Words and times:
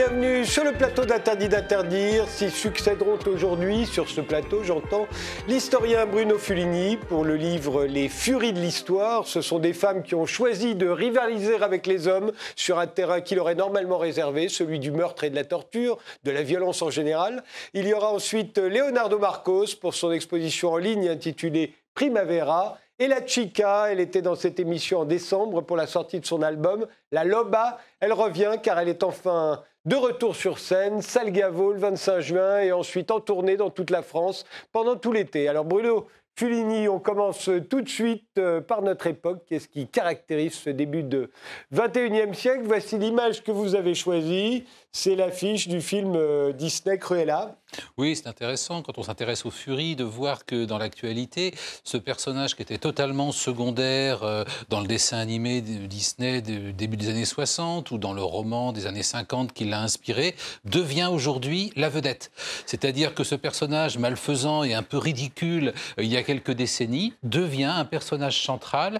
Bienvenue 0.00 0.46
sur 0.46 0.64
le 0.64 0.72
plateau 0.72 1.04
d'Interdit 1.04 1.50
d'interdire. 1.50 2.26
S'y 2.26 2.48
succéderont 2.48 3.18
aujourd'hui 3.26 3.84
sur 3.84 4.08
ce 4.08 4.22
plateau, 4.22 4.62
j'entends 4.64 5.06
l'historien 5.46 6.06
Bruno 6.06 6.38
Fulini 6.38 6.96
pour 6.96 7.22
le 7.22 7.36
livre 7.36 7.84
Les 7.84 8.08
Furies 8.08 8.54
de 8.54 8.60
l'Histoire. 8.60 9.26
Ce 9.26 9.42
sont 9.42 9.58
des 9.58 9.74
femmes 9.74 10.02
qui 10.02 10.14
ont 10.14 10.24
choisi 10.24 10.74
de 10.74 10.88
rivaliser 10.88 11.56
avec 11.56 11.86
les 11.86 12.08
hommes 12.08 12.32
sur 12.56 12.78
un 12.78 12.86
terrain 12.86 13.20
qui 13.20 13.34
leur 13.34 13.50
est 13.50 13.54
normalement 13.54 13.98
réservé, 13.98 14.48
celui 14.48 14.78
du 14.78 14.90
meurtre 14.90 15.24
et 15.24 15.28
de 15.28 15.36
la 15.36 15.44
torture, 15.44 15.98
de 16.24 16.30
la 16.30 16.42
violence 16.42 16.80
en 16.80 16.88
général. 16.88 17.44
Il 17.74 17.86
y 17.86 17.92
aura 17.92 18.10
ensuite 18.10 18.56
Leonardo 18.56 19.18
Marcos 19.18 19.76
pour 19.78 19.92
son 19.92 20.12
exposition 20.12 20.72
en 20.72 20.78
ligne 20.78 21.10
intitulée 21.10 21.74
Primavera. 21.92 22.78
Et 22.98 23.06
la 23.06 23.26
Chica, 23.26 23.86
elle 23.90 24.00
était 24.00 24.22
dans 24.22 24.34
cette 24.34 24.60
émission 24.60 25.00
en 25.00 25.04
décembre 25.04 25.60
pour 25.60 25.76
la 25.76 25.86
sortie 25.86 26.20
de 26.20 26.26
son 26.26 26.40
album 26.40 26.86
La 27.12 27.24
Loba. 27.24 27.78
Elle 27.98 28.14
revient 28.14 28.56
car 28.62 28.78
elle 28.78 28.88
est 28.88 29.02
enfin 29.02 29.62
de 29.86 29.96
retour 29.96 30.36
sur 30.36 30.58
scène, 30.58 31.00
Salgavo 31.00 31.72
le 31.72 31.78
25 31.78 32.20
juin 32.20 32.60
et 32.60 32.72
ensuite 32.72 33.10
en 33.10 33.20
tournée 33.20 33.56
dans 33.56 33.70
toute 33.70 33.90
la 33.90 34.02
France 34.02 34.44
pendant 34.72 34.96
tout 34.96 35.12
l'été. 35.12 35.48
Alors 35.48 35.64
Bruno 35.64 36.06
Fulini, 36.36 36.88
on 36.88 36.98
commence 36.98 37.50
tout 37.68 37.80
de 37.80 37.88
suite 37.88 38.26
euh, 38.38 38.60
par 38.60 38.82
notre 38.82 39.06
époque. 39.06 39.42
Qu'est-ce 39.46 39.68
qui 39.68 39.88
caractérise 39.88 40.54
ce 40.54 40.70
début 40.70 41.02
de 41.02 41.30
21e 41.74 42.34
siècle? 42.34 42.62
Voici 42.64 42.98
l'image 42.98 43.42
que 43.42 43.52
vous 43.52 43.74
avez 43.74 43.94
choisie. 43.94 44.64
C'est 44.92 45.14
l'affiche 45.14 45.68
du 45.68 45.80
film 45.80 46.14
euh, 46.16 46.52
Disney 46.52 46.98
Cruella. 46.98 47.54
Oui, 47.96 48.16
c'est 48.16 48.26
intéressant 48.26 48.82
quand 48.82 48.98
on 48.98 49.04
s'intéresse 49.04 49.46
aux 49.46 49.52
furies 49.52 49.94
de 49.94 50.02
voir 50.02 50.44
que 50.44 50.64
dans 50.64 50.78
l'actualité, 50.78 51.54
ce 51.84 51.96
personnage 51.96 52.56
qui 52.56 52.62
était 52.62 52.78
totalement 52.78 53.30
secondaire 53.30 54.24
euh, 54.24 54.42
dans 54.68 54.80
le 54.80 54.88
dessin 54.88 55.18
animé 55.18 55.60
de 55.60 55.86
Disney 55.86 56.42
du 56.42 56.72
début 56.72 56.96
des 56.96 57.08
années 57.08 57.24
60 57.24 57.92
ou 57.92 57.98
dans 57.98 58.12
le 58.12 58.22
roman 58.22 58.72
des 58.72 58.88
années 58.88 59.04
50 59.04 59.52
qui 59.52 59.64
l'a 59.64 59.80
inspiré, 59.80 60.34
devient 60.64 61.08
aujourd'hui 61.12 61.72
la 61.76 61.88
vedette. 61.88 62.32
C'est-à-dire 62.66 63.14
que 63.14 63.22
ce 63.22 63.36
personnage 63.36 63.96
malfaisant 63.96 64.64
et 64.64 64.74
un 64.74 64.82
peu 64.82 64.98
ridicule 64.98 65.72
euh, 66.00 66.02
il 66.02 66.08
y 66.08 66.16
a 66.16 66.24
quelques 66.24 66.50
décennies 66.50 67.14
devient 67.22 67.72
un 67.76 67.84
personnage 67.84 68.42
central 68.42 68.98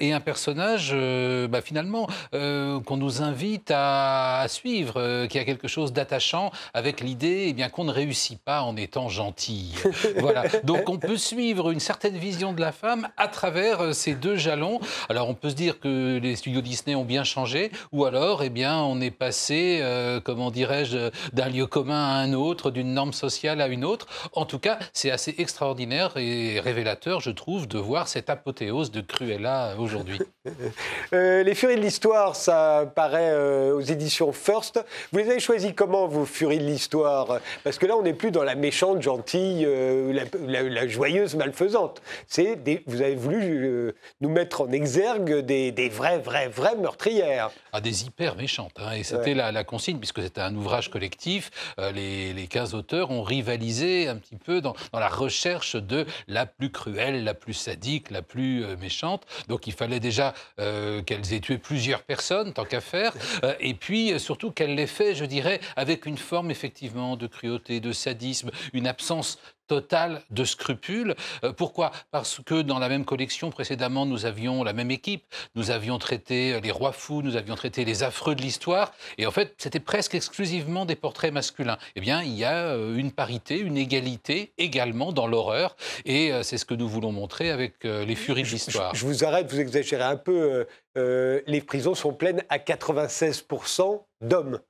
et 0.00 0.12
un 0.12 0.20
personnage 0.20 0.92
bah, 1.48 1.60
finalement 1.60 2.08
qu'on 2.32 2.96
nous 2.96 3.22
invite 3.22 3.70
à, 3.70 4.40
à 4.40 4.48
suivre 4.48 5.27
qu'il 5.28 5.38
y 5.38 5.42
a 5.42 5.44
quelque 5.44 5.68
chose 5.68 5.92
d'attachant 5.92 6.50
avec 6.74 7.00
l'idée 7.00 7.46
eh 7.48 7.52
bien 7.52 7.68
qu'on 7.68 7.84
ne 7.84 7.92
réussit 7.92 8.40
pas 8.40 8.62
en 8.62 8.76
étant 8.76 9.08
gentil. 9.08 9.74
voilà. 10.16 10.44
Donc 10.64 10.88
on 10.88 10.98
peut 10.98 11.16
suivre 11.16 11.70
une 11.70 11.80
certaine 11.80 12.16
vision 12.16 12.52
de 12.52 12.60
la 12.60 12.72
femme 12.72 13.08
à 13.16 13.28
travers 13.28 13.80
euh, 13.80 13.92
ces 13.92 14.14
deux 14.14 14.36
jalons. 14.36 14.80
Alors 15.08 15.28
on 15.28 15.34
peut 15.34 15.50
se 15.50 15.54
dire 15.54 15.80
que 15.80 16.18
les 16.18 16.36
studios 16.36 16.60
Disney 16.60 16.94
ont 16.94 17.04
bien 17.04 17.24
changé, 17.24 17.70
ou 17.92 18.04
alors 18.04 18.42
eh 18.42 18.50
bien 18.50 18.78
on 18.78 19.00
est 19.00 19.10
passé, 19.10 19.80
euh, 19.82 20.20
comment 20.20 20.50
dirais-je, 20.50 21.10
d'un 21.32 21.48
lieu 21.48 21.66
commun 21.66 22.02
à 22.02 22.18
un 22.18 22.32
autre, 22.32 22.70
d'une 22.70 22.94
norme 22.94 23.12
sociale 23.12 23.60
à 23.60 23.68
une 23.68 23.84
autre. 23.84 24.06
En 24.32 24.44
tout 24.44 24.58
cas, 24.58 24.78
c'est 24.92 25.10
assez 25.10 25.34
extraordinaire 25.38 26.16
et 26.16 26.60
révélateur, 26.60 27.20
je 27.20 27.30
trouve, 27.30 27.66
de 27.68 27.78
voir 27.78 28.08
cette 28.08 28.30
apothéose 28.30 28.90
de 28.90 29.00
Cruella 29.00 29.74
aujourd'hui. 29.78 30.18
Euh, 31.12 31.42
les 31.42 31.54
Furies 31.54 31.76
de 31.76 31.80
l'Histoire, 31.80 32.34
ça 32.34 32.90
paraît 32.94 33.34
aux 33.70 33.80
éditions 33.80 34.32
First. 34.32 34.82
Vous 35.12 35.17
les 35.18 35.30
avez 35.30 35.40
choisis 35.40 35.72
comment, 35.74 36.06
vos 36.06 36.24
furies 36.24 36.58
de 36.58 36.64
l'histoire? 36.64 37.40
Parce 37.64 37.78
que 37.78 37.86
là, 37.86 37.96
on 37.96 38.02
n'est 38.02 38.14
plus 38.14 38.30
dans 38.30 38.44
la 38.44 38.54
méchante, 38.54 39.02
gentille, 39.02 39.64
euh, 39.66 40.24
la, 40.46 40.88
joyeuse, 40.88 41.34
malfaisante. 41.34 42.00
C'est 42.26 42.58
vous 42.86 43.02
avez 43.02 43.14
voulu 43.14 43.66
euh, 43.66 43.94
nous 44.20 44.28
mettre 44.28 44.62
en 44.62 44.72
exergue 44.72 45.38
des, 45.38 45.72
des, 45.72 45.88
vraies, 45.88 46.18
vraies, 46.18 46.48
vraies 46.48 46.76
meurtrières. 46.76 47.50
Ah, 47.72 47.80
des 47.80 48.04
hyper 48.04 48.36
méchantes. 48.36 48.72
Hein. 48.78 48.92
et 48.92 49.02
c'était 49.02 49.34
la, 49.34 49.64
consigne, 49.64 49.98
puisque 49.98 50.22
c'était 50.22 50.40
un 50.40 50.54
ouvrage 50.54 50.90
collectif. 50.90 51.50
Euh, 51.78 51.92
les, 51.92 52.32
les, 52.32 52.46
15 52.46 52.74
auteurs 52.74 53.10
ont 53.10 53.22
rivalisé 53.22 54.08
un 54.08 54.16
petit 54.16 54.36
peu 54.36 54.60
dans, 54.60 54.74
dans, 54.92 55.00
la 55.00 55.08
recherche 55.08 55.76
de 55.76 56.06
la 56.28 56.46
plus 56.46 56.70
cruelle, 56.70 57.24
la 57.24 57.34
plus 57.34 57.54
sadique, 57.54 58.10
la 58.10 58.22
plus 58.22 58.64
méchante. 58.80 59.26
Donc 59.48 59.66
il 59.66 59.72
fallait 59.72 60.00
déjà 60.00 60.34
qu'elles 60.56 61.32
aient 61.32 61.40
tué 61.40 61.58
plusieurs 61.58 62.02
personnes, 62.02 62.52
tant 62.52 62.64
qu'à 62.64 62.80
faire. 62.80 63.12
et 63.60 63.74
puis 63.74 64.18
surtout 64.18 64.50
qu'elles 64.50 64.74
les 64.74 64.86
fait, 64.86 65.07
je 65.14 65.24
dirais, 65.24 65.60
avec 65.76 66.06
une 66.06 66.18
forme 66.18 66.50
effectivement 66.50 67.16
de 67.16 67.26
cruauté, 67.26 67.80
de 67.80 67.92
sadisme, 67.92 68.50
une 68.72 68.86
absence 68.86 69.38
totale 69.68 70.22
de 70.30 70.44
scrupules. 70.44 71.14
Euh, 71.44 71.52
pourquoi? 71.52 71.92
Parce 72.10 72.40
que 72.44 72.62
dans 72.62 72.80
la 72.80 72.88
même 72.88 73.04
collection 73.04 73.50
précédemment, 73.50 74.06
nous 74.06 74.26
avions 74.26 74.64
la 74.64 74.72
même 74.72 74.90
équipe, 74.90 75.24
nous 75.54 75.70
avions 75.70 75.98
traité 75.98 76.54
euh, 76.54 76.60
les 76.60 76.72
rois 76.72 76.92
fous, 76.92 77.22
nous 77.22 77.36
avions 77.36 77.54
traité 77.54 77.84
les 77.84 78.02
affreux 78.02 78.34
de 78.34 78.42
l'histoire, 78.42 78.92
et 79.18 79.26
en 79.26 79.30
fait, 79.30 79.54
c'était 79.58 79.78
presque 79.78 80.14
exclusivement 80.14 80.86
des 80.86 80.96
portraits 80.96 81.32
masculins. 81.32 81.78
Eh 81.94 82.00
bien, 82.00 82.22
il 82.22 82.34
y 82.34 82.44
a 82.44 82.68
euh, 82.68 82.96
une 82.96 83.12
parité, 83.12 83.58
une 83.58 83.76
égalité 83.76 84.52
également 84.58 85.12
dans 85.12 85.26
l'horreur, 85.26 85.76
et 86.06 86.32
c'est 86.42 86.56
ce 86.56 86.64
que 86.64 86.74
nous 86.74 86.88
voulons 86.88 87.12
montrer 87.12 87.50
avec 87.50 87.84
les 87.84 88.14
furies 88.14 88.44
de 88.44 88.48
l'histoire. 88.48 88.94
Je, 88.94 89.04
vous 89.04 89.24
arrête, 89.24 89.50
vous 89.50 89.60
exagérez 89.60 90.04
un 90.04 90.16
peu. 90.16 90.66
les 90.96 91.60
prisons 91.60 91.94
sont 91.94 92.14
pleines 92.14 92.42
à 92.48 92.58
96% 92.58 94.02
d'hommes 94.22 94.60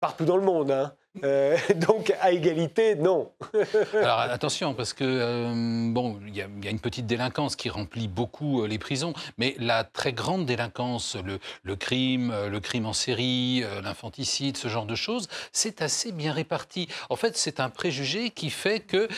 partout 0.00 0.24
dans 0.24 0.36
le 0.36 0.44
monde. 0.44 0.70
Hein. 0.70 0.94
Euh, 1.24 1.56
donc 1.76 2.12
à 2.20 2.32
égalité, 2.32 2.94
non. 2.94 3.32
Alors 3.94 4.20
attention, 4.20 4.74
parce 4.74 4.92
que 4.92 5.04
euh, 5.04 5.92
bon, 5.92 6.18
il 6.26 6.36
y, 6.36 6.42
a 6.42 6.70
une 6.70 6.80
petite 6.80 7.06
délinquance 7.06 7.56
qui 7.56 7.70
remplit 7.70 8.08
beaucoup 8.08 8.62
euh, 8.62 8.68
les 8.68 8.78
prisons, 8.78 9.12
mais 9.36 9.54
la 9.58 9.84
très 9.84 10.12
grande 10.12 10.46
délinquance, 10.46 11.16
le, 11.64 11.76
crime, 11.76 12.32
le 12.50 12.60
crime 12.60 12.86
en 12.86 12.92
série, 12.92 13.64
l'infanticide, 13.82 14.56
ce 14.56 14.68
genre 14.68 14.86
de 14.86 14.94
choses, 14.94 15.28
c'est 15.52 15.82
assez 15.82 16.12
bien 16.12 16.32
réparti. 16.32 16.88
En 17.10 17.16
fait, 17.16 17.36
c'est 17.36 17.60
un 17.60 17.70
préjugé 17.70 18.30
qui 18.30 18.50
fait 18.50 18.80
que 18.80 19.08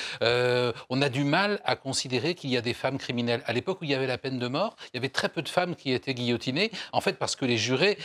on 0.88 1.02
a 1.02 1.08
du 1.08 1.24
mal 1.24 1.60
à 1.64 1.76
considérer 1.76 2.34
qu'il 2.34 2.50
y 2.50 2.56
a 2.56 2.60
des 2.60 2.74
femmes 2.74 2.98
criminelles. 2.98 3.42
À 3.46 3.52
l'époque 3.52 3.80
où 3.80 3.84
il 3.84 3.90
y 3.90 3.94
avait 3.94 4.06
la 4.06 4.18
peine 4.18 4.38
de 4.38 4.48
mort, 4.48 4.76
il 4.92 4.96
y 4.96 4.98
avait 4.98 5.08
très 5.08 5.28
peu 5.28 5.42
de 5.42 5.48
femmes 5.48 5.74
qui 5.74 5.92
étaient 5.92 6.14
guillotinées, 6.14 6.70
en 6.92 7.00
fait 7.00 7.14
parce 7.14 7.36
que 7.36 7.44
les 7.44 7.58
jurés 7.58 7.98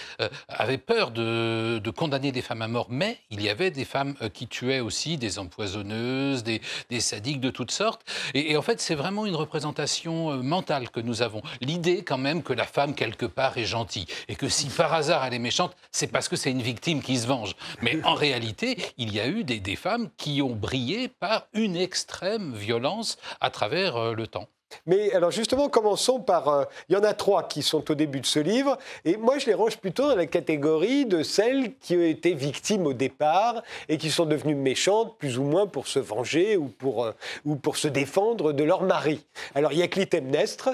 avaient 0.48 0.78
peur 0.78 1.12
de, 1.12 1.80
de 1.84 1.90
condamner 1.92 2.32
des 2.32 2.42
femmes 2.42 2.62
à 2.62 2.68
mort, 2.68 2.88
mais 2.90 3.18
il 3.30 3.42
y 3.42 3.50
avait 3.50 3.72
des 3.72 3.85
femmes 3.86 4.16
euh, 4.22 4.30
qui 4.30 4.48
tuaient 4.48 4.82
aussi, 4.82 5.18
des 5.18 5.40
empoisonneuses, 5.40 6.44
des, 6.44 6.62
sadiques 7.00 7.40
de 7.40 7.50
toutes 7.50 7.72
sortes. 7.72 8.02
Et, 8.34 8.58
en 8.58 8.62
fait, 8.62 8.82
c'est 8.82 8.96
vraiment 8.96 9.26
une 9.26 9.36
représentation 9.36 10.32
euh, 10.32 10.42
mentale 10.42 10.90
que 10.90 11.00
nous 11.00 11.22
avons. 11.22 11.42
L'idée 11.62 12.04
quand 12.04 12.18
même 12.18 12.44
que 12.44 12.54
la 12.54 12.66
femme, 12.66 12.96
quelque 12.96 13.26
part, 13.26 13.58
est 13.58 13.66
gentille. 13.66 14.08
Et 14.28 14.36
que 14.36 14.50
si 14.50 14.68
par 14.68 14.94
hasard 14.94 15.26
elle 15.26 15.34
est 15.34 15.40
méchante, 15.40 15.76
c'est 15.92 16.08
parce 16.08 16.28
que 16.28 16.36
c'est 16.36 16.52
une 16.52 16.62
victime 16.62 17.02
qui 17.02 17.18
se 17.18 17.28
venge. 17.28 17.56
Mais 17.82 18.04
en 18.04 18.16
réalité, 18.16 18.78
il 18.98 19.14
y 19.14 19.20
a 19.20 19.28
eu 19.28 19.44
des, 19.44 19.60
des 19.60 19.76
femmes 19.76 20.10
qui 20.18 20.42
ont 20.42 20.56
brillé 20.56 21.08
par 21.08 21.48
une 21.54 21.76
extrême 21.76 22.54
violence 22.56 23.18
à 23.40 23.50
travers 23.50 23.96
euh, 23.96 24.14
le 24.14 24.28
temps. 24.28 24.48
Mais 24.86 25.14
alors 25.14 25.32
justement, 25.32 25.70
commençons 25.70 26.20
par... 26.20 26.48
Euh, 26.48 26.64
il 26.90 26.96
y 26.96 26.98
en 26.98 27.04
a 27.04 27.14
trois 27.14 27.44
qui 27.44 27.62
sont 27.62 27.90
au 27.90 27.96
début 27.96 28.20
de 28.20 28.26
ce 28.26 28.40
livre, 28.40 28.78
et 29.04 29.18
moi 29.18 29.38
je 29.38 29.48
les 29.48 29.54
range 29.54 29.78
plutôt 29.78 30.08
dans 30.10 30.16
la 30.16 30.26
catégorie 30.26 31.06
de 31.06 31.24
celles 31.24 31.76
qui 31.78 31.96
ont 31.96 32.02
été 32.02 32.34
victimes 32.34 32.86
au 32.86 32.94
départ 32.94 33.64
et 33.90 33.98
qui 33.98 34.10
sont 34.10 34.26
devenues 34.26 34.56
méchantes, 34.56 35.18
plus 35.18 35.38
ou 35.38 35.44
moins 35.44 35.68
pour 35.68 35.88
se 35.88 36.00
venger 36.00 36.58
ou 36.58 36.68
pour, 36.68 37.06
euh, 37.06 37.12
ou 37.46 37.56
pour 37.56 37.78
se 37.78 37.88
défendre 37.88 38.54
de 38.54 38.64
leur 38.64 38.84
mari. 38.84 39.26
Alors 39.54 39.74
il 39.74 39.80
y 39.80 39.84
a 39.84 39.88
Clytemnestre, 39.88 40.70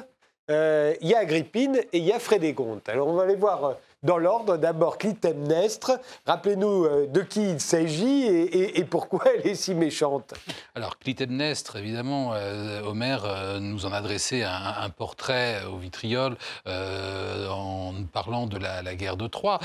euh, 0.49 0.93
il 1.01 1.07
y 1.07 1.13
a 1.13 1.19
Agrippine 1.19 1.77
et 1.93 1.97
il 1.99 2.03
y 2.03 2.11
a 2.11 2.19
Frédégonde. 2.19 2.81
Alors 2.87 3.07
on 3.07 3.13
va 3.13 3.23
aller 3.23 3.35
voir 3.35 3.77
dans 4.03 4.17
l'ordre. 4.17 4.57
D'abord, 4.57 4.97
Clytemnestre. 4.97 5.91
Rappelez-nous 6.25 6.85
euh, 6.85 7.07
de 7.07 7.21
qui 7.21 7.51
il 7.51 7.59
s'agit 7.59 8.25
et, 8.25 8.83
pourquoi 8.83 9.23
elle 9.35 9.51
est 9.51 9.55
si 9.55 9.75
méchante. 9.75 10.33
Alors, 10.75 10.97
Clytemnestre, 10.97 11.75
évidemment, 11.75 12.31
euh, 12.33 12.81
Homère 12.81 13.25
euh, 13.25 13.59
nous 13.59 13.85
en 13.85 13.93
a 13.93 14.01
dressé 14.01 14.43
un, 14.43 14.89
portrait 14.89 15.61
au 15.71 15.77
vitriol 15.77 16.35
en 16.65 17.93
parlant 18.11 18.47
de 18.47 18.57
la, 18.57 18.95
guerre 18.95 19.15
de 19.15 19.27
Troie. 19.27 19.59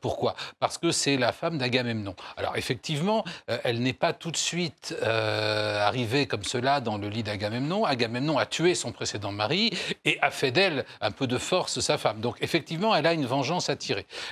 pourquoi? 0.00 0.34
Parce 0.58 0.78
que 0.78 0.90
c'est 0.90 1.16
la 1.16 1.32
femme 1.32 1.58
d'Agamemnon. 1.58 2.14
Alors, 2.36 2.56
effectivement, 2.56 3.24
elle 3.46 3.80
n'est 3.80 3.92
pas 3.92 4.12
tout 4.12 4.30
de 4.30 4.36
suite 4.36 4.94
arrivée 5.02 6.26
comme 6.26 6.44
cela 6.44 6.80
dans 6.80 6.98
le 6.98 7.08
lit 7.08 7.22
d'Agamemnon. 7.22 7.84
Agamemnon 7.84 8.38
a 8.38 8.46
tué 8.46 8.74
son 8.74 8.92
précédent 8.92 9.32
mari 9.32 9.70
et 10.04 10.18
a 10.22 10.30
fait 10.30 10.50
d'elle 10.50 10.84
un 11.00 11.10
peu 11.10 11.26
de 11.26 11.38
force 11.38 11.80
sa 11.80 11.98
femme. 11.98 12.20
Donc, 12.20 12.36
effectivement, 12.40 12.94
elle 12.94 13.06
a 13.06 13.12
une 13.12 13.26
vengeance 13.26 13.68
à 13.68 13.76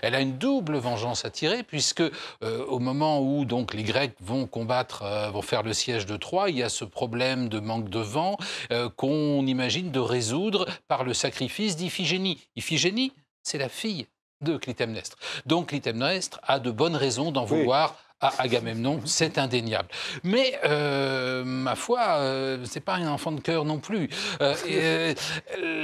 elle 0.03 0.15
a 0.15 0.21
une 0.21 0.39
double 0.39 0.77
vengeance 0.77 1.25
à 1.25 1.31
tirer, 1.31 1.63
puisque 1.63 2.01
euh, 2.01 2.65
au 2.67 2.79
moment 2.79 3.21
où 3.21 3.45
donc 3.45 3.75
les 3.75 3.83
Grecs 3.83 4.15
vont 4.21 4.47
combattre, 4.47 5.03
euh, 5.03 5.31
vont 5.31 5.43
faire 5.43 5.63
le 5.63 5.73
siège 5.73 6.07
de 6.07 6.17
Troie, 6.17 6.51
il 6.51 6.57
y 6.57 6.63
a 6.63 6.69
ce 6.69 6.85
problème 6.85 7.49
de 7.49 7.61
manque 7.61 7.89
de 7.89 8.01
vent 8.01 8.37
euh, 8.73 8.89
qu'on 8.89 9.47
imagine 9.47 9.91
de 9.91 10.01
résoudre 10.01 10.67
par 10.89 11.05
le 11.05 11.15
sacrifice 11.15 11.77
d'Iphigénie. 11.77 12.39
Iphigénie, 12.57 13.13
c'est 13.43 13.59
la 13.59 13.69
fille 13.69 14.07
de 14.41 14.57
Clytemnestre. 14.57 15.17
Donc 15.47 15.69
Clytemnestre 15.69 16.41
a 16.43 16.61
de 16.61 16.71
bonnes 16.71 16.97
raisons 16.97 17.33
d'en 17.33 17.45
vouloir 17.45 17.97
à 18.21 18.33
Agamemnon, 18.39 19.01
c'est 19.05 19.39
indéniable. 19.39 19.89
Mais, 20.25 20.59
euh, 20.65 21.45
ma 21.45 21.77
foi, 21.77 22.01
euh, 22.19 22.59
c'est 22.65 22.81
pas 22.81 22.95
un 22.95 23.09
enfant 23.09 23.31
de 23.31 23.41
cœur 23.41 23.65
non 23.65 23.79
plus. 23.79 24.09
Euh, 24.41 24.55
euh, 24.69 25.15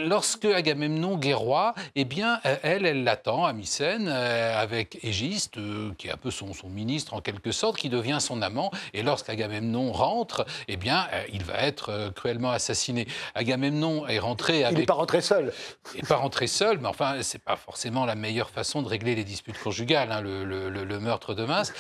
lorsque 0.07 0.45
Agamemnon 0.45 1.17
guerroie, 1.17 1.75
eh 1.95 2.05
bien, 2.05 2.41
elle, 2.63 2.87
elle 2.87 3.05
l'attend 3.05 3.45
à 3.45 3.53
Mycène 3.53 4.09
avec 4.09 4.99
Égiste, 5.05 5.59
qui 5.97 6.09
est 6.09 6.13
un 6.13 6.17
peu 6.17 6.31
son, 6.31 6.53
son, 6.53 6.69
ministre 6.69 7.15
en 7.15 7.21
quelque 7.21 7.53
sorte, 7.53 7.77
qui 7.77 7.89
devient 7.89 8.19
son 8.21 8.43
amant. 8.43 8.71
Et 8.95 9.03
lorsqu'Agamemnon 9.03 9.93
rentre, 9.93 10.45
eh 10.67 10.77
bien, 10.77 11.07
il 11.33 11.45
va 11.45 11.59
être 11.59 12.13
cruellement 12.17 12.51
assassiné. 12.51 13.07
Agamemnon 13.35 14.07
est 14.09 14.19
rentré 14.19 14.65
avec... 14.65 14.79
Il 14.79 14.81
n'est 14.81 14.87
pas 14.87 14.95
rentré 14.95 15.21
seul. 15.21 15.53
Il 15.95 16.01
n'est 16.01 16.09
pas 16.09 16.17
rentré 16.17 16.47
seul, 16.49 16.79
mais 16.79 16.89
enfin, 16.89 17.17
c'est 17.23 17.43
pas 17.43 17.57
forcément 17.57 18.07
la 18.07 18.17
meilleure 18.17 18.51
façon 18.51 18.83
de 18.83 18.89
régler 18.89 19.15
les 19.15 19.25
disputes 19.25 19.59
conjugales, 19.59 20.11
hein, 20.11 20.21
le, 20.21 20.45
le, 20.45 20.69
le, 20.69 21.01
meurtre 21.01 21.35
de 21.35 21.45
masse. 21.45 21.73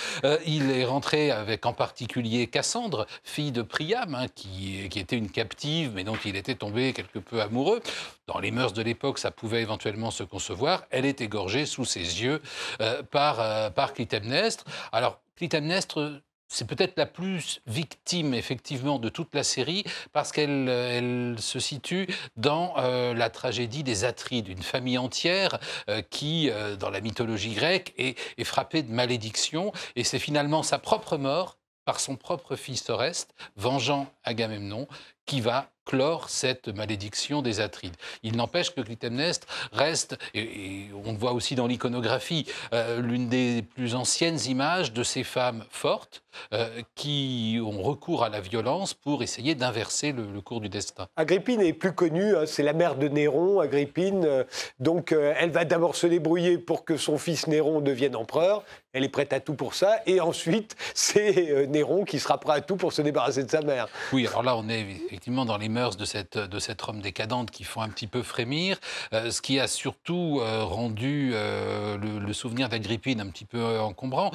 Il 0.46 0.70
est 0.70 0.84
rentré 0.84 1.30
avec 1.30 1.66
en 1.66 1.72
particulier 1.72 2.46
Cassandre, 2.46 3.06
fille 3.22 3.52
de 3.52 3.62
Priam, 3.62 4.14
hein, 4.14 4.26
qui, 4.34 4.84
était 4.94 5.16
une 5.16 5.30
captive, 5.30 5.92
mais 5.94 6.04
dont 6.04 6.18
il 6.24 6.36
était 6.36 6.54
tombé 6.54 6.92
quelque 6.92 7.18
peu 7.18 7.40
amoureux. 7.40 7.80
Dans 8.26 8.38
les 8.38 8.50
mœurs 8.50 8.72
de 8.72 8.82
l'époque, 8.82 9.18
ça 9.18 9.30
pouvait 9.30 9.62
éventuellement 9.62 10.10
se 10.10 10.22
concevoir. 10.22 10.84
Elle 10.90 11.04
est 11.04 11.20
égorgée 11.20 11.66
sous 11.66 11.84
ses 11.84 12.22
yeux 12.22 12.40
euh, 12.80 13.02
par, 13.02 13.40
euh, 13.40 13.70
par 13.70 13.92
Clytemnestre. 13.92 14.64
Alors, 14.92 15.20
Clytemnestre, 15.36 16.22
c'est 16.54 16.66
peut-être 16.66 16.96
la 16.96 17.06
plus 17.06 17.60
victime, 17.66 18.32
effectivement, 18.32 19.00
de 19.00 19.08
toute 19.08 19.34
la 19.34 19.42
série, 19.42 19.84
parce 20.12 20.30
qu'elle 20.30 20.68
elle 20.68 21.36
se 21.38 21.58
situe 21.58 22.06
dans 22.36 22.74
euh, 22.78 23.12
la 23.12 23.28
tragédie 23.28 23.82
des 23.82 24.04
Atrides, 24.04 24.48
une 24.48 24.62
famille 24.62 24.96
entière 24.96 25.58
euh, 25.88 26.00
qui, 26.02 26.50
euh, 26.50 26.76
dans 26.76 26.90
la 26.90 27.00
mythologie 27.00 27.54
grecque, 27.54 27.92
est, 27.98 28.16
est 28.38 28.44
frappée 28.44 28.82
de 28.82 28.92
malédiction, 28.92 29.72
et 29.96 30.04
c'est 30.04 30.20
finalement 30.20 30.62
sa 30.62 30.78
propre 30.78 31.16
mort 31.16 31.58
par 31.84 31.98
son 31.98 32.16
propre 32.16 32.54
fils 32.54 32.88
Oreste, 32.88 33.34
vengeant 33.56 34.06
Agamemnon, 34.22 34.86
qui 35.26 35.40
va 35.40 35.73
clore 35.84 36.30
cette 36.30 36.68
malédiction 36.68 37.42
des 37.42 37.60
Atrides. 37.60 37.96
Il 38.22 38.36
n'empêche 38.36 38.74
que 38.74 38.80
Clytemnestre 38.80 39.46
reste, 39.72 40.16
et, 40.34 40.86
on 41.04 41.12
le 41.12 41.18
voit 41.18 41.32
aussi 41.32 41.54
dans 41.54 41.66
l'iconographie, 41.66 42.46
euh, 42.72 43.00
l'une 43.00 43.28
des 43.28 43.62
plus 43.62 43.94
anciennes 43.94 44.38
images 44.46 44.92
de 44.92 45.02
ces 45.02 45.24
femmes 45.24 45.64
fortes 45.70 46.22
euh, 46.52 46.80
qui 46.94 47.60
ont 47.62 47.82
recours 47.82 48.24
à 48.24 48.28
la 48.28 48.40
violence 48.40 48.94
pour 48.94 49.22
essayer 49.22 49.54
d'inverser 49.54 50.12
le, 50.12 50.40
cours 50.40 50.60
du 50.60 50.68
destin. 50.68 51.06
Agrippine 51.16 51.60
est 51.60 51.72
plus 51.72 51.94
connue, 51.94 52.36
hein, 52.36 52.44
c'est 52.46 52.62
la 52.62 52.72
mère 52.72 52.96
de 52.96 53.08
Néron, 53.08 53.60
Agrippine. 53.60 54.24
Euh, 54.24 54.44
donc 54.80 55.12
elle 55.12 55.50
va 55.50 55.64
d'abord 55.64 55.96
se 55.96 56.06
débrouiller 56.06 56.58
pour 56.58 56.84
que 56.84 56.96
son 56.96 57.18
fils 57.18 57.46
Néron 57.46 57.80
devienne 57.80 58.16
empereur. 58.16 58.64
Elle 58.94 59.04
est 59.04 59.08
prête 59.10 59.32
à 59.32 59.40
tout 59.40 59.54
pour 59.54 59.74
ça. 59.74 59.98
Et 60.06 60.20
ensuite, 60.20 60.76
c'est 60.94 61.66
Néron 61.68 62.04
qui 62.04 62.18
sera 62.18 62.38
prêt 62.38 62.54
à 62.54 62.60
tout 62.62 62.76
pour 62.76 62.92
se 62.92 63.02
débarrasser 63.02 63.44
de 63.44 63.50
sa 63.50 63.60
mère. 63.60 63.88
Oui, 64.12 64.26
alors 64.26 64.42
là, 64.42 64.56
on 64.56 64.68
est 64.68 64.80
effectivement 64.80 65.44
dans 65.44 65.58
les 65.58 65.68
mœurs 65.68 65.96
de 65.96 66.04
cette, 66.04 66.38
de 66.38 66.58
cette 66.58 66.80
Rome 66.80 67.00
décadente 67.00 67.50
qui 67.50 67.64
font 67.64 67.82
un 67.82 67.88
petit 67.88 68.06
peu 68.06 68.22
frémir. 68.22 68.78
Euh, 69.12 69.30
ce 69.30 69.42
qui 69.42 69.60
a 69.60 69.66
surtout 69.66 70.40
euh, 70.40 70.64
rendu 70.64 71.32
euh, 71.34 71.98
le, 71.98 72.32
souvenir 72.32 72.68
d'Agrippine 72.68 73.20
un 73.20 73.28
petit 73.28 73.44
peu 73.44 73.78
encombrant, 73.78 74.32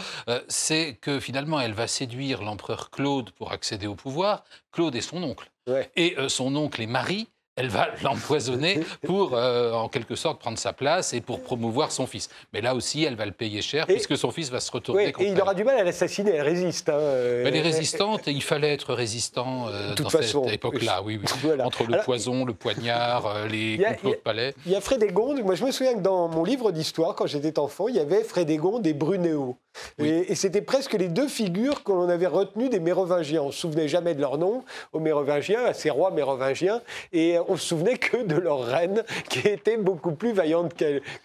c'est 0.48 0.98
que 1.02 1.20
finalement, 1.20 1.60
elle 1.60 1.74
va 1.74 1.86
séduire 1.86 2.44
l'empereur 2.44 2.92
Claude 2.92 3.32
pour 3.32 3.52
accéder 3.52 3.88
au 3.88 3.96
pouvoir. 3.96 4.46
Claude 4.72 4.96
est 4.96 5.02
son 5.02 5.22
oncle. 5.24 5.52
Et 5.96 6.16
son 6.30 6.56
oncle 6.56 6.82
est 6.82 6.88
Marie 6.88 7.28
elle 7.60 7.68
va 7.70 7.90
l'empoisonner 8.04 8.80
pour, 9.06 9.34
euh, 9.34 9.74
en 9.74 9.90
quelque 9.90 10.16
sorte, 10.16 10.40
prendre 10.40 10.58
sa 10.58 10.74
place 10.74 11.14
et 11.14 11.22
pour 11.22 11.42
promouvoir 11.42 11.92
son 11.92 12.08
fils. 12.08 12.30
Mais 12.54 12.62
là 12.62 12.74
aussi, 12.74 13.04
elle 13.04 13.16
va 13.16 13.26
le 13.26 13.32
payer 13.32 13.62
cher, 13.62 13.86
puisque 13.86 14.18
son 14.18 14.32
fils 14.32 14.50
va 14.50 14.60
se 14.60 14.72
retourner 14.72 15.12
contre 15.12 15.28
Et 15.28 15.32
il 15.32 15.42
aura 15.42 15.54
du 15.54 15.64
mal 15.64 15.78
à 15.78 15.84
l'assassiner, 15.84 16.32
elle 16.32 16.42
résiste. 16.42 16.90
Hein, 16.90 16.94
euh, 16.94 17.44
elle 17.46 17.56
est 17.56 17.62
résistante, 17.62 18.28
et 18.28 18.32
il 18.32 18.44
fallait 18.44 18.74
être 18.74 18.94
résistant 18.94 19.68
euh, 19.68 19.94
dans 19.96 20.10
cette 20.10 20.54
époque-là, 20.54 21.02
oui, 21.04 21.20
Entre 21.64 21.84
le 21.84 22.02
poison, 22.04 22.46
le 22.46 22.54
poignard, 22.54 23.48
les 23.48 23.78
complots 23.78 24.12
de 24.12 24.16
palais. 24.16 24.56
Il 24.66 24.72
y 24.72 24.76
a 24.76 24.82
Frédégonde, 24.82 25.44
moi 25.44 25.56
je 25.56 25.66
me 25.66 25.72
souviens 25.72 25.94
que 25.94 26.00
dans 26.00 26.28
mon 26.30 26.44
livre 26.44 26.72
d'histoire, 26.72 27.16
quand 27.16 27.28
j'étais 27.28 27.60
enfant, 27.60 27.88
il 27.88 27.96
y 27.96 28.00
avait 28.00 28.24
Frédégonde 28.24 28.88
et 28.88 28.94
Brunéo. 28.94 29.58
Et, 29.98 30.36
c'était 30.36 30.62
presque 30.62 30.94
les 30.94 31.08
deux 31.08 31.28
figures 31.28 31.84
que 31.84 31.92
l'on 31.92 32.10
avait 32.10 32.28
retenues 32.28 32.70
des 32.70 32.80
Mérovingiens. 32.80 33.44
On 33.44 33.48
ne 33.48 33.52
se 33.52 33.60
souvenait 33.60 33.88
jamais 33.88 34.16
de 34.16 34.22
leur 34.22 34.38
nom 34.38 34.64
aux 34.94 35.00
Mérovingiens, 35.00 35.66
à 35.66 35.74
ces 35.74 35.90
rois 35.90 36.12
mérovingiens, 36.12 36.82
et 37.12 37.38
on 37.48 37.56
se 37.56 37.68
souvenait 37.68 37.98
que 37.98 38.18
de 38.18 38.36
leur 38.36 38.64
reine, 38.64 39.04
qui 39.30 39.48
était 39.48 39.78
beaucoup 39.78 40.14
plus 40.14 40.32
vaillante 40.32 40.74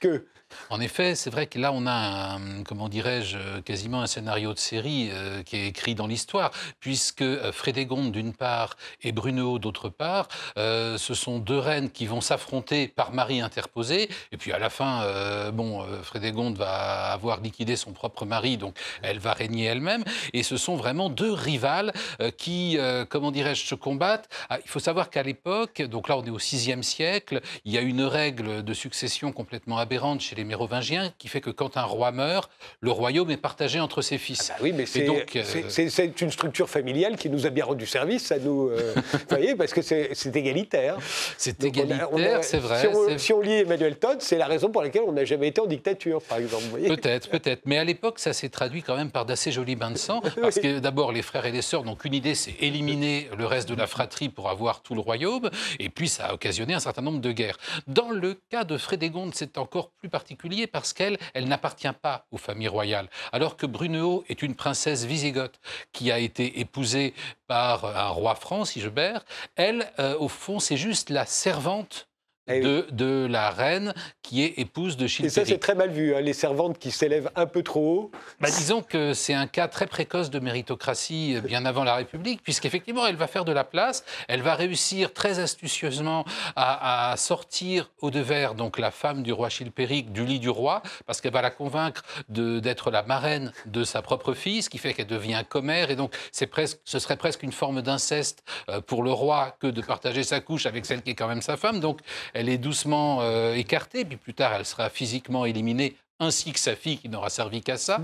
qu'eux. 0.00 0.26
En 0.70 0.80
effet, 0.80 1.14
c'est 1.14 1.30
vrai 1.30 1.46
que 1.46 1.58
là, 1.58 1.72
on 1.72 1.86
a, 1.86 2.38
comment 2.64 2.88
dirais-je, 2.88 3.60
quasiment 3.60 4.02
un 4.02 4.06
scénario 4.06 4.52
de 4.52 4.58
série 4.58 5.10
euh, 5.12 5.42
qui 5.42 5.56
est 5.56 5.66
écrit 5.66 5.94
dans 5.94 6.06
l'histoire, 6.06 6.50
puisque 6.80 7.22
euh, 7.22 7.52
Frédégonde, 7.52 8.12
d'une 8.12 8.32
part, 8.32 8.76
et 9.02 9.12
Brunehaut, 9.12 9.58
d'autre 9.58 9.88
part, 9.88 10.28
euh, 10.56 10.98
ce 10.98 11.14
sont 11.14 11.38
deux 11.38 11.58
reines 11.58 11.90
qui 11.90 12.06
vont 12.06 12.20
s'affronter 12.20 12.88
par 12.88 13.12
mari 13.12 13.40
interposé, 13.40 14.08
et 14.32 14.36
puis 14.36 14.52
à 14.52 14.58
la 14.58 14.70
fin, 14.70 15.04
bon, 15.52 15.84
Frédégonde 16.02 16.56
va 16.56 17.12
avoir 17.12 17.40
liquidé 17.40 17.76
son 17.76 17.92
propre 17.92 18.24
mari, 18.24 18.56
donc 18.56 18.76
elle 19.02 19.18
va 19.18 19.32
régner 19.32 19.64
elle-même, 19.64 20.04
et 20.32 20.42
ce 20.42 20.56
sont 20.56 20.76
vraiment 20.76 21.08
deux 21.08 21.32
rivales 21.32 21.92
qui, 22.36 22.78
comment 23.08 23.30
dirais-je, 23.30 23.66
se 23.66 23.74
combattent. 23.74 24.28
Ah, 24.48 24.58
il 24.64 24.68
faut 24.68 24.80
savoir 24.80 25.10
qu'à 25.10 25.22
l'époque, 25.22 25.82
donc 25.82 26.08
là, 26.08 26.16
on 26.16 26.24
est 26.24 26.30
au 26.30 26.36
VIe 26.36 26.82
siècle, 26.82 27.40
il 27.64 27.72
y 27.72 27.78
a 27.78 27.80
une 27.80 28.02
règle 28.02 28.62
de 28.62 28.74
succession 28.74 29.32
complètement 29.32 29.78
aberrante 29.78 30.20
chez 30.20 30.36
les 30.36 30.43
mérovingiens 30.44 31.12
qui 31.18 31.28
fait 31.28 31.40
que 31.40 31.50
quand 31.50 31.76
un 31.76 31.84
roi 31.84 32.12
meurt, 32.12 32.50
le 32.80 32.90
royaume 32.90 33.30
est 33.30 33.36
partagé 33.36 33.80
entre 33.80 34.02
ses 34.02 34.18
fils. 34.18 34.50
Ah 34.50 34.56
bah 34.58 34.64
oui, 34.64 34.72
mais 34.72 34.84
euh, 34.84 35.68
c'est 35.68 36.20
une 36.20 36.30
structure 36.30 36.68
familiale 36.68 37.16
qui 37.16 37.30
nous 37.30 37.46
a 37.46 37.50
bien 37.50 37.64
rendu 37.64 37.86
service, 37.86 38.26
ça 38.26 38.38
nous, 38.38 38.68
euh, 38.68 38.94
vous 39.12 39.18
voyez, 39.28 39.54
parce 39.54 39.72
que 39.72 39.82
c'est 39.82 40.36
égalitaire. 40.36 40.98
C'est 41.38 41.62
égalitaire, 41.64 42.42
c'est 42.42 42.58
vrai. 42.58 42.88
Si 43.18 43.32
on, 43.32 43.40
lit 43.40 43.52
Emmanuel 43.52 43.96
Todd, 43.96 44.18
c'est 44.20 44.38
la 44.38 44.46
raison 44.46 44.70
pour 44.70 44.82
laquelle 44.82 45.02
on 45.06 45.12
n'a 45.12 45.24
jamais 45.24 45.48
été 45.48 45.60
en 45.60 45.66
dictature, 45.66 46.22
par 46.22 46.38
exemple. 46.38 46.64
Peut-être, 46.86 47.28
peut-être. 47.28 47.62
Mais 47.64 47.78
à 47.78 47.84
l'époque, 47.84 48.18
ça 48.18 48.32
s'est 48.32 48.48
traduit 48.48 48.82
quand 48.82 48.96
même 48.96 49.10
par 49.10 49.24
d'assez 49.24 49.52
jolis 49.52 49.76
bains 49.76 49.90
de 49.90 49.98
sang, 49.98 50.20
parce 50.40 50.58
que 50.58 50.78
d'abord, 50.78 51.12
les 51.12 51.22
frères 51.22 51.46
et 51.46 51.52
les 51.52 51.62
sœurs 51.62 51.84
n'ont 51.84 51.96
qu'une 51.96 52.14
idée, 52.14 52.34
c'est 52.34 52.54
éliminer 52.60 53.28
le 53.36 53.46
reste 53.46 53.68
de 53.68 53.74
la 53.74 53.86
fratrie 53.86 54.28
pour 54.28 54.48
avoir 54.48 54.82
tout 54.82 54.94
le 54.94 55.00
royaume, 55.00 55.50
et 55.78 55.88
puis 55.88 56.08
ça 56.08 56.26
a 56.26 56.34
occasionné 56.34 56.74
un 56.74 56.80
certain 56.80 57.02
nombre 57.02 57.20
de 57.20 57.32
guerres. 57.32 57.58
Dans 57.86 58.10
le 58.10 58.34
cas 58.50 58.64
de 58.64 58.76
Frédégonde, 58.76 59.34
c'est 59.34 59.58
encore 59.58 59.90
plus 59.90 60.08
particulier 60.08 60.33
parce 60.66 60.92
qu'elle, 60.92 61.18
elle, 61.34 61.48
n'appartient 61.48 61.92
pas 62.00 62.26
aux 62.30 62.38
familles 62.38 62.68
royales. 62.68 63.08
Alors 63.32 63.56
que 63.56 63.66
Brunehaut 63.66 64.24
est 64.28 64.42
une 64.42 64.54
princesse 64.54 65.04
wisigothe 65.04 65.60
qui 65.92 66.10
a 66.10 66.18
été 66.18 66.60
épousée 66.60 67.14
par 67.46 67.84
un 67.84 68.08
roi 68.08 68.34
franc, 68.34 68.64
Sigebert. 68.64 69.24
Elle, 69.56 69.90
euh, 69.98 70.16
au 70.18 70.28
fond, 70.28 70.58
c'est 70.58 70.76
juste 70.76 71.10
la 71.10 71.26
servante 71.26 72.08
de, 72.48 72.86
de, 72.90 73.26
la 73.30 73.50
reine 73.50 73.94
qui 74.22 74.42
est 74.42 74.58
épouse 74.58 74.96
de 74.96 75.06
Chilpéric. 75.06 75.36
Et 75.36 75.40
ça, 75.40 75.46
c'est 75.46 75.58
très 75.58 75.74
mal 75.74 75.90
vu, 75.90 76.14
hein, 76.14 76.20
les 76.20 76.32
servantes 76.32 76.78
qui 76.78 76.90
s'élèvent 76.90 77.30
un 77.36 77.46
peu 77.46 77.62
trop 77.62 77.94
haut. 77.94 78.10
Bah, 78.40 78.48
disons 78.50 78.82
que 78.82 79.14
c'est 79.14 79.34
un 79.34 79.46
cas 79.46 79.68
très 79.68 79.86
précoce 79.86 80.30
de 80.30 80.38
méritocratie 80.38 81.36
euh, 81.36 81.40
bien 81.40 81.64
avant 81.64 81.84
la 81.84 81.94
République, 81.94 82.42
puisqu'effectivement, 82.42 83.06
elle 83.06 83.16
va 83.16 83.26
faire 83.26 83.44
de 83.44 83.52
la 83.52 83.64
place, 83.64 84.04
elle 84.28 84.42
va 84.42 84.54
réussir 84.54 85.12
très 85.12 85.38
astucieusement 85.38 86.24
à, 86.56 87.12
à 87.12 87.16
sortir 87.16 87.90
au 88.00 88.10
devers 88.10 88.54
donc 88.54 88.78
la 88.78 88.90
femme 88.90 89.22
du 89.22 89.32
roi 89.32 89.48
Chilpéric 89.48 90.12
du 90.12 90.24
lit 90.24 90.38
du 90.38 90.50
roi, 90.50 90.82
parce 91.06 91.20
qu'elle 91.20 91.32
va 91.32 91.42
la 91.42 91.50
convaincre 91.50 92.02
d'être 92.28 92.90
la 92.90 93.02
marraine 93.02 93.52
de 93.66 93.84
sa 93.84 94.02
propre 94.02 94.34
fille, 94.34 94.62
ce 94.62 94.70
qui 94.70 94.78
fait 94.78 94.94
qu'elle 94.94 95.06
devient 95.06 95.42
commère, 95.48 95.90
et 95.90 95.96
donc 95.96 96.14
presque, 96.50 96.78
ce 96.84 96.98
serait 96.98 97.16
presque 97.16 97.42
une 97.42 97.52
forme 97.52 97.82
d'inceste 97.82 98.44
euh, 98.68 98.80
pour 98.80 99.02
le 99.02 99.12
roi 99.12 99.56
que 99.60 99.66
de 99.66 99.80
partager 99.80 100.22
sa 100.22 100.40
couche 100.40 100.66
avec 100.66 100.86
celle 100.86 101.02
qui 101.02 101.10
est 101.10 101.14
quand 101.14 101.28
même 101.28 101.42
sa 101.42 101.56
femme. 101.56 101.80
Donc 101.80 102.00
elle 102.34 102.48
est 102.48 102.58
doucement 102.58 103.22
euh, 103.22 103.54
écartée, 103.54 104.04
puis 104.04 104.16
plus 104.16 104.34
tard, 104.34 104.52
elle 104.54 104.66
sera 104.66 104.90
physiquement 104.90 105.46
éliminée 105.46 105.96
ainsi 106.20 106.52
que 106.52 106.60
sa 106.60 106.76
fille 106.76 106.98
qui 106.98 107.08
n'aura 107.08 107.30
servi 107.30 107.62
qu'à 107.62 107.76
ça. 107.76 108.00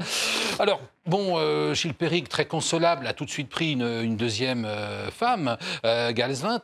Alors, 0.61 0.83
bon, 1.07 1.39
euh, 1.39 1.73
Chilpéric, 1.73 2.29
très 2.29 2.45
consolable, 2.45 3.07
a 3.07 3.15
tout 3.15 3.25
de 3.25 3.31
suite 3.31 3.49
pris 3.49 3.73
une, 3.73 4.15
deuxième 4.19 4.67
euh, 4.67 5.11
femme, 5.11 5.57
euh, 5.87 6.13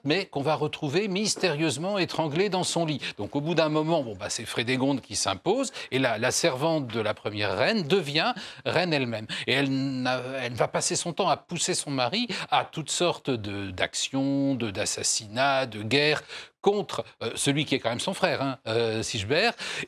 mais 0.05 0.27
qu'on 0.27 0.43
va 0.43 0.55
retrouver 0.55 1.09
mystérieusement 1.09 1.97
étranglée 1.97 2.51
dans 2.51 2.63
son 2.63 2.85
lit. 2.85 3.01
Donc, 3.17 3.35
au 3.35 3.41
bout 3.41 3.55
d'un 3.55 3.71
moment, 3.71 4.03
bon, 4.03 4.15
bah, 4.15 4.29
c'est 4.29 4.45
Frédégonde 4.45 5.01
qui 5.01 5.17
s'impose, 5.17 5.73
et 5.93 5.99
la, 5.99 6.19
la, 6.19 6.31
servante 6.31 6.89
de 6.89 7.01
la 7.01 7.15
première 7.15 7.57
reine 7.57 7.85
devient 7.85 8.35
reine 8.67 8.93
elle-même. 8.93 9.27
Et 9.47 9.55
elle, 9.55 10.53
va 10.53 10.69
passer 10.69 10.95
son 10.95 11.15
temps 11.15 11.31
à 11.31 11.39
pousser 11.39 11.73
son 11.73 11.91
mari 11.91 12.29
à 12.51 12.67
toutes 12.67 12.91
sortes 12.91 13.31
d'actions, 13.31 14.57
d'assassinats, 14.57 15.65
de, 15.65 15.79
de 15.79 15.85
guerres 15.85 16.23
contre 16.67 17.05
euh, 17.23 17.31
celui 17.37 17.65
qui 17.65 17.77
est 17.77 17.79
quand 17.79 17.91
même 17.91 18.01
son 18.01 18.13
frère, 18.13 18.43
hein, 18.43 18.59
euh, 18.67 19.01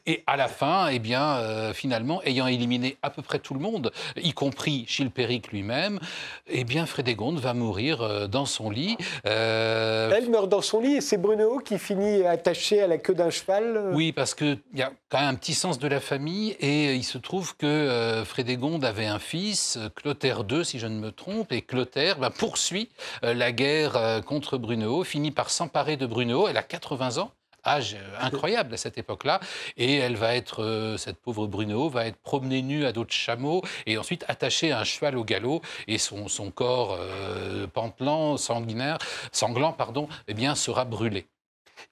Et 0.06 0.22
à 0.28 0.36
la 0.36 0.46
fin, 0.46 0.86
eh 0.86 1.00
bien, 1.00 1.72
finalement, 1.74 2.22
ayant 2.22 2.46
éliminé 2.46 2.96
à 3.02 3.10
peu 3.10 3.20
près 3.20 3.40
tout 3.40 3.54
le 3.54 3.58
monde, 3.58 3.90
y 4.16 4.32
compris 4.32 4.84
Chilpéric 4.86 5.52
lui-même, 5.52 6.00
eh 6.46 6.64
bien 6.64 6.86
Frédégonde 6.86 7.38
va 7.38 7.54
mourir 7.54 8.28
dans 8.28 8.46
son 8.46 8.70
lit. 8.70 8.96
Elle 9.24 10.30
meurt 10.30 10.48
dans 10.48 10.62
son 10.62 10.80
lit 10.80 10.96
et 10.96 11.00
c'est 11.00 11.18
Bruno 11.18 11.58
qui 11.58 11.78
finit 11.78 12.24
attaché 12.24 12.82
à 12.82 12.86
la 12.86 12.98
queue 12.98 13.14
d'un 13.14 13.30
cheval 13.30 13.90
Oui, 13.92 14.12
parce 14.12 14.34
qu'il 14.34 14.58
y 14.74 14.82
a 14.82 14.92
quand 15.08 15.20
même 15.20 15.28
un 15.28 15.34
petit 15.34 15.54
sens 15.54 15.78
de 15.78 15.88
la 15.88 16.00
famille 16.00 16.50
et 16.60 16.94
il 16.94 17.04
se 17.04 17.18
trouve 17.18 17.56
que 17.56 18.22
Frédégonde 18.24 18.84
avait 18.84 19.06
un 19.06 19.18
fils, 19.18 19.78
Clotaire 19.94 20.42
II, 20.48 20.64
si 20.64 20.78
je 20.78 20.86
ne 20.86 20.98
me 20.98 21.12
trompe, 21.12 21.52
et 21.52 21.62
Clotaire 21.62 22.18
ben, 22.18 22.30
poursuit 22.30 22.88
la 23.22 23.52
guerre 23.52 24.22
contre 24.26 24.58
Bruno, 24.58 25.04
finit 25.04 25.30
par 25.30 25.50
s'emparer 25.50 25.96
de 25.96 26.06
Bruno. 26.06 26.48
Elle 26.48 26.56
a 26.56 26.62
80 26.62 27.18
ans 27.18 27.32
âge 27.64 27.94
euh, 27.94 28.16
incroyable 28.20 28.74
à 28.74 28.76
cette 28.76 28.98
époque-là. 28.98 29.40
Et 29.76 29.96
elle 29.96 30.16
va 30.16 30.34
être, 30.34 30.62
euh, 30.62 30.96
cette 30.96 31.18
pauvre 31.18 31.46
Bruno, 31.46 31.88
va 31.88 32.06
être 32.06 32.18
promenée 32.18 32.62
nue 32.62 32.84
à 32.84 32.92
d'autres 32.92 33.14
chameaux 33.14 33.62
et 33.86 33.98
ensuite 33.98 34.24
attachée 34.28 34.72
à 34.72 34.80
un 34.80 34.84
cheval 34.84 35.16
au 35.16 35.24
galop. 35.24 35.62
Et 35.86 35.98
son, 35.98 36.28
son 36.28 36.50
corps 36.50 36.96
euh, 36.98 37.66
pantelant, 37.66 38.36
sanguinaire, 38.36 38.98
sanglant, 39.32 39.72
pardon, 39.72 40.08
eh 40.26 40.34
bien, 40.34 40.54
sera 40.54 40.84
brûlé. 40.84 41.26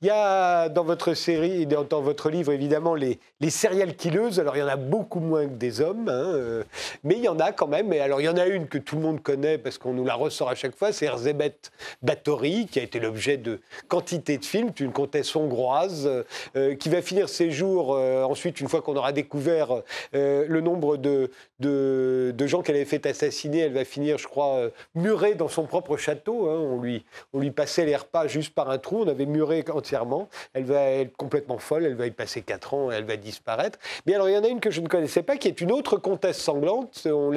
Il 0.03 0.09
y 0.09 0.11
a 0.11 0.69
dans 0.69 0.85
votre 0.85 1.15
série, 1.15 1.67
dans, 1.67 1.85
dans 1.85 2.03
votre 2.03 2.31
livre, 2.31 2.53
évidemment, 2.53 2.95
les, 2.95 3.19
les 3.41 3.51
serial 3.51 3.95
killeuses. 3.95 4.41
Alors, 4.41 4.57
il 4.57 4.61
y 4.61 4.63
en 4.63 4.69
a 4.69 4.77
beaucoup 4.77 5.21
moins 5.21 5.47
que 5.47 5.55
des 5.55 5.81
hommes, 5.81 6.09
hein, 6.09 6.33
euh, 6.35 6.65
mais 7.05 7.15
il 7.17 7.25
y 7.25 7.29
en 7.29 7.39
a 7.39 7.53
quand 7.53 7.67
même. 7.67 7.93
Et 7.93 8.01
alors, 8.01 8.21
il 8.21 8.25
y 8.25 8.29
en 8.29 8.37
a 8.37 8.47
une 8.47 8.67
que 8.69 8.79
tout 8.79 8.97
le 8.97 9.03
monde 9.03 9.23
connaît 9.23 9.59
parce 9.59 9.79
qu'on 9.79 9.93
nous 9.93 10.05
la 10.05 10.15
ressort 10.15 10.49
à 10.49 10.55
chaque 10.55 10.77
fois, 10.77 10.93
c'est 10.93 11.07
Erzébeth 11.07 11.71
Bathory, 12.03 12.67
qui 12.67 12.79
a 12.79 12.83
été 12.83 13.01
l'objet 13.01 13.37
de 13.37 13.61
quantité 13.89 14.39
de 14.39 14.45
films, 14.45 14.71
une 14.81 14.93
comtesse 14.93 15.35
hongroise, 15.37 16.09
euh, 16.57 16.75
qui 16.75 16.89
va 16.89 17.03
finir 17.03 17.29
ses 17.29 17.51
jours, 17.51 17.95
euh, 17.95 18.23
ensuite, 18.25 18.61
une 18.61 18.69
fois 18.69 18.83
qu'on 18.83 18.97
aura 18.97 19.13
découvert 19.13 19.83
le 20.13 20.61
nombre 20.61 20.97
de, 20.97 21.31
de, 21.61 22.35
de 22.37 22.47
gens 22.47 22.63
qu'elle 22.63 22.77
avait 22.77 22.85
fait 22.85 23.07
assassiner, 23.07 23.61
elle 23.61 23.73
va 23.73 23.85
finir, 23.85 24.19
je 24.19 24.27
crois, 24.27 24.71
murée 24.95 25.35
dans 25.35 25.49
son 25.49 25.65
propre 25.65 25.97
château. 25.97 26.49
Hein. 26.49 26.59
On, 26.59 26.81
lui, 26.81 27.05
on 27.33 27.41
lui 27.41 27.51
passait 27.51 27.85
les 27.85 27.97
repas 27.97 28.27
juste 28.27 28.55
par 28.55 28.71
un 28.71 28.79
trou, 28.79 29.03
on 29.03 29.09
avait 29.09 29.27
muré 29.27 29.63
entièrement. 29.77 30.29
Elle 30.53 30.65
va 30.65 30.83
être 30.83 31.17
complètement 31.17 31.59
folle, 31.59 31.85
elle 31.85 31.97
va 31.97 32.07
y 32.07 32.11
passer 32.11 32.43
4 32.43 32.75
ans, 32.75 32.91
elle 32.91 33.05
va 33.05 33.17
disparaître. 33.17 33.79
Mais 34.07 34.15
alors, 34.15 34.29
il 34.29 34.35
y 34.35 34.39
en 34.39 34.45
a 34.45 34.49
une 34.49 34.61
que 34.61 34.71
je 34.71 34.81
ne 34.81 34.89
connaissais 34.89 35.23
pas, 35.23 35.37
qui 35.37 35.49
est 35.49 35.61
une 35.61 35.73
autre 35.73 35.97
comtesse 35.97 36.39
sanglante, 36.39 37.07
on 37.07 37.33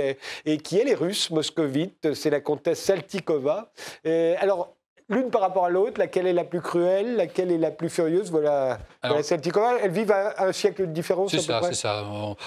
et 0.45 0.57
qui 0.57 0.79
est 0.79 0.83
les 0.83 0.95
Russes, 0.95 1.29
moscovites, 1.29 2.13
c'est 2.13 2.29
la 2.29 2.39
comtesse 2.39 2.79
Saltikova. 2.79 3.71
alors, 4.05 4.75
l'une 5.09 5.31
par 5.31 5.41
rapport 5.41 5.65
à 5.65 5.69
l'autre, 5.69 5.99
laquelle 5.99 6.27
est 6.27 6.33
la 6.33 6.43
plus 6.43 6.61
cruelle, 6.61 7.15
laquelle 7.15 7.51
est 7.51 7.57
la 7.57 7.71
plus 7.71 7.89
furieuse. 7.89 8.31
Voilà, 8.31 8.79
voilà 9.03 9.23
Saltikova. 9.23 9.77
Elles 9.83 9.91
vivent 9.91 10.11
à 10.11 10.45
un 10.45 10.51
siècle 10.51 10.87
de 10.87 10.91
différence. 10.91 11.31
C'est 11.31 11.39
ça, 11.39 11.61
c'est 11.63 11.73
ça. 11.73 12.05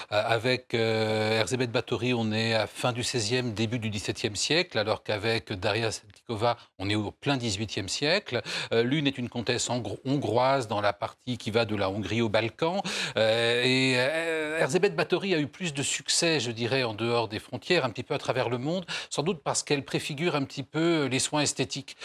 avec 0.09 0.73
euh, 0.73 1.39
Erzébet 1.39 1.67
Batory, 1.67 2.13
on 2.13 2.31
est 2.31 2.53
à 2.53 2.67
fin 2.67 2.91
du 2.93 3.01
XVIe, 3.01 3.51
début 3.51 3.79
du 3.79 3.89
XVIIe 3.89 4.35
siècle, 4.35 4.77
alors 4.77 5.03
qu'avec 5.03 5.51
Daria 5.53 5.91
Saltikova, 5.91 6.57
on 6.79 6.89
est 6.89 6.95
au 6.95 7.11
plein 7.11 7.37
XVIIIe 7.37 7.89
siècle. 7.89 8.41
Euh, 8.71 8.83
l'une 8.83 9.07
est 9.07 9.17
une 9.17 9.29
comtesse 9.29 9.69
hongroise 9.69 10.67
dans 10.67 10.81
la 10.81 10.93
partie 10.93 11.37
qui 11.37 11.51
va 11.51 11.65
de 11.65 11.75
la 11.75 11.89
Hongrie 11.89 12.21
au 12.21 12.29
Balkan. 12.29 12.81
Euh, 13.17 13.63
et 13.63 13.95
euh, 13.97 14.59
Erzébet 14.59 14.89
Batory 14.89 15.33
a 15.35 15.39
eu 15.39 15.47
plus 15.47 15.73
de 15.73 15.83
succès, 15.83 16.39
je 16.39 16.51
dirais, 16.51 16.83
en 16.83 16.93
dehors 16.93 17.27
des 17.27 17.39
frontières, 17.39 17.85
un 17.85 17.89
petit 17.89 18.03
peu 18.03 18.13
à 18.13 18.17
travers 18.17 18.49
le 18.49 18.57
monde, 18.57 18.85
sans 19.09 19.23
doute 19.23 19.41
parce 19.43 19.63
qu'elle 19.63 19.83
préfigure 19.83 20.35
un 20.35 20.43
petit 20.43 20.63
peu 20.63 21.05
les 21.05 21.19
soins 21.19 21.41
esthétiques 21.41 21.97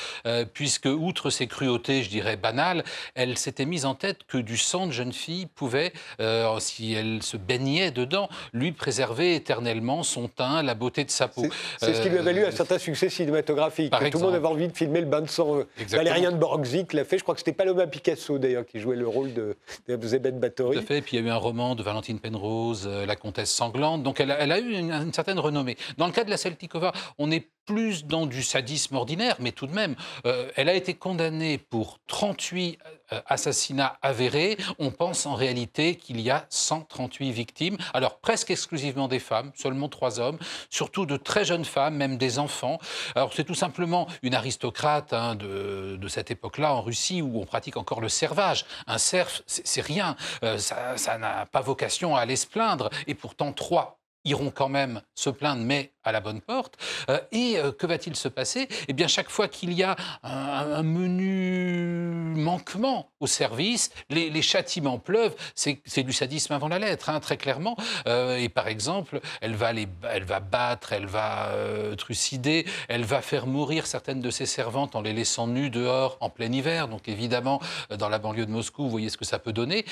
puisque, 0.53 0.87
outre 0.87 1.31
ses 1.31 1.47
cruautés, 1.47 2.03
je 2.03 2.11
dirais, 2.11 2.37
banales, 2.37 2.85
elle 3.15 3.39
s'était 3.39 3.67
mise 3.67 3.85
en 3.85 3.95
tête 3.95 4.19
que 4.27 4.39
du 4.39 4.57
sang 4.57 4.87
de 4.87 4.93
jeune 4.93 5.13
fille 5.13 5.47
pouvait, 5.47 5.93
euh, 6.21 6.59
si 6.59 6.93
elle 6.95 7.23
se 7.23 7.37
baignait 7.37 7.91
dedans, 7.91 8.29
lui 8.53 8.73
préserver 8.73 9.35
éternellement 9.35 10.03
son 10.03 10.29
teint, 10.29 10.63
la 10.63 10.75
beauté 10.75 11.05
de 11.05 11.11
sa 11.11 11.29
peau. 11.29 11.47
C'est 11.79 11.95
ce 11.95 12.03
qui 12.03 12.09
lui 12.09 12.19
a 12.19 12.23
valu 12.23 12.45
un 12.45 12.51
certain 12.51 12.79
succès 12.79 13.09
cinématographique. 13.09 13.91
Par 13.91 14.01
tout 14.11 14.19
le 14.19 14.25
monde 14.25 14.35
avait 14.35 14.47
envie 14.47 14.69
de 14.69 14.77
filmer 14.77 15.01
le 15.01 15.07
bain 15.07 15.21
de 15.21 15.29
sang. 15.29 15.61
Valérien 15.89 16.33
de 16.33 16.37
Borgzik 16.37 16.93
l'a 16.93 17.05
fait. 17.05 17.19
Je 17.19 17.23
crois 17.23 17.35
que 17.35 17.41
c'était 17.41 17.53
Paloma 17.53 17.87
Picasso, 17.87 18.39
d'ailleurs, 18.39 18.67
qui 18.67 18.81
jouait 18.81 18.97
le 18.97 19.07
rôle 19.07 19.33
de, 19.33 19.57
de 19.89 20.31
Bathory. 20.31 20.77
Tout 20.77 20.83
à 20.83 20.87
fait. 20.87 20.99
Et 20.99 21.03
puis 21.03 21.17
il 21.17 21.25
y 21.25 21.25
a 21.25 21.29
eu 21.29 21.31
un 21.31 21.37
roman 21.37 21.75
de 21.75 21.83
Valentine 21.83 22.19
Penrose, 22.19 22.89
euh, 22.91 23.07
La 23.07 23.17
comtesse 23.17 23.53
sanglante. 23.53 24.03
Donc 24.03 24.21
elle 24.21 24.31
a, 24.31 24.59
eu 24.59 24.73
une, 24.73 24.93
une, 24.93 25.13
certaine 25.13 25.39
renommée. 25.39 25.77
Dans 25.97 26.07
le 26.07 26.13
cas 26.13 26.25
de 26.25 26.31
la 26.31 26.37
Celtikova, 26.37 26.93
on 27.19 27.31
est 27.31 27.49
plus 27.69 28.07
dans 28.07 28.25
du 28.25 28.43
sadisme 28.43 28.97
ordinaire, 28.97 29.37
mais 29.41 29.53
tout 29.53 29.67
de 29.67 29.75
même, 29.75 29.95
euh, 30.25 30.51
elle 30.57 30.71
a 30.71 30.75
été 30.75 30.95
condamnée 30.95 31.59
pour 31.59 31.99
38 32.07 32.79
euh, 33.13 33.21
assassinats 33.27 33.99
avérés. 34.01 34.57
On 34.79 34.91
pense 34.91 35.27
en 35.27 35.35
réalité 35.35 35.97
qu'il 35.97 36.19
y 36.19 36.31
a 36.31 36.47
138 36.49 37.31
victimes, 37.31 37.77
alors 37.93 38.21
presque 38.21 38.51
exclusivement 38.51 39.07
des 39.07 39.19
femmes, 39.19 39.53
seulement 39.55 39.91
trois 39.91 40.19
hommes, 40.19 40.39
surtout 40.71 41.05
de 41.05 41.19
très 41.19 41.45
jeunes 41.45 41.67
femmes, 41.67 41.95
même 41.95 42.17
des 42.17 42.39
enfants. 42.39 42.79
Alors 43.15 43.35
c'est 43.35 43.45
tout 43.45 43.55
simplement 43.55 44.09
une 44.23 44.35
aristocrate 44.35 45.13
hein, 45.13 45.35
de, 45.35 46.09
cette 46.09 46.31
époque-là 46.31 46.73
en 46.73 46.81
Russie 46.81 47.21
où 47.21 47.39
on 47.39 47.45
pratique 47.45 47.77
encore 47.77 48.01
le 48.01 48.09
servage. 48.09 48.65
Un 48.87 48.97
serf, 48.97 49.43
c'est 49.47 49.83
rien, 49.83 50.17
euh, 50.43 50.57
ça 50.57 51.19
n'a 51.19 51.45
pas 51.45 51.61
vocation 51.61 52.17
à 52.17 52.21
aller 52.21 52.37
se 52.37 52.47
plaindre, 52.47 52.89
et 53.07 53.15
pourtant 53.15 53.53
trois 53.53 53.98
iront 54.29 54.51
quand 54.51 54.69
même 54.69 55.03
se 55.15 55.31
plaindre, 55.31 55.63
mais 55.63 55.93
à 56.09 56.13
la 56.13 56.21
bonne 56.21 56.41
porte. 56.41 56.77
Euh, 57.11 57.21
et 57.33 57.59
euh, 57.59 57.71
que 57.71 57.87
va-t-il 57.87 58.17
se 58.17 58.29
passer? 58.29 58.69
Eh 58.89 58.93
bien, 58.93 59.07
chaque 59.07 59.29
fois 59.29 59.47
qu'il 59.47 59.73
y 59.73 59.83
a 59.83 59.95
un, 60.23 60.83
menu 60.83 62.35
manquement 62.35 63.11
au 63.21 63.27
service, 63.27 63.91
les, 64.09 64.43
châtiments 64.43 64.99
pleuvent. 64.99 65.35
C'est 65.55 66.03
du 66.03 66.13
sadisme 66.13 66.53
avant 66.55 66.69
la 66.69 66.79
lettre, 66.79 67.11
hein, 67.11 67.21
très 67.21 67.37
clairement. 67.37 67.77
Euh, 68.07 68.37
et 68.37 68.49
par 68.49 68.69
exemple, 68.69 69.21
elle 69.41 69.55
va, 69.55 69.73
les, 69.73 69.87
elle 70.11 70.25
va 70.25 70.41
battre, 70.41 70.93
elle 70.93 71.07
va 71.07 71.51
trucider, 71.99 72.65
elle 72.89 73.05
va 73.05 73.21
faire 73.21 73.47
mourir 73.47 73.87
certaines 73.87 74.21
de 74.21 74.31
ses 74.31 74.47
servantes 74.47 74.97
en 74.97 75.03
les 75.03 75.13
laissant 75.13 75.47
nues 75.47 75.71
dehors 75.71 76.17
en 76.21 76.31
plein 76.31 76.51
hiver. 76.51 76.89
Donc 76.89 77.09
évidemment, 77.09 77.61
dans 77.91 78.09
la 78.09 78.19
banlieue 78.19 78.47
de 78.47 78.51
Moscou, 78.51 78.85
vous 78.85 78.91
voyez 78.91 79.11
ce 79.11 79.19
que 79.19 79.25
ça 79.25 79.39
peut 79.39 79.53
donner. 79.53 79.85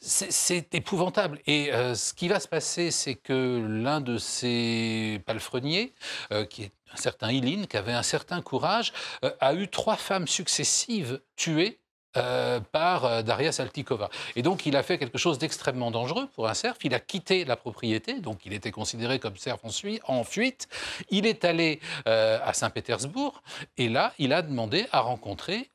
c'est 0.00 0.74
épouvantable. 0.74 1.40
Et 1.46 1.70
ce 1.94 2.14
qui 2.14 2.28
va 2.28 2.38
se 2.38 2.48
passer, 2.48 2.90
c'est 2.90 3.14
que 3.14 3.66
l'un 3.68 4.00
de 4.00 4.18
ces 4.18 5.20
palefreniers, 5.26 5.92
euh, 6.32 6.44
qui 6.44 6.64
est 6.64 6.72
un 6.92 6.96
certain 6.96 7.30
Ilin, 7.30 7.66
qui 7.66 7.76
avait 7.76 7.92
un 7.92 8.02
certain 8.02 8.40
courage, 8.42 8.92
euh, 9.24 9.30
a 9.40 9.54
eu 9.54 9.68
trois 9.68 9.96
femmes 9.96 10.26
successives 10.26 11.20
tuées 11.36 11.78
euh, 12.16 12.58
par 12.58 13.22
Daria 13.22 13.52
Saltikova. 13.52 14.08
Et 14.34 14.42
donc, 14.42 14.64
il 14.64 14.76
a 14.76 14.82
fait 14.82 14.98
quelque 14.98 15.18
chose 15.18 15.38
d'extrêmement 15.38 15.90
dangereux 15.90 16.26
pour 16.34 16.48
un 16.48 16.54
cerf. 16.54 16.76
Il 16.82 16.94
a 16.94 17.00
quitté 17.00 17.44
la 17.44 17.54
propriété, 17.54 18.20
donc 18.20 18.46
il 18.46 18.54
était 18.54 18.70
considéré 18.70 19.18
comme 19.18 19.36
cerf 19.36 19.58
en, 20.04 20.24
fuite. 20.24 20.68
Il 21.10 21.26
est 21.26 21.44
allé 21.44 21.80
à 22.06 22.52
Saint-Pétersbourg, 22.54 23.42
et 23.76 23.90
là, 23.90 24.14
il 24.18 24.32
a 24.32 24.40
demandé 24.40 24.86
à 24.90 25.00
rencontrer 25.00 25.70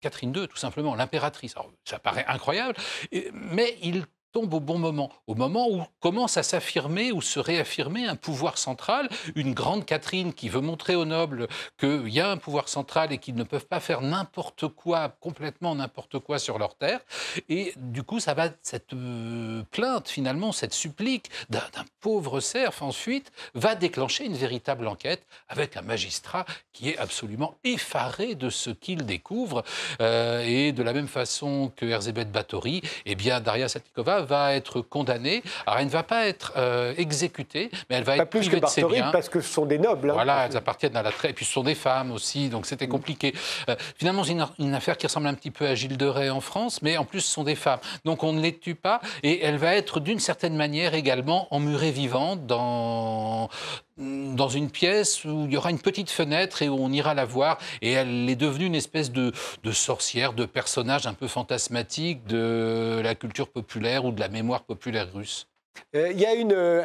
Catherine 0.00 0.36
II, 0.36 0.46
tout 0.48 0.58
simplement, 0.58 0.94
l'impératrice. 0.94 1.54
Ça 1.84 1.98
paraît 1.98 2.26
incroyable, 2.28 2.74
mais 3.32 3.78
il 3.82 4.04
tombe 4.32 4.54
au 4.54 4.60
bon 4.60 4.78
moment, 4.78 5.10
au 5.26 5.34
moment 5.34 5.68
où 5.70 5.82
commence 6.00 6.36
à 6.36 6.42
s'affirmer 6.42 7.12
ou 7.12 7.20
se 7.20 7.38
réaffirmer 7.38 8.06
un 8.06 8.16
pouvoir 8.16 8.58
central, 8.58 9.08
une 9.34 9.54
grande 9.54 9.84
Catherine 9.84 10.32
qui 10.32 10.48
veut 10.48 10.60
montrer 10.60 10.94
aux 10.94 11.04
nobles 11.04 11.48
qu'il 11.78 12.08
y 12.08 12.20
a 12.20 12.30
un 12.30 12.36
pouvoir 12.36 12.68
central 12.68 13.12
et 13.12 13.18
qu'ils 13.18 13.34
ne 13.34 13.44
peuvent 13.44 13.66
pas 13.66 13.80
faire 13.80 14.00
n'importe 14.00 14.68
quoi, 14.68 15.08
complètement 15.20 15.74
n'importe 15.74 16.18
quoi 16.18 16.38
sur 16.38 16.58
leur 16.58 16.76
terre. 16.76 17.00
Et 17.48 17.72
du 17.76 18.02
coup, 18.02 18.20
ça 18.20 18.34
va, 18.34 18.50
cette 18.62 18.92
euh, 18.92 19.62
plainte 19.70 20.08
finalement, 20.08 20.52
cette 20.52 20.74
supplique 20.74 21.30
d'un 21.48 21.60
pauvre 22.00 22.40
serf 22.40 22.82
en 22.82 22.92
fuite, 22.92 23.32
va 23.54 23.74
déclencher 23.74 24.24
une 24.24 24.36
véritable 24.36 24.86
enquête 24.86 25.26
avec 25.48 25.76
un 25.76 25.82
magistrat 25.82 26.44
qui 26.72 26.90
est 26.90 26.98
absolument 26.98 27.56
effaré 27.64 28.34
de 28.34 28.50
ce 28.50 28.70
qu'il 28.70 29.04
découvre. 29.06 29.64
Euh, 30.00 30.44
et 30.46 30.72
de 30.72 30.82
la 30.82 30.92
même 30.92 31.08
façon 31.08 31.72
que 31.74 31.86
Erzébeth 31.86 32.30
Batory, 32.30 32.82
eh 33.06 33.14
bien, 33.14 33.40
Daria 33.40 33.68
Satikova 33.68 34.19
va 34.22 34.54
être 34.54 34.80
condamnée. 34.80 35.42
Alors, 35.66 35.80
elle 35.80 35.86
ne 35.86 35.90
va 35.90 36.02
pas 36.02 36.26
être 36.26 36.52
euh, 36.56 36.94
exécutée, 36.96 37.70
mais 37.88 37.96
elle 37.96 38.04
va 38.04 38.16
pas 38.16 38.22
être 38.22 38.30
plus 38.30 38.40
privée 38.40 38.60
que 38.60 38.66
de 38.66 38.70
ses 38.70 38.84
biens. 38.84 39.10
parce 39.10 39.28
que 39.28 39.40
ce 39.40 39.52
sont 39.52 39.66
des 39.66 39.78
nobles. 39.78 40.10
Hein. 40.10 40.14
Voilà, 40.14 40.46
elles 40.46 40.56
appartiennent 40.56 40.96
à 40.96 41.02
la 41.02 41.12
traite. 41.12 41.32
Et 41.32 41.34
puis, 41.34 41.44
ce 41.44 41.52
sont 41.52 41.62
des 41.62 41.74
femmes 41.74 42.12
aussi, 42.12 42.48
donc 42.48 42.66
c'était 42.66 42.86
mm. 42.86 42.90
compliqué. 42.90 43.34
Euh, 43.68 43.76
finalement, 43.96 44.24
c'est 44.24 44.36
une, 44.58 44.74
affaire 44.74 44.96
qui 44.96 45.06
ressemble 45.06 45.26
un 45.26 45.34
petit 45.34 45.50
peu 45.50 45.66
à 45.66 45.74
Gilles 45.74 45.96
de 45.96 46.06
Rais 46.06 46.30
en 46.30 46.40
France, 46.40 46.82
mais 46.82 46.96
en 46.96 47.04
plus, 47.04 47.20
ce 47.20 47.32
sont 47.32 47.44
des 47.44 47.54
femmes. 47.54 47.80
Donc, 48.04 48.22
on 48.22 48.32
ne 48.32 48.40
les 48.40 48.56
tue 48.56 48.74
pas. 48.74 49.00
Et 49.22 49.44
elle 49.44 49.56
va 49.56 49.74
être, 49.74 50.00
d'une 50.00 50.20
certaine 50.20 50.56
manière, 50.56 50.94
également 50.94 51.48
emmurée 51.50 51.90
vivante 51.90 52.46
dans 52.46 53.48
dans 53.98 54.48
une 54.48 54.70
pièce 54.70 55.24
où 55.24 55.44
il 55.46 55.52
y 55.52 55.56
aura 55.56 55.70
une 55.70 55.78
petite 55.78 56.10
fenêtre 56.10 56.62
et 56.62 56.68
où 56.68 56.76
on 56.78 56.92
ira 56.92 57.14
la 57.14 57.24
voir. 57.24 57.58
Et 57.82 57.92
elle 57.92 58.28
est 58.28 58.36
devenue 58.36 58.66
une 58.66 58.74
espèce 58.74 59.10
de, 59.12 59.32
de 59.62 59.72
sorcière, 59.72 60.32
de 60.32 60.44
personnage 60.44 61.06
un 61.06 61.14
peu 61.14 61.28
fantasmatique 61.28 62.26
de 62.26 63.00
la 63.02 63.14
culture 63.14 63.48
populaire 63.48 64.04
de 64.12 64.20
la 64.20 64.28
mémoire 64.28 64.62
populaire 64.62 65.12
russe. 65.12 65.46
Euh, 65.96 66.10
il 66.12 66.20
y 66.20 66.26
a 66.26 66.34
une, 66.34 66.52
euh, 66.52 66.82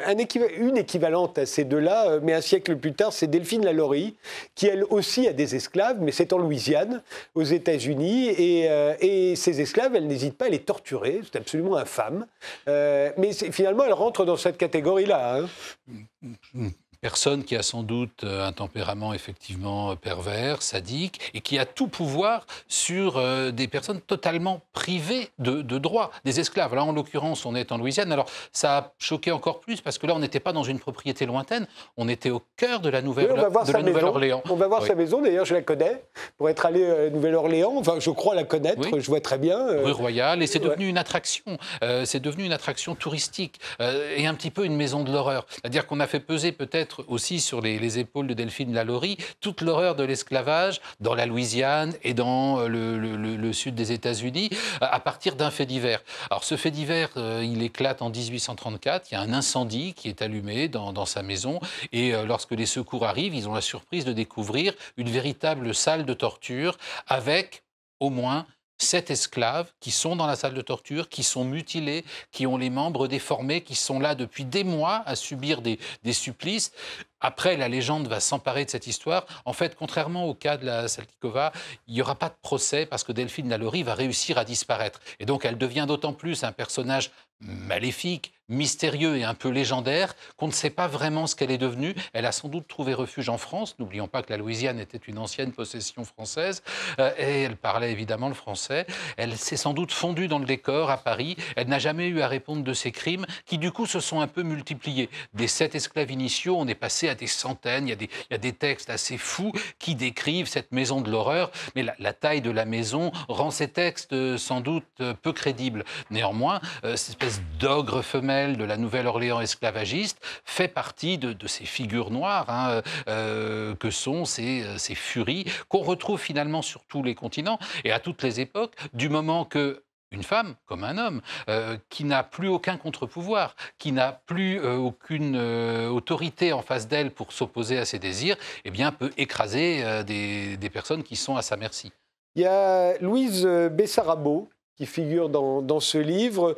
une 0.57 0.77
équivalente 0.77 1.37
à 1.37 1.45
ces 1.45 1.63
deux-là, 1.63 2.09
euh, 2.09 2.19
mais 2.23 2.33
un 2.33 2.41
siècle 2.41 2.75
plus 2.75 2.93
tard, 2.93 3.13
c'est 3.13 3.27
Delphine 3.27 3.65
Lalaurie, 3.65 4.15
qui 4.55 4.67
elle 4.67 4.83
aussi 4.89 5.27
a 5.27 5.33
des 5.33 5.55
esclaves, 5.55 5.97
mais 5.99 6.11
c'est 6.11 6.33
en 6.33 6.37
Louisiane, 6.37 7.01
aux 7.33 7.43
États-Unis, 7.43 8.29
et, 8.29 8.69
et, 9.01 9.35
ces 9.35 9.61
esclaves, 9.61 9.95
elle 9.95 10.07
n'hésite 10.07 10.37
pas 10.37 10.45
à 10.45 10.49
les 10.49 10.59
torturer, 10.59 11.21
c'est 11.23 11.37
absolument 11.37 11.75
infâme. 11.75 12.25
mais 12.67 13.33
finalement, 13.33 13.83
elle 13.83 13.93
rentre 13.93 14.25
dans 14.25 14.37
cette 14.37 14.57
catégorie-là. 14.57 15.41
Hein. 15.41 16.69
Personne 17.05 17.43
qui 17.43 17.55
a 17.55 17.61
sans 17.61 17.83
doute 17.83 18.23
euh, 18.23 18.47
un 18.47 18.51
tempérament 18.51 19.13
effectivement 19.13 19.91
euh, 19.91 19.95
pervers, 19.95 20.63
sadique, 20.63 21.19
et 21.35 21.41
qui 21.41 21.59
a 21.59 21.65
tout 21.67 21.87
pouvoir 21.87 22.47
sur 22.67 23.17
euh, 23.17 23.51
des 23.51 23.67
personnes 23.67 24.01
totalement 24.01 24.61
privées 24.73 25.29
de, 25.37 25.61
droits, 25.77 26.09
des 26.23 26.39
esclaves. 26.39 26.73
Là, 26.73 26.83
en 26.83 26.93
l'occurrence, 26.93 27.45
on 27.45 27.53
est 27.53 27.71
en 27.71 27.77
Louisiane. 27.77 28.11
Alors, 28.11 28.25
ça 28.51 28.77
a 28.77 28.93
choqué 28.97 29.31
encore 29.31 29.59
plus 29.59 29.81
parce 29.81 29.99
que 29.99 30.07
là, 30.07 30.15
on 30.15 30.19
n'était 30.19 30.39
pas 30.39 30.51
dans 30.51 30.63
une 30.63 30.79
propriété 30.79 31.27
lointaine, 31.27 31.67
on 31.95 32.09
était 32.09 32.31
au 32.31 32.41
cœur 32.57 32.79
de 32.79 32.89
la 32.89 33.03
Nouvelle-Orléans. 33.03 34.41
on 34.49 34.55
va 34.55 34.67
voir 34.67 34.83
sa 34.83 34.95
maison, 34.95 35.21
d'ailleurs, 35.21 35.45
je 35.45 35.53
la 35.53 35.61
connais, 35.61 36.01
pour 36.39 36.49
être 36.49 36.65
allé 36.65 36.89
à 36.89 37.11
Nouvelle-Orléans, 37.11 37.75
enfin, 37.77 37.97
je 37.99 38.09
crois 38.09 38.33
la 38.33 38.45
connaître, 38.45 38.97
je 38.97 39.05
vois 39.05 39.21
très 39.21 39.37
bien. 39.37 39.63
Rue 39.83 39.91
Royale, 39.91 40.41
et 40.41 40.47
c'est 40.47 40.57
devenu 40.57 40.87
une 40.87 40.97
attraction, 40.97 41.59
c'est 42.03 42.19
devenu 42.19 42.45
une 42.45 42.53
attraction 42.53 42.95
touristique, 42.95 43.59
et 43.79 44.25
un 44.25 44.33
petit 44.33 44.49
peu 44.49 44.65
une 44.65 44.75
maison 44.75 45.03
de 45.03 45.11
l'horreur. 45.11 45.45
C'est-à-dire 45.51 45.85
qu'on 45.85 45.99
a 45.99 46.07
fait 46.07 46.19
peser 46.19 46.51
peut-être 46.51 46.94
aussi 47.07 47.39
sur 47.39 47.61
les, 47.61 47.99
épaules 47.99 48.27
de 48.27 48.33
Delphine 48.33 48.73
Lalaurie 48.73 49.17
toute 49.41 49.61
l'horreur 49.61 49.95
de 49.95 50.03
l'esclavage 50.03 50.81
dans 50.99 51.13
la 51.13 51.25
Louisiane 51.25 51.93
et 52.03 52.13
dans 52.13 52.59
euh, 52.59 52.67
le, 52.67 53.53
sud 53.53 53.75
des 53.75 53.91
États-Unis 53.91 54.49
à 54.81 54.99
partir 54.99 55.35
d'un 55.35 55.51
fait 55.51 55.65
divers. 55.65 56.01
Alors 56.29 56.43
ce 56.43 56.57
fait 56.57 56.71
divers, 56.71 57.09
euh, 57.17 57.43
il 57.43 57.61
éclate 57.61 58.01
en 58.01 58.09
1834. 58.09 59.11
Il 59.11 59.13
y 59.13 59.17
a 59.17 59.21
un 59.21 59.33
incendie 59.33 59.93
qui 59.93 60.09
est 60.09 60.21
allumé 60.21 60.67
dans, 60.67 61.05
sa 61.05 61.21
maison 61.21 61.59
et 61.91 62.13
euh, 62.13 62.25
lorsque 62.25 62.51
les 62.51 62.65
secours 62.65 63.05
arrivent, 63.05 63.35
ils 63.35 63.47
ont 63.47 63.53
la 63.53 63.61
surprise 63.61 64.05
de 64.05 64.13
découvrir 64.13 64.73
une 64.97 65.09
véritable 65.09 65.75
salle 65.75 66.05
de 66.05 66.13
torture 66.13 66.77
avec 67.07 67.63
au 67.99 68.09
moins 68.09 68.45
sept 68.77 69.09
esclaves 69.09 69.71
qui 69.79 69.91
sont 69.91 70.15
dans 70.15 70.27
la 70.27 70.35
salle 70.35 70.53
de 70.53 70.61
torture, 70.61 71.09
qui 71.09 71.23
sont 71.23 71.45
mutilés, 71.45 72.03
qui 72.31 72.45
ont 72.45 72.57
les 72.57 72.69
membres 72.69 73.07
déformés, 73.07 73.61
qui 73.61 73.75
sont 73.75 73.99
là 73.99 74.15
depuis 74.15 74.45
des 74.45 74.63
mois 74.63 75.03
à 75.05 75.15
subir 75.15 75.61
des, 75.61 75.79
supplices. 76.13 76.71
Après, 77.19 77.57
la 77.57 77.67
légende 77.67 78.07
va 78.07 78.19
s'emparer 78.19 78.65
de 78.65 78.69
cette 78.69 78.87
histoire. 78.87 79.25
En 79.45 79.53
fait, 79.53 79.75
contrairement 79.75 80.25
au 80.25 80.33
cas 80.33 80.57
de 80.57 80.65
la 80.65 80.87
Saltikova, 80.87 81.51
il 81.87 81.95
n'y 81.95 82.01
aura 82.01 82.15
pas 82.15 82.29
de 82.29 82.35
procès 82.41 82.85
parce 82.85 83.03
que 83.03 83.11
Delphine 83.11 83.49
Lalaurie 83.49 83.83
va 83.83 83.95
réussir 83.95 84.37
à 84.37 84.45
disparaître. 84.45 84.99
Et 85.19 85.25
donc, 85.25 85.45
elle 85.45 85.57
devient 85.57 85.85
d'autant 85.87 86.13
plus 86.13 86.43
un 86.43 86.51
personnage 86.51 87.11
maléfique, 87.39 88.33
mystérieux 88.49 89.17
et 89.17 89.23
un 89.23 89.33
peu 89.33 89.49
légendaire, 89.49 90.15
qu'on 90.37 90.47
ne 90.47 90.51
sait 90.51 90.69
pas 90.69 90.87
vraiment 90.87 91.27
ce 91.27 91.35
qu'elle 91.35 91.51
est 91.51 91.57
devenue. 91.57 91.95
Elle 92.13 92.25
a 92.25 92.31
sans 92.31 92.47
doute 92.47 92.67
trouvé 92.67 92.93
refuge 92.93 93.29
en 93.29 93.37
France. 93.37 93.75
N'oublions 93.79 94.07
pas 94.07 94.21
que 94.21 94.31
la 94.31 94.37
Louisiane 94.37 94.79
était 94.79 94.97
une 94.97 95.17
ancienne 95.17 95.51
possession 95.51 96.03
française 96.03 96.63
euh, 96.99 97.11
et 97.17 97.43
elle 97.43 97.55
parlait 97.55 97.91
évidemment 97.91 98.27
le 98.27 98.33
français. 98.33 98.85
Elle 99.17 99.37
s'est 99.37 99.57
sans 99.57 99.73
doute 99.73 99.91
fondue 99.91 100.27
dans 100.27 100.39
le 100.39 100.45
décor 100.45 100.89
à 100.91 100.97
Paris. 100.97 101.35
Elle 101.55 101.67
n'a 101.67 101.79
jamais 101.79 102.07
eu 102.07 102.21
à 102.21 102.27
répondre 102.27 102.63
de 102.63 102.73
ses 102.73 102.91
crimes 102.91 103.25
qui, 103.45 103.57
du 103.57 103.71
coup, 103.71 103.85
se 103.85 103.99
sont 103.99 104.21
un 104.21 104.27
peu 104.27 104.43
multipliés. 104.43 105.09
Des 105.33 105.47
sept 105.47 105.75
esclaves 105.75 106.11
initiaux, 106.11 106.57
on 106.57 106.67
est 106.67 106.75
passé 106.75 107.09
à 107.09 107.15
des 107.15 107.27
centaines. 107.27 107.87
Il 107.87 107.91
y 107.91 108.33
a 108.33 108.37
des, 108.37 108.53
textes 108.55 108.89
assez 108.89 109.17
fous 109.17 109.51
qui 109.79 109.95
décrivent 109.95 110.47
cette 110.47 110.71
maison 110.71 111.01
de 111.01 111.11
l'horreur, 111.11 111.51
mais 111.75 111.83
la, 111.83 111.93
la, 111.99 112.13
taille 112.13 112.41
de 112.41 112.51
la 112.51 112.63
maison 112.63 113.11
rend 113.27 113.51
ces 113.51 113.67
textes 113.67 114.13
euh, 114.13 114.37
sans 114.37 114.61
doute 114.61 114.85
euh, 115.01 115.13
peu 115.13 115.33
crédibles. 115.33 115.83
Néanmoins, 116.09 116.61
cette 116.83 117.09
espèce 117.09 117.41
d'ogre 117.59 118.01
femelle 118.01 118.34
de 118.35 118.63
la 118.63 118.77
Nouvelle-Orléans 118.77 119.41
esclavagiste 119.41 120.19
fait 120.43 120.67
partie 120.67 121.17
de, 121.17 121.47
ces 121.47 121.65
figures 121.65 122.11
noires 122.11 122.49
hein, 122.49 122.81
euh, 123.07 123.75
que 123.75 123.89
sont 123.89 124.25
ces, 124.25 124.63
euh, 124.63 124.77
ces 124.77 124.95
furies 124.95 125.45
qu'on 125.69 125.79
retrouve 125.79 126.19
finalement 126.19 126.61
sur 126.61 126.85
tous 126.85 127.03
les 127.03 127.15
continents 127.15 127.59
et 127.83 127.91
à 127.91 127.99
toutes 127.99 128.23
les 128.23 128.39
époques, 128.39 128.73
du 128.93 129.09
moment 129.09 129.45
que 129.45 129.83
une 130.11 130.23
femme 130.23 130.55
comme 130.65 130.83
un 130.83 130.97
homme, 130.97 131.21
euh, 131.49 131.77
qui 131.89 132.05
n'a 132.05 132.23
plus 132.23 132.47
aucun 132.47 132.77
contre-pouvoir, 132.77 133.55
qui 133.77 133.91
n'a 133.91 134.11
plus 134.11 134.59
aucune 134.59 135.35
autorité 135.35 136.53
en 136.53 136.61
face 136.61 136.87
d'elle 136.87 137.11
pour 137.11 137.33
s'opposer 137.33 137.77
à 137.79 137.85
ses 137.85 137.99
désirs, 137.99 138.37
eh 138.63 138.71
bien, 138.71 138.91
peut 138.91 139.11
écraser 139.17 140.03
des, 140.05 140.55
des, 140.55 140.69
personnes 140.69 141.03
qui 141.03 141.17
sont 141.17 141.35
à 141.35 141.41
sa 141.41 141.57
merci. 141.57 141.91
Il 142.35 142.43
y 142.43 142.45
a 142.45 142.97
Louise 142.99 143.45
Bessarabo, 143.45 144.47
qui 144.77 144.85
figure 144.85 145.29
dans, 145.29 145.79
ce 145.79 145.97
livre, 145.97 146.55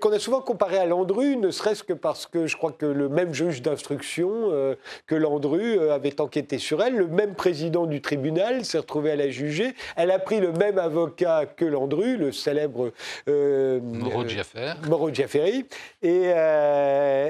qu'on 0.00 0.12
a 0.12 0.18
souvent 0.18 0.40
comparé 0.40 0.78
à 0.78 0.86
Landru, 0.86 1.36
ne 1.36 1.50
serait-ce 1.50 1.84
que 1.84 1.92
parce 1.92 2.26
que 2.26 2.46
je 2.46 2.56
crois 2.56 2.72
que 2.72 2.86
le 2.86 3.08
même 3.08 3.32
juge 3.34 3.62
d'instruction 3.62 4.30
euh, 4.50 4.74
que 5.06 5.14
Landru 5.14 5.78
euh, 5.78 5.94
avait 5.94 6.20
enquêté 6.20 6.58
sur 6.58 6.82
elle, 6.82 6.96
le 6.96 7.06
même 7.06 7.34
président 7.34 7.86
du 7.86 8.00
tribunal 8.00 8.64
s'est 8.64 8.78
retrouvé 8.78 9.12
à 9.12 9.16
la 9.16 9.30
juger, 9.30 9.74
elle 9.96 10.10
a 10.10 10.18
pris 10.18 10.40
le 10.40 10.52
même 10.52 10.78
avocat 10.78 11.46
que 11.46 11.64
Landru, 11.64 12.16
le 12.16 12.32
célèbre 12.32 12.92
euh, 13.28 13.80
Moreau 13.80 14.26
Giaffer. 14.26 14.74
Moreau 14.88 15.10
Et, 16.02 16.32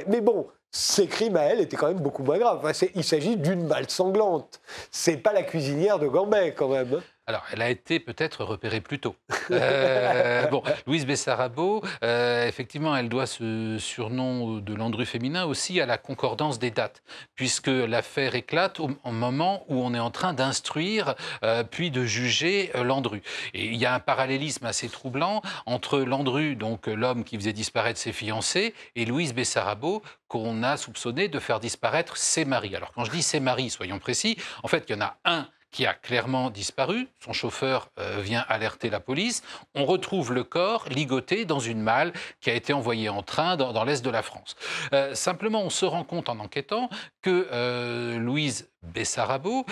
mais 0.08 0.20
bon, 0.22 0.46
ces 0.70 1.06
crimes 1.06 1.36
à 1.36 1.42
elle 1.42 1.60
étaient 1.60 1.76
quand 1.76 1.88
même 1.88 2.00
beaucoup 2.00 2.22
moins 2.22 2.38
graves. 2.38 2.72
il 2.94 3.04
s'agit 3.04 3.36
d'une 3.36 3.66
balle 3.66 3.90
sanglante. 3.90 4.60
C'est 4.90 5.18
pas 5.18 5.34
la 5.34 5.42
cuisinière 5.42 5.98
de 5.98 6.08
Gambet 6.08 6.54
quand 6.56 6.68
même. 6.68 7.02
Alors, 7.28 7.44
elle 7.52 7.62
a 7.62 7.70
été 7.70 8.00
peut-être 8.00 8.44
repérée 8.44 8.80
plus 8.80 8.98
tôt. 8.98 9.16
Euh, 9.50 10.46
bon, 10.46 10.62
Louise 10.86 11.04
Bessarabo, 11.04 11.82
euh, 12.04 12.46
effectivement, 12.46 12.96
elle 12.96 13.08
doit 13.10 13.26
ce 13.26 13.76
surnom 13.78 14.58
de 14.58 14.74
Landru 14.74 15.04
féminin 15.04 15.44
aussi 15.44 15.80
à 15.80 15.84
la 15.84 15.98
concordance 15.98 16.58
des 16.58 16.70
dates, 16.70 17.02
puisque 17.34 17.66
l'affaire 17.66 18.34
éclate 18.34 18.80
au, 18.80 18.88
moment 19.04 19.64
où 19.68 19.82
on 19.82 19.92
est 19.92 19.98
en 19.98 20.10
train 20.10 20.32
d'instruire 20.32 21.16
euh, 21.42 21.64
puis 21.64 21.90
de 21.90 22.04
juger 22.04 22.70
Landru. 22.74 23.20
Et 23.52 23.66
il 23.66 23.76
y 23.76 23.84
a 23.84 23.92
un 23.94 24.00
parallélisme 24.00 24.64
assez 24.64 24.88
troublant 24.88 25.42
entre 25.66 25.98
Landru, 25.98 26.56
donc 26.56 26.86
l'homme 26.86 27.24
qui 27.24 27.36
faisait 27.36 27.52
disparaître 27.52 27.98
ses 27.98 28.12
fiancés, 28.12 28.74
et 28.94 29.04
Louise 29.04 29.34
Bessarabo, 29.34 30.02
qu'on 30.28 30.62
a 30.62 30.78
soupçonné 30.78 31.28
de 31.28 31.38
faire 31.40 31.60
disparaître 31.60 32.16
ses 32.16 32.46
maris. 32.46 32.74
Alors, 32.74 32.92
quand 32.92 33.04
je 33.04 33.10
dis 33.10 33.22
ses 33.22 33.40
maris, 33.40 33.68
soyons 33.68 33.98
précis, 33.98 34.38
en 34.62 34.68
fait, 34.68 34.84
il 34.88 34.92
y 34.92 34.98
en 34.98 35.02
a 35.02 35.16
un 35.24 35.48
qui 35.72 35.86
a 35.86 35.94
clairement 35.94 36.50
disparu. 36.50 37.08
Son 37.18 37.32
chauffeur 37.32 37.88
euh, 37.98 38.20
vient 38.20 38.44
alerter 38.48 38.90
la 38.90 39.00
police. 39.00 39.42
On 39.74 39.84
retrouve 39.84 40.32
le 40.32 40.44
corps 40.44 40.84
ligoté 40.88 41.44
dans 41.44 41.58
une 41.58 41.80
malle 41.80 42.12
qui 42.40 42.50
a 42.50 42.54
été 42.54 42.72
envoyée 42.72 43.08
en 43.08 43.22
train 43.22 43.56
dans, 43.56 43.84
l'est 43.84 44.04
de 44.04 44.10
la 44.10 44.22
France. 44.22 44.54
Euh, 44.92 45.14
simplement, 45.14 45.62
on 45.62 45.70
se 45.70 45.86
rend 45.86 46.04
compte 46.04 46.28
en 46.28 46.38
enquêtant 46.38 46.90
que 47.22 47.48
euh, 47.50 48.18
Louise 48.18 48.68
Bessarabo, 48.82 49.64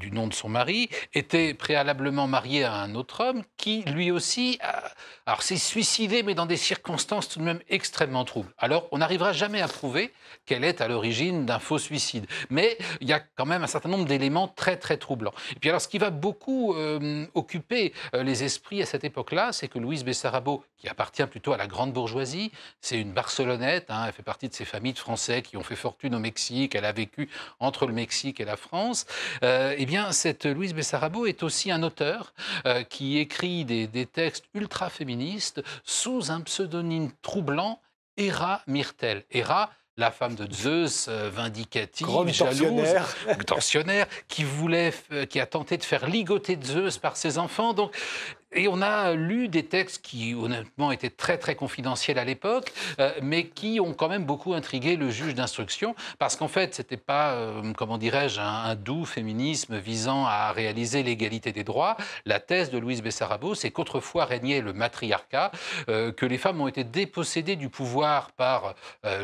du 0.00 0.10
nom 0.10 0.26
de 0.26 0.34
son 0.34 0.48
mari, 0.48 0.88
était 1.14 1.54
préalablement 1.54 2.26
mariée 2.26 2.64
à 2.64 2.74
un 2.74 2.94
autre 2.94 3.22
homme 3.24 3.42
qui, 3.56 3.82
lui 3.82 4.10
aussi, 4.10 4.58
alors 5.26 5.42
s'est 5.42 5.56
suicidé, 5.56 6.22
mais 6.22 6.34
dans 6.34 6.46
des 6.46 6.56
circonstances 6.56 7.28
tout 7.28 7.38
de 7.38 7.44
même 7.44 7.60
extrêmement 7.68 8.24
troubles. 8.24 8.52
Alors, 8.58 8.88
on 8.90 8.98
n'arrivera 8.98 9.32
jamais 9.32 9.60
à 9.60 9.68
prouver 9.68 10.12
qu'elle 10.46 10.64
est 10.64 10.80
à 10.80 10.88
l'origine 10.88 11.46
d'un 11.46 11.58
faux 11.58 11.78
suicide. 11.78 12.26
Mais 12.50 12.76
il 13.00 13.08
y 13.08 13.12
a 13.12 13.20
quand 13.20 13.46
même 13.46 13.62
un 13.62 13.68
certain 13.68 13.88
nombre 13.88 14.06
d'éléments 14.06 14.48
très, 14.48 14.76
très 14.76 14.96
troublants. 14.96 15.34
Et 15.54 15.58
puis 15.60 15.68
alors, 15.68 15.80
ce 15.80 15.88
qui 15.88 15.98
va 15.98 16.10
beaucoup 16.10 16.74
euh, 16.74 17.26
occuper 17.34 17.92
euh, 18.14 18.22
les 18.22 18.44
esprits 18.44 18.82
à 18.82 18.86
cette 18.86 19.04
époque-là, 19.04 19.52
c'est 19.52 19.68
que 19.68 19.78
Louise 19.78 20.04
Bessarabo, 20.04 20.64
qui 20.76 20.88
appartient 20.88 21.26
plutôt 21.26 21.52
à 21.52 21.56
la 21.56 21.66
grande 21.66 21.92
bourgeoisie, 21.92 22.50
c'est 22.80 22.98
une 22.98 23.12
Barcelonnette, 23.12 23.90
hein, 23.90 24.04
elle 24.06 24.12
fait 24.12 24.22
partie 24.22 24.48
de 24.48 24.54
ces 24.54 24.64
familles 24.64 24.94
de 24.94 24.98
Français 24.98 25.42
qui 25.42 25.56
ont 25.56 25.62
fait 25.62 25.76
fortune 25.76 26.14
au 26.14 26.18
Mexique, 26.18 26.74
elle 26.74 26.84
a 26.84 26.92
vécu 26.92 27.28
entre 27.60 27.86
le 27.86 27.92
Mexique 27.92 28.21
et 28.28 28.44
la 28.44 28.56
France. 28.56 29.06
Euh, 29.42 29.74
eh 29.76 29.86
bien, 29.86 30.12
cette 30.12 30.46
Louise 30.46 30.74
Bessarabo 30.74 31.26
est 31.26 31.42
aussi 31.42 31.70
un 31.70 31.82
auteur 31.82 32.34
qui 32.88 33.18
écrit 33.18 33.64
des, 33.64 33.86
des 33.86 34.06
textes 34.06 34.44
ultra 34.54 34.90
féministes 34.90 35.62
sous 35.84 36.30
un 36.30 36.40
pseudonyme 36.40 37.10
troublant, 37.22 37.80
Hera 38.16 38.62
Myrtel. 38.66 39.24
Hera, 39.30 39.70
la 39.96 40.10
femme 40.10 40.34
de 40.34 40.50
Zeus, 40.52 41.06
euh, 41.08 41.30
vindicative, 41.30 42.06
jalouse, 42.28 42.94
tensionnaire, 43.46 44.06
qui 44.28 44.44
voulait, 44.44 44.92
qui 45.28 45.38
a 45.38 45.46
tenté 45.46 45.76
de 45.76 45.84
faire 45.84 46.08
ligoter 46.08 46.58
Zeus 46.62 46.98
par 46.98 47.16
ses 47.16 47.38
enfants. 47.38 47.74
Donc, 47.74 47.94
et 48.54 48.68
on 48.68 48.82
a 48.82 49.14
lu 49.14 49.48
des 49.48 49.64
textes 49.64 50.02
qui, 50.02 50.34
honnêtement, 50.34 50.92
étaient 50.92 51.10
très, 51.10 51.38
très 51.38 51.54
confidentiels 51.54 52.18
à 52.18 52.24
l'époque, 52.24 52.72
euh, 53.00 53.12
mais 53.22 53.46
qui 53.46 53.80
ont 53.80 53.94
quand 53.94 54.08
même 54.08 54.24
beaucoup 54.24 54.54
intrigué 54.54 54.96
le 54.96 55.10
juge 55.10 55.34
d'instruction, 55.34 55.94
parce 56.18 56.36
qu'en 56.36 56.48
fait, 56.48 56.74
ce 56.74 56.82
n'était 56.82 56.96
pas, 56.96 57.32
euh, 57.32 57.72
comment 57.76 57.98
dirais-je, 57.98 58.40
un, 58.40 58.74
doux 58.74 59.04
féminisme 59.04 59.78
visant 59.78 60.26
à 60.26 60.52
réaliser 60.52 61.02
l'égalité 61.02 61.52
des 61.52 61.64
droits. 61.64 61.96
La 62.24 62.40
thèse 62.40 62.70
de 62.70 62.78
Louise 62.78 63.02
Bessarabo, 63.02 63.54
c'est 63.54 63.70
qu'autrefois 63.70 64.24
régnait 64.24 64.60
le 64.60 64.72
matriarcat, 64.72 65.52
euh, 65.88 66.12
que 66.12 66.26
les 66.26 66.38
femmes 66.38 66.60
ont 66.60 66.68
été 66.68 66.84
dépossédées 66.84 67.56
du 67.56 67.68
pouvoir 67.68 68.32
par 68.32 68.74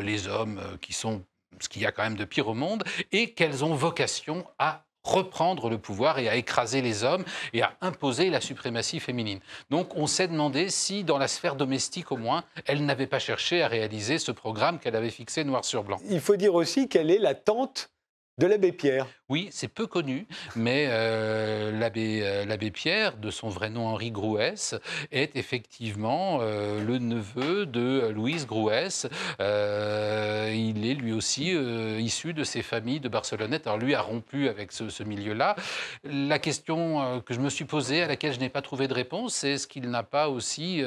les 0.01 0.27
hommes 0.27 0.59
qui 0.81 0.93
sont 0.93 1.23
ce 1.59 1.69
qu'il 1.69 1.81
y 1.81 1.85
a 1.85 1.91
quand 1.91 2.03
même 2.03 2.15
de 2.15 2.25
pire 2.25 2.47
au 2.47 2.53
monde, 2.53 2.83
et 3.11 3.33
qu'elles 3.33 3.63
ont 3.63 3.73
vocation 3.73 4.45
à 4.57 4.83
reprendre 5.13 5.69
le 5.69 5.77
pouvoir 5.77 6.19
et 6.19 6.29
à 6.29 6.35
écraser 6.35 6.81
les 6.81 7.03
hommes 7.03 7.23
et 7.53 7.61
à 7.61 7.73
imposer 7.81 8.29
la 8.29 8.41
suprématie 8.41 8.99
féminine. 8.99 9.39
Donc 9.69 9.95
on 9.95 10.07
s'est 10.07 10.27
demandé 10.27 10.69
si, 10.69 11.03
dans 11.03 11.17
la 11.17 11.27
sphère 11.27 11.55
domestique 11.55 12.11
au 12.11 12.17
moins, 12.17 12.43
elle 12.65 12.85
n'avait 12.85 13.07
pas 13.07 13.19
cherché 13.19 13.61
à 13.61 13.67
réaliser 13.67 14.17
ce 14.19 14.31
programme 14.31 14.79
qu'elle 14.79 14.95
avait 14.95 15.09
fixé 15.09 15.43
noir 15.43 15.65
sur 15.65 15.83
blanc. 15.83 15.99
Il 16.09 16.21
faut 16.21 16.35
dire 16.35 16.55
aussi 16.55 16.87
qu'elle 16.87 17.11
est 17.11 17.19
la 17.19 17.35
tante 17.35 17.91
de 18.37 18.47
l'abbé 18.47 18.71
Pierre. 18.71 19.07
Oui, 19.29 19.49
c'est 19.51 19.67
peu 19.67 19.85
connu, 19.85 20.25
mais 20.55 20.87
euh, 20.89 21.71
euh, 21.71 22.45
l'abbé 22.45 22.71
Pierre, 22.71 23.15
de 23.15 23.29
son 23.29 23.47
vrai 23.47 23.69
nom 23.69 23.85
Henri 23.85 24.09
Grouès, 24.09 24.73
est 25.11 25.35
effectivement 25.35 26.39
euh, 26.41 26.83
le 26.83 26.97
neveu 26.97 27.67
de 27.67 28.09
Louise 28.09 28.47
Grouès. 28.47 29.07
il 29.39 30.89
est 30.89 30.95
lui 30.95 31.11
aussi 31.11 31.51
issu 31.51 32.33
de 32.33 32.43
ces 32.43 32.63
familles 32.63 32.99
de 32.99 33.07
Barcelonnette. 33.07 33.67
Alors 33.67 33.77
lui 33.77 33.93
a 33.93 34.01
rompu 34.01 34.49
avec 34.49 34.71
ce, 34.71 35.03
milieu-là. 35.03 35.55
La 36.03 36.39
question 36.39 37.21
que 37.21 37.35
je 37.35 37.39
me 37.39 37.49
suis 37.49 37.65
posée, 37.65 38.01
à 38.01 38.07
laquelle 38.07 38.33
je 38.33 38.39
n'ai 38.39 38.49
pas 38.49 38.63
trouvé 38.63 38.87
de 38.87 38.95
réponse, 38.95 39.35
c'est 39.35 39.51
est-ce 39.51 39.67
qu'il 39.67 39.91
n'a 39.91 40.03
pas 40.03 40.29
aussi 40.29 40.83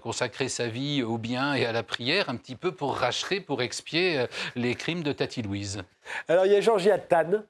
consacré 0.00 0.48
sa 0.48 0.66
vie 0.66 1.02
au 1.02 1.18
bien 1.18 1.54
et 1.54 1.66
à 1.66 1.72
la 1.72 1.82
prière, 1.82 2.30
un 2.30 2.36
petit 2.36 2.56
peu 2.56 2.72
pour 2.72 2.96
racheter, 2.96 3.40
pour 3.40 3.60
expier 3.60 4.24
les 4.56 4.74
crimes 4.74 5.02
de 5.02 5.12
Tati 5.12 5.42
Louise? 5.42 5.82
Alors, 6.28 6.46
il 6.46 6.52
y 6.52 6.56
a 6.56 6.60
Georgia 6.60 6.98
Tan, 6.98 7.44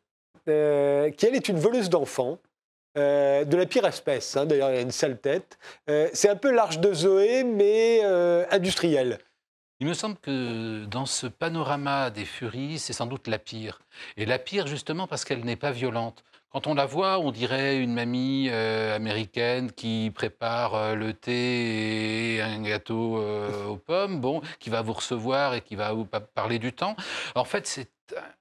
euh, 0.48 1.10
qui 1.10 1.26
elle 1.26 1.34
est 1.34 1.48
une 1.48 1.58
voleuse 1.58 1.90
d'enfants. 1.90 2.38
Euh, 2.98 3.46
de 3.46 3.56
la 3.56 3.64
pire 3.64 3.86
espèce, 3.86 4.36
hein, 4.36 4.44
d'ailleurs 4.44 4.68
elle 4.68 4.76
a 4.76 4.80
une 4.82 4.90
sale 4.90 5.18
tête. 5.18 5.58
Euh, 5.88 6.10
c'est 6.12 6.28
un 6.28 6.36
peu 6.36 6.52
l'arche 6.52 6.78
de 6.78 6.92
Zoé, 6.92 7.42
mais 7.42 8.02
industriel. 8.50 9.18
Il 9.80 9.86
me 9.86 9.94
semble 9.94 10.16
que 10.18 10.84
dans 10.84 11.06
ce 11.06 11.26
panorama 11.26 12.10
des 12.10 12.26
furies, 12.26 12.78
c'est 12.78 12.92
sans 12.92 13.06
doute 13.06 13.28
la 13.28 13.38
pire. 13.38 13.80
Et 14.18 14.26
la 14.26 14.38
pire 14.38 14.66
justement 14.66 15.06
parce 15.06 15.24
qu'elle 15.24 15.44
n'est 15.44 15.56
pas 15.56 15.70
violente. 15.70 16.22
Quand 16.50 16.66
on 16.66 16.74
la 16.74 16.84
voit, 16.84 17.18
on 17.18 17.30
dirait 17.32 17.78
une 17.78 17.94
mamie 17.94 18.50
américaine 18.50 19.72
qui 19.72 20.12
prépare 20.14 20.94
le 20.94 21.14
thé 21.14 22.34
et 22.34 22.42
un 22.42 22.62
gâteau 22.62 23.16
aux 23.70 23.76
pommes, 23.78 24.20
bon, 24.20 24.42
qui 24.60 24.68
va 24.68 24.82
vous 24.82 24.92
recevoir 24.92 25.54
et 25.54 25.62
qui 25.62 25.76
va 25.76 25.92
vous 25.94 26.04
parler 26.04 26.58
du 26.58 26.74
temps. 26.74 26.94
En 27.34 27.44
fait, 27.44 27.66
c'est 27.66 27.88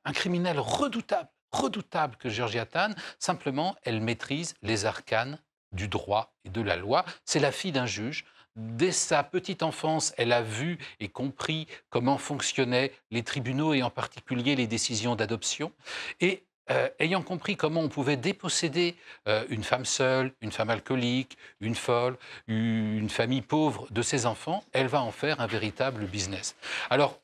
un 0.03 0.11
criminel 0.11 0.59
redoutable, 0.59 1.29
redoutable 1.51 2.15
que 2.17 2.29
Georgia 2.29 2.65
Tan. 2.65 2.91
Simplement, 3.19 3.75
elle 3.83 4.01
maîtrise 4.01 4.55
les 4.61 4.85
arcanes 4.85 5.39
du 5.71 5.87
droit 5.87 6.33
et 6.45 6.49
de 6.49 6.61
la 6.61 6.75
loi. 6.75 7.05
C'est 7.25 7.39
la 7.39 7.51
fille 7.51 7.71
d'un 7.71 7.85
juge. 7.85 8.25
Dès 8.57 8.91
sa 8.91 9.23
petite 9.23 9.63
enfance, 9.63 10.13
elle 10.17 10.33
a 10.33 10.41
vu 10.41 10.77
et 10.99 11.07
compris 11.07 11.67
comment 11.89 12.17
fonctionnaient 12.17 12.91
les 13.09 13.23
tribunaux 13.23 13.73
et 13.73 13.81
en 13.81 13.89
particulier 13.89 14.55
les 14.55 14.67
décisions 14.67 15.15
d'adoption. 15.15 15.71
Et 16.19 16.43
euh, 16.69 16.89
ayant 16.99 17.21
compris 17.21 17.55
comment 17.55 17.81
on 17.81 17.89
pouvait 17.89 18.17
déposséder 18.17 18.95
euh, 19.27 19.45
une 19.49 19.63
femme 19.63 19.85
seule, 19.85 20.33
une 20.41 20.51
femme 20.51 20.69
alcoolique, 20.69 21.37
une 21.59 21.75
folle, 21.75 22.17
une 22.47 23.09
famille 23.09 23.41
pauvre 23.41 23.87
de 23.89 24.01
ses 24.01 24.25
enfants, 24.25 24.63
elle 24.73 24.87
va 24.87 25.01
en 25.01 25.11
faire 25.11 25.41
un 25.41 25.47
véritable 25.47 26.05
business. 26.05 26.55
Alors, 26.89 27.19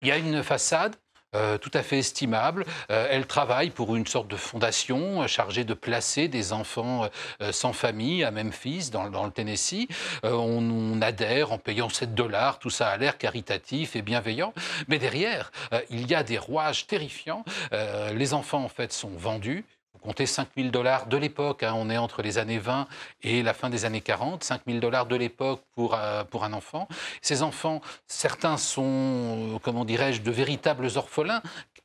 il 0.00 0.08
y 0.08 0.12
a 0.12 0.16
une 0.16 0.42
façade, 0.42 0.96
euh, 1.34 1.56
tout 1.56 1.70
à 1.72 1.82
fait 1.82 1.98
estimable. 1.98 2.66
Euh, 2.90 3.06
elle 3.10 3.26
travaille 3.26 3.70
pour 3.70 3.96
une 3.96 4.06
sorte 4.06 4.28
de 4.28 4.36
fondation 4.36 5.22
euh, 5.22 5.26
chargée 5.26 5.64
de 5.64 5.72
placer 5.74 6.28
des 6.28 6.52
enfants 6.52 7.08
sans 7.50 7.72
famille 7.72 8.24
à 8.24 8.30
Memphis, 8.30 8.90
dans, 8.90 9.08
dans 9.10 9.24
le 9.24 9.30
Tennessee. 9.30 9.88
On, 10.22 11.00
adhère 11.00 11.52
en 11.52 11.58
payant 11.58 11.88
7 11.88 12.14
dollars. 12.14 12.58
Tout 12.58 12.70
ça 12.70 12.88
a 12.88 12.96
l'air 12.96 13.18
caritatif 13.18 13.96
et 13.96 14.02
bienveillant. 14.02 14.52
Mais 14.88 14.98
derrière, 14.98 15.50
il 15.90 16.08
y 16.08 16.14
a 16.14 16.22
des 16.22 16.38
rouages 16.38 16.86
terrifiants. 16.86 17.44
les 18.12 18.34
enfants, 18.34 18.64
en 18.64 18.68
fait, 18.68 18.92
sont 18.92 19.10
vendus 19.16 19.64
comptez 20.02 20.26
5 20.26 20.48
000 20.56 20.68
dollars 20.68 21.06
de 21.06 21.16
l'époque, 21.16 21.62
hein, 21.62 21.74
on 21.76 21.88
est 21.88 21.96
entre 21.96 22.22
les 22.22 22.38
années 22.38 22.58
20 22.58 22.86
et 23.22 23.42
la 23.42 23.54
fin 23.54 23.70
des 23.70 23.84
années 23.84 24.00
40, 24.00 24.44
5 24.44 24.62
000 24.66 24.80
dollars 24.80 25.06
de 25.06 25.16
l'époque 25.16 25.62
pour, 25.74 25.94
euh, 25.94 26.24
pour 26.24 26.44
un 26.44 26.52
enfant. 26.52 26.88
Ces 27.22 27.42
enfants, 27.42 27.80
certains 28.06 28.56
sont, 28.56 29.54
euh, 29.54 29.58
comment 29.62 29.84
dirais-je, 29.84 30.20
de 30.22 30.30
véritables 30.30 30.88
orphelins 30.96 31.42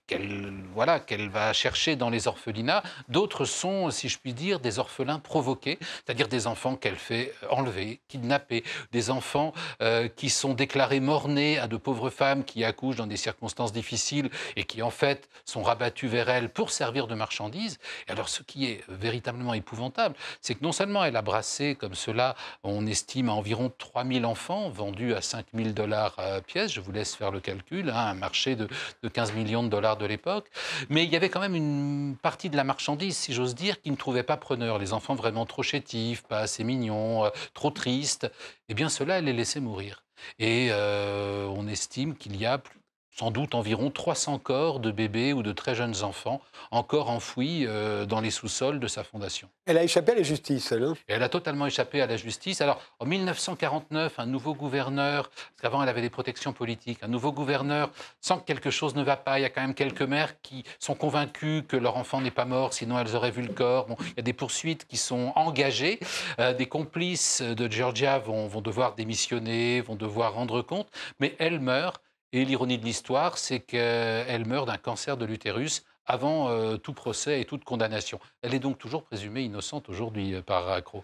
qu'elle 0.08 0.54
voilà, 0.74 1.00
qu'elle 1.00 1.30
va 1.30 1.54
chercher 1.54 1.96
dans 1.96 2.10
les 2.10 2.28
orphelinats. 2.28 2.84
D'autres 3.10 3.46
sont, 3.46 3.89
si 3.91 4.10
je 4.10 4.17
puis 4.17 4.34
dire, 4.34 4.60
des 4.60 4.80
orphelins 4.80 5.20
provoqués, 5.20 5.80
c'est-à-dire 5.82 6.28
des 6.28 6.48
enfants 6.48 6.76
qu'elle 6.76 6.96
fait 6.96 7.34
enlever, 7.50 8.00
kidnapper, 8.08 8.63
des 8.91 9.10
enfants 9.10 9.54
euh, 9.82 10.08
qui 10.08 10.30
sont 10.30 10.54
déclarés 10.54 11.00
morts-nés 11.00 11.58
à 11.58 11.67
de 11.67 11.78
pauvres 11.78 12.10
femmes 12.10 12.43
qui 12.43 12.63
accouchent 12.63 12.96
dans 12.96 13.08
des 13.08 13.17
circonstances 13.17 13.74
difficiles 13.74 14.30
et 14.56 14.63
qui 14.63 14.82
en 14.82 14.91
fait 14.91 15.28
sont 15.46 15.63
rabattus 15.63 16.10
vers 16.10 16.30
elle 16.30 16.50
pour 16.50 16.72
servir 16.72 17.08
de 17.08 17.15
marchandises. 17.15 17.80
Et 18.08 18.12
alors 18.12 18.30
ce 18.30 18.43
qui 18.43 18.67
est 18.67 18.84
véritablement 18.88 19.54
épouvantable, 19.54 20.15
c'est 20.41 20.56
que 20.56 20.63
non 20.63 20.72
seulement 20.72 21.04
elle 21.04 21.17
a 21.17 21.22
brassé 21.22 21.76
comme 21.76 21.96
cela, 21.96 22.36
on 22.63 22.86
estime 22.86 23.30
à 23.30 23.34
environ 23.34 23.72
3000 23.78 24.26
enfants 24.26 24.70
vendus 24.70 25.13
à 25.13 25.22
5000 25.22 25.74
dollars 25.74 26.13
à 26.17 26.39
pièce, 26.41 26.72
je 26.72 26.82
vous 26.82 26.91
laisse 26.91 27.15
faire 27.15 27.32
le 27.32 27.39
calcul, 27.39 27.89
hein, 27.89 27.98
un 27.98 28.13
marché 28.13 28.56
de, 28.56 28.67
de 29.04 29.10
15 29.10 29.34
millions 29.34 29.63
de 29.63 29.70
dollars 29.70 29.96
de 29.97 30.05
l'époque, 30.05 30.49
mais 30.89 31.03
il 31.03 31.12
y 31.12 31.15
avait 31.15 31.29
quand 31.29 31.39
même 31.39 31.55
une 31.55 32.15
partie 32.21 32.49
de 32.49 32.57
la 32.57 32.63
marchandise, 32.63 33.17
si 33.17 33.33
j'ose 33.33 33.55
dire, 33.55 33.81
qui 33.81 33.91
ne 33.91 33.95
trouvait 33.95 34.23
pas 34.23 34.38
preneur. 34.38 34.77
Les 34.79 34.93
enfants 34.93 35.15
vraiment 35.15 35.45
trop 35.45 35.63
chétifs, 35.63 36.23
pas 36.23 36.39
assez 36.39 36.63
mignons, 36.63 37.25
euh, 37.25 37.29
trop 37.53 37.71
tristes. 37.71 38.31
Eh 38.69 38.73
bien, 38.73 38.89
cela, 38.89 39.19
elle 39.19 39.25
les 39.25 39.33
laissait 39.33 39.60
mourir. 39.60 40.03
Et 40.39 40.69
euh, 40.71 41.45
on 41.47 41.67
estime 41.67 42.15
qu'il 42.15 42.36
y 42.36 42.45
a 42.45 42.57
plus 42.57 42.77
sans 43.17 43.32
doute 43.32 43.56
environ 43.56 43.89
300 43.89 44.38
corps 44.38 44.80
de 44.80 44.91
bébés 44.91 45.34
ou 45.34 45.41
de 45.41 45.51
très 45.51 45.73
jeunes 45.73 46.03
enfants 46.03 46.39
encore 46.69 47.10
enfouis 47.10 47.65
euh, 47.65 48.06
dans 48.06 48.21
les 48.21 48.30
sous-sols 48.30 48.80
de 48.80 48.88
sa 48.88 49.03
fondation. 49.03 49.49
Elle 49.65 49.77
a 49.77 49.84
échappé 49.84 50.12
à 50.12 50.15
la 50.15 50.23
justice, 50.23 50.71
elle. 50.71 50.84
Hein? 50.84 50.93
Elle 51.08 51.23
a 51.23 51.30
totalement 51.30 51.65
échappé 51.65 52.01
à 52.01 52.06
la 52.06 52.15
justice. 52.15 52.62
Alors, 52.62 52.80
en 52.99 53.06
1949, 53.06 54.19
un 54.19 54.25
nouveau 54.27 54.53
gouverneur, 54.53 55.30
parce 55.30 55.62
qu'avant 55.62 55.82
elle 55.82 55.89
avait 55.89 56.01
des 56.01 56.12
protections 56.12 56.53
politiques, 56.53 56.99
un 57.01 57.08
nouveau 57.08 57.32
gouverneur 57.32 57.89
sent 58.21 58.36
que 58.38 58.45
quelque 58.45 58.69
chose 58.69 58.95
ne 58.95 59.03
va 59.03 59.17
pas. 59.17 59.39
Il 59.39 59.41
y 59.41 59.45
a 59.45 59.49
quand 59.49 59.62
même 59.62 59.73
quelques 59.73 60.03
mères 60.03 60.39
qui 60.41 60.63
sont 60.80 60.95
convaincues 60.95 61.63
que 61.67 61.75
leur 61.75 61.97
enfant 61.97 62.21
n'est 62.21 62.32
pas 62.32 62.45
mort, 62.45 62.73
sinon 62.73 62.99
elles 62.99 63.15
auraient 63.15 63.32
vu 63.32 63.41
le 63.41 63.53
corps. 63.53 63.88
Bon, 63.88 63.95
il 63.99 64.17
y 64.17 64.19
a 64.19 64.23
des 64.23 64.34
poursuites 64.34 64.86
qui 64.86 64.97
sont 64.97 65.34
engagées. 65.36 65.99
Euh, 66.39 66.53
des 66.53 66.67
complices 66.67 67.41
de 67.41 67.71
Georgia 67.71 68.19
vont, 68.19 68.47
vont 68.47 68.62
devoir 68.62 68.93
démissionner, 68.93 69.82
vont 69.82 69.95
devoir 69.95 70.34
rendre 70.34 70.62
compte, 70.62 70.88
mais 71.19 71.36
elle 71.39 71.60
meurt 71.60 72.01
et 72.38 72.45
l'ironie 72.45 72.78
de 72.78 72.86
l'histoire, 72.86 73.38
c'est 73.38 73.60
qu'elle 73.60 74.45
meurt 74.45 74.67
d'un 74.67 74.78
cancer 74.78 75.17
de 75.17 75.26
l'utérus 75.26 75.84
avant 76.08 76.50
euh, 76.50 76.78
tout 76.78 76.93
procès 76.93 77.41
et 77.41 77.46
toute 77.46 77.63
condamnation. 77.65 78.20
Elle 78.41 78.54
est 78.54 78.60
donc 78.60 78.78
toujours 78.78 79.04
présumée 79.04 79.41
innocente 79.41 79.89
aujourd'hui 79.89 80.36
euh, 80.36 80.41
par 80.41 80.70
Accro. 80.70 81.04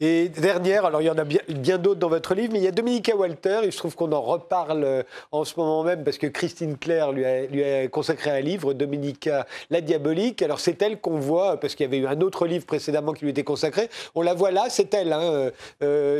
Et 0.00 0.28
dernière, 0.28 0.84
alors 0.84 1.02
il 1.02 1.06
y 1.06 1.10
en 1.10 1.18
a 1.18 1.24
bien, 1.24 1.40
bien 1.48 1.76
d'autres 1.76 1.98
dans 1.98 2.08
votre 2.08 2.34
livre, 2.34 2.52
mais 2.52 2.60
il 2.60 2.64
y 2.64 2.68
a 2.68 2.72
Dominica 2.72 3.16
Walter, 3.16 3.60
et 3.64 3.70
je 3.70 3.76
trouve 3.76 3.96
qu'on 3.96 4.12
en 4.12 4.22
reparle 4.22 4.84
euh, 4.84 5.02
en 5.32 5.44
ce 5.44 5.58
moment 5.58 5.82
même 5.82 6.04
parce 6.04 6.18
que 6.18 6.28
Christine 6.28 6.78
Claire 6.78 7.10
lui 7.12 7.24
a, 7.24 7.88
consacré 7.88 8.30
un 8.30 8.40
livre, 8.40 8.72
Dominica 8.74 9.46
la 9.70 9.80
diabolique. 9.80 10.40
Alors 10.42 10.60
c'est 10.60 10.80
elle 10.82 11.00
qu'on 11.00 11.18
voit, 11.18 11.58
parce 11.58 11.74
qu'il 11.74 11.84
y 11.84 11.88
avait 11.88 11.98
eu 11.98 12.06
un 12.06 12.20
autre 12.20 12.46
livre 12.46 12.64
précédemment 12.64 13.12
qui 13.12 13.24
lui 13.24 13.30
était 13.30 13.44
consacré, 13.44 13.88
on 14.14 14.22
la 14.22 14.34
voit 14.34 14.52
là, 14.52 14.66
c'est 14.68 14.94
elle, 14.94 15.12
hein, 15.12 15.50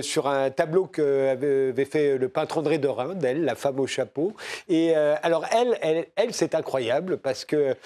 sur 0.03 0.27
un 0.27 0.51
tableau 0.51 0.87
qu'avait 0.87 1.69
avait 1.71 1.85
fait 1.85 2.19
le 2.19 2.29
peintre 2.29 2.59
André 2.59 2.79
Dorin, 2.79 3.15
d'elle, 3.15 3.45
la 3.45 3.55
femme 3.55 3.79
au 3.79 3.87
chapeau. 3.87 4.33
Et 4.69 4.95
alors 4.95 5.47
elle, 5.53 5.79
elle, 5.81 6.07
elle 6.17 6.35
c'est 6.35 6.55
incroyable 6.55 7.19
parce 7.19 7.45
que 7.45 7.77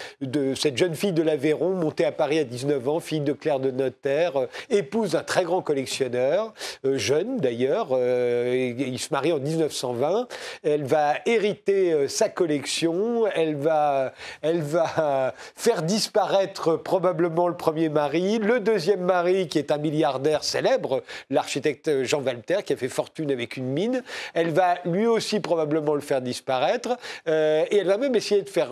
cette 0.55 0.77
jeune 0.77 0.94
fille 0.94 1.12
de 1.12 1.22
l'Aveyron, 1.22 1.74
montée 1.74 2.05
à 2.05 2.12
Paris 2.12 2.38
à 2.38 2.44
19 2.44 2.88
ans, 2.88 3.01
fille 3.01 3.20
de 3.20 3.33
clerc 3.33 3.61
de 3.61 3.70
notaire, 3.70 4.37
euh, 4.37 4.46
épouse 4.70 5.12
d'un 5.12 5.22
très 5.22 5.44
grand 5.44 5.62
collectionneur, 5.62 6.53
euh, 6.85 6.98
jeune 6.98 7.38
d'ailleurs. 7.38 7.88
Euh, 7.92 8.74
il 8.79 8.98
se 8.98 9.09
marie 9.12 9.33
en 9.33 9.38
1920. 9.38 10.29
Elle 10.62 10.85
va 10.85 11.14
hériter 11.27 12.09
sa 12.09 12.29
collection. 12.29 13.27
Elle 13.35 13.57
va, 13.57 14.12
elle 14.42 14.61
va 14.61 15.35
faire 15.57 15.83
disparaître 15.83 16.77
probablement 16.77 17.48
le 17.48 17.57
premier 17.57 17.88
mari, 17.88 18.38
le 18.38 18.61
deuxième 18.61 19.01
mari 19.01 19.48
qui 19.48 19.59
est 19.59 19.72
un 19.72 19.79
milliardaire 19.79 20.44
célèbre, 20.44 21.03
l'architecte 21.31 22.05
Jean 22.05 22.22
Walter, 22.22 22.59
qui 22.64 22.72
a 22.72 22.77
fait 22.77 22.88
fortune 22.88 23.31
avec 23.31 23.57
une 23.57 23.66
mine. 23.66 24.03
Elle 24.35 24.51
va 24.51 24.77
lui 24.85 25.07
aussi 25.07 25.40
probablement 25.40 25.94
le 25.94 26.01
faire 26.01 26.20
disparaître. 26.20 26.96
et 27.27 27.77
elle 27.77 27.87
va 27.87 27.98
même 27.98 28.14
essayer 28.14 28.42
de 28.42 28.51
faire 28.51 28.70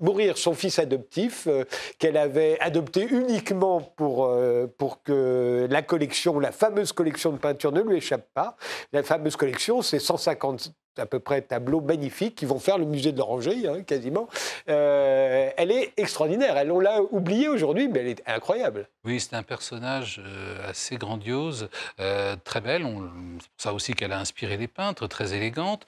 mourir 0.00 0.38
son 0.38 0.54
fils 0.54 0.78
adoptif 0.80 1.46
euh, 1.46 1.64
qu'elle 1.98 2.16
avait 2.16 2.58
adopté 2.60 3.06
uniquement 3.08 3.80
pour, 3.80 4.24
euh, 4.24 4.66
pour 4.78 5.02
que 5.02 5.66
la 5.70 5.82
collection, 5.82 6.40
la 6.40 6.52
fameuse 6.52 6.92
collection 6.92 7.32
de 7.32 7.38
peinture 7.38 7.72
ne 7.72 7.80
lui 7.82 7.98
échappe 7.98 8.26
pas. 8.34 8.56
La 8.92 9.02
fameuse 9.02 9.36
collection, 9.36 9.82
c'est 9.82 9.98
150 9.98 10.72
à 10.98 11.06
peu 11.06 11.20
près 11.20 11.40
tableaux 11.40 11.80
magnifiques 11.80 12.34
qui 12.34 12.44
vont 12.44 12.58
faire 12.58 12.76
le 12.76 12.84
musée 12.84 13.12
de 13.12 13.18
l'Oranger, 13.18 13.68
hein, 13.68 13.82
quasiment. 13.82 14.28
Euh, 14.68 15.48
elle 15.56 15.70
est 15.70 15.92
extraordinaire. 15.96 16.56
Elle, 16.58 16.72
on 16.72 16.80
l'a 16.80 17.00
oubliée 17.10 17.48
aujourd'hui, 17.48 17.88
mais 17.88 18.00
elle 18.00 18.08
est 18.08 18.22
incroyable. 18.26 18.88
Oui, 19.04 19.20
c'est 19.20 19.34
un 19.34 19.44
personnage 19.44 20.20
assez 20.66 20.96
grandiose, 20.96 21.68
très 22.44 22.60
belle. 22.60 22.82
C'est 22.82 23.48
pour 23.48 23.56
ça 23.56 23.72
aussi 23.72 23.94
qu'elle 23.94 24.12
a 24.12 24.18
inspiré 24.18 24.56
les 24.56 24.66
peintres, 24.66 25.06
très 25.06 25.32
élégante. 25.32 25.86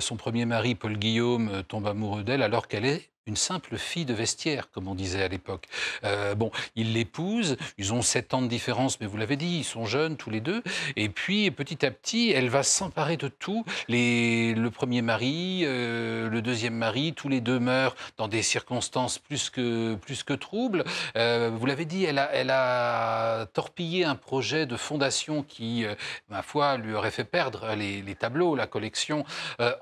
son 0.00 0.16
premier 0.16 0.46
mari, 0.46 0.76
Paul 0.76 0.96
Guillaume, 0.96 1.62
tombe 1.68 1.86
amoureux 1.88 2.22
d'elle 2.22 2.42
alors 2.42 2.68
qu'elle 2.68 2.86
est 2.86 3.10
une 3.28 3.36
simple 3.36 3.76
fille 3.76 4.06
de 4.06 4.14
vestiaire, 4.14 4.70
comme 4.70 4.88
on 4.88 4.94
disait 4.94 5.22
à 5.22 5.28
l'époque. 5.28 5.66
Euh, 6.02 6.34
bon, 6.34 6.50
il 6.76 6.94
l'épouse, 6.94 7.56
ils 7.76 7.92
ont 7.92 8.02
sept 8.02 8.32
ans 8.32 8.40
de 8.40 8.48
différence, 8.48 9.00
mais 9.00 9.06
vous 9.06 9.18
l'avez 9.18 9.36
dit, 9.36 9.58
ils 9.58 9.64
sont 9.64 9.84
jeunes 9.84 10.16
tous 10.16 10.30
les 10.30 10.40
deux. 10.40 10.62
Et 10.96 11.10
puis, 11.10 11.50
petit 11.50 11.84
à 11.84 11.90
petit, 11.90 12.30
elle 12.30 12.48
va 12.48 12.62
s'emparer 12.62 13.18
de 13.18 13.28
tout. 13.28 13.64
Le 13.88 14.68
premier 14.70 15.02
mari, 15.02 15.60
euh, 15.64 16.28
le 16.30 16.40
deuxième 16.42 16.74
mari, 16.74 17.12
tous 17.12 17.28
les 17.28 17.40
deux 17.40 17.58
meurent 17.58 17.94
dans 18.16 18.28
des 18.28 18.42
circonstances 18.42 19.18
plus 19.18 19.50
que, 19.50 19.94
plus 19.96 20.22
que 20.22 20.32
troubles. 20.32 20.84
Euh, 21.16 21.50
vous 21.54 21.66
l'avez 21.66 21.84
dit, 21.84 22.04
elle 22.04 22.18
a, 22.18 23.46
torpillé 23.52 24.04
un 24.04 24.14
projet 24.14 24.64
de 24.64 24.76
fondation 24.76 25.42
qui, 25.42 25.84
ma 26.30 26.40
foi, 26.42 26.78
lui 26.78 26.94
aurait 26.94 27.10
fait 27.10 27.24
perdre 27.24 27.74
les, 27.74 28.14
tableaux, 28.14 28.56
la 28.56 28.66
collection, 28.66 29.24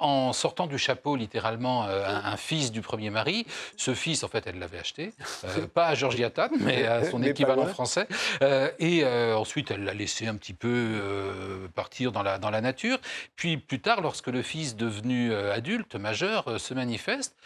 en 0.00 0.32
sortant 0.32 0.66
du 0.66 0.78
chapeau 0.78 1.14
littéralement 1.14 1.84
un 1.84 2.36
fils 2.36 2.72
du 2.72 2.80
premier 2.80 3.10
mari 3.10 3.35
ce 3.76 3.94
fils, 3.94 4.22
en 4.22 4.28
fait, 4.28 4.46
elle 4.46 4.58
l'avait 4.58 4.78
acheté, 4.78 5.12
euh, 5.44 5.66
pas 5.66 5.86
à 5.86 5.94
Georgiatan, 5.94 6.48
mais 6.60 6.86
à 6.86 7.04
son 7.10 7.22
équivalent 7.22 7.66
français. 7.66 8.06
Euh, 8.42 8.70
et 8.78 9.04
euh, 9.04 9.36
ensuite, 9.36 9.70
elle 9.70 9.84
l'a 9.84 9.94
laissé 9.94 10.26
un 10.26 10.36
petit 10.36 10.54
peu 10.54 11.66
partir 11.74 12.12
dans 12.12 12.22
la, 12.22 12.38
dans 12.38 12.50
la 12.50 12.60
nature. 12.60 12.98
Puis 13.34 13.56
plus 13.56 13.80
tard, 13.80 14.00
lorsque 14.00 14.28
le 14.28 14.42
fils 14.42 14.76
devenu 14.76 15.34
adulte, 15.34 15.96
majeur, 15.96 16.60
se 16.60 16.74
manifeste, 16.74 17.36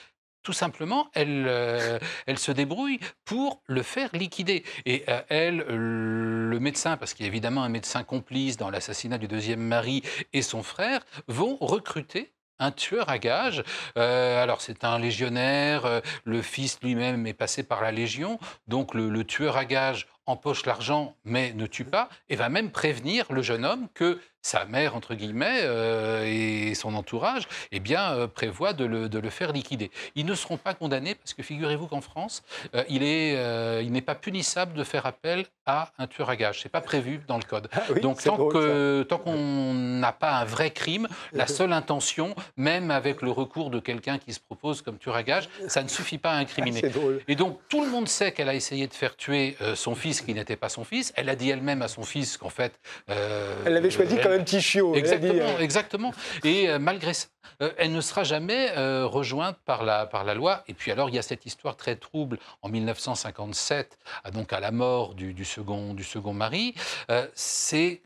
tout 0.42 0.52
simplement, 0.52 1.10
elle, 1.14 2.00
elle 2.26 2.38
se 2.38 2.52
débrouille 2.52 2.98
pour 3.24 3.62
le 3.66 3.82
faire 3.82 4.08
liquider. 4.14 4.64
Et 4.86 5.04
elle, 5.28 5.58
le 5.58 6.58
médecin, 6.60 6.96
parce 6.96 7.14
qu'il 7.14 7.24
y 7.26 7.28
a 7.28 7.32
évidemment 7.32 7.62
un 7.62 7.68
médecin 7.68 8.04
complice 8.04 8.56
dans 8.56 8.70
l'assassinat 8.70 9.18
du 9.18 9.28
deuxième 9.28 9.60
mari, 9.60 10.02
et 10.32 10.42
son 10.42 10.62
frère, 10.62 11.04
vont 11.28 11.56
recruter 11.60 12.32
un 12.60 12.70
tueur 12.70 13.08
à 13.08 13.18
gages. 13.18 13.64
Euh, 13.98 14.42
alors 14.42 14.60
c'est 14.60 14.84
un 14.84 14.98
légionnaire, 14.98 15.84
euh, 15.86 16.00
le 16.24 16.42
fils 16.42 16.78
lui-même 16.82 17.26
est 17.26 17.34
passé 17.34 17.64
par 17.64 17.82
la 17.82 17.90
Légion, 17.90 18.38
donc 18.68 18.94
le, 18.94 19.08
le 19.08 19.24
tueur 19.24 19.56
à 19.56 19.64
gages 19.64 20.06
empoche 20.26 20.64
l'argent 20.64 21.16
mais 21.24 21.52
ne 21.54 21.66
tue 21.66 21.84
pas, 21.84 22.08
et 22.28 22.36
va 22.36 22.48
même 22.48 22.70
prévenir 22.70 23.26
le 23.30 23.42
jeune 23.42 23.64
homme 23.64 23.88
que 23.94 24.20
sa 24.42 24.64
mère, 24.64 24.96
entre 24.96 25.14
guillemets, 25.14 25.60
euh, 25.62 26.24
et 26.26 26.74
son 26.74 26.94
entourage, 26.94 27.46
eh 27.72 27.80
bien, 27.80 28.12
euh, 28.12 28.26
prévoient 28.26 28.72
de 28.72 28.84
le, 28.84 29.08
de 29.08 29.18
le, 29.18 29.30
faire 29.30 29.52
liquider. 29.52 29.90
Ils 30.14 30.26
ne 30.26 30.34
seront 30.34 30.56
pas 30.56 30.74
condamnés 30.74 31.14
parce 31.14 31.34
que 31.34 31.42
figurez-vous 31.42 31.86
qu'en 31.86 32.00
France, 32.00 32.42
euh, 32.74 32.82
il 32.88 33.02
est, 33.02 33.34
il 33.84 33.92
n'est 33.92 34.00
pas 34.00 34.14
punissable 34.14 34.74
de 34.74 34.84
faire 34.84 35.06
appel 35.06 35.44
à 35.66 35.92
un 35.98 36.06
tueur 36.06 36.30
à 36.30 36.36
gages. 36.36 36.60
C'est 36.62 36.70
pas 36.70 36.80
prévu 36.80 37.20
dans 37.28 37.36
le 37.36 37.44
code. 37.44 37.68
Ah 37.80 37.84
oui, 37.94 38.00
Donc, 38.02 38.22
tant 38.22 38.36
que, 38.48 39.04
tant 39.04 39.16
qu'on 39.16 39.72
n'a 39.72 40.12
pas 40.12 40.32
un 40.32 40.44
vrai 40.44 40.70
crime, 40.70 41.08
la 41.32 41.46
seule 41.58 41.72
intention, 41.72 42.34
même 42.58 42.90
avec 42.90 43.22
le 43.22 43.30
recours 43.30 43.70
de 43.70 43.80
quelqu'un 43.80 44.18
qui 44.18 44.34
se 44.34 44.40
propose 44.40 44.82
comme 44.82 44.98
tueur 44.98 45.16
à 45.16 45.22
gages, 45.22 45.48
ça 45.66 45.82
ne 45.82 45.88
suffit 45.88 46.18
pas 46.18 46.32
à 46.32 46.36
incriminer. 46.36 46.82
Et 47.28 47.36
donc, 47.36 47.58
tout 47.70 47.82
le 47.82 47.90
monde 47.90 48.06
sait 48.06 48.32
qu'elle 48.32 48.50
a 48.50 48.54
essayé 48.54 48.86
de 48.86 48.92
faire 48.92 49.16
tuer 49.16 49.56
son 49.74 49.94
fils 49.94 50.20
qui 50.20 50.34
n'était 50.34 50.56
pas 50.56 50.68
son 50.68 50.84
fils. 50.84 51.14
Elle 51.16 51.30
a 51.30 51.36
dit 51.36 51.48
elle-même 51.48 51.80
à 51.80 51.88
son 51.88 52.02
fils 52.02 52.36
qu'en 52.36 52.50
fait. 52.50 52.78
Elle 53.08 53.72
l'avait 53.72 53.90
choisi 53.90 54.18
comme 54.30 54.40
un 54.40 54.44
petit 54.44 54.60
chiot. 54.60 54.94
Exactement, 54.94 55.48
hein. 55.48 55.60
exactement. 55.60 56.12
Et 56.44 56.68
euh, 56.68 56.78
malgré 56.78 57.14
ça, 57.14 57.28
euh, 57.62 57.72
elle 57.78 57.92
ne 57.92 58.00
sera 58.00 58.24
jamais 58.24 58.70
euh, 58.76 59.06
rejointe 59.06 59.56
par 59.64 59.84
la, 59.84 60.06
par 60.06 60.24
la 60.24 60.34
loi. 60.34 60.64
Et 60.68 60.74
puis 60.74 60.90
alors, 60.90 61.08
il 61.08 61.14
y 61.14 61.18
a 61.18 61.22
cette 61.22 61.46
histoire 61.46 61.76
très 61.76 61.96
trouble 61.96 62.38
en 62.62 62.68
1957, 62.68 63.98
à, 64.24 64.30
donc 64.30 64.52
à 64.52 64.60
la 64.60 64.70
mort 64.70 65.14
du, 65.14 65.34
du 65.34 65.44
second, 65.44 65.94
du 65.94 66.04
second 66.04 66.32
mari. 66.32 66.74
C'est 67.34 68.02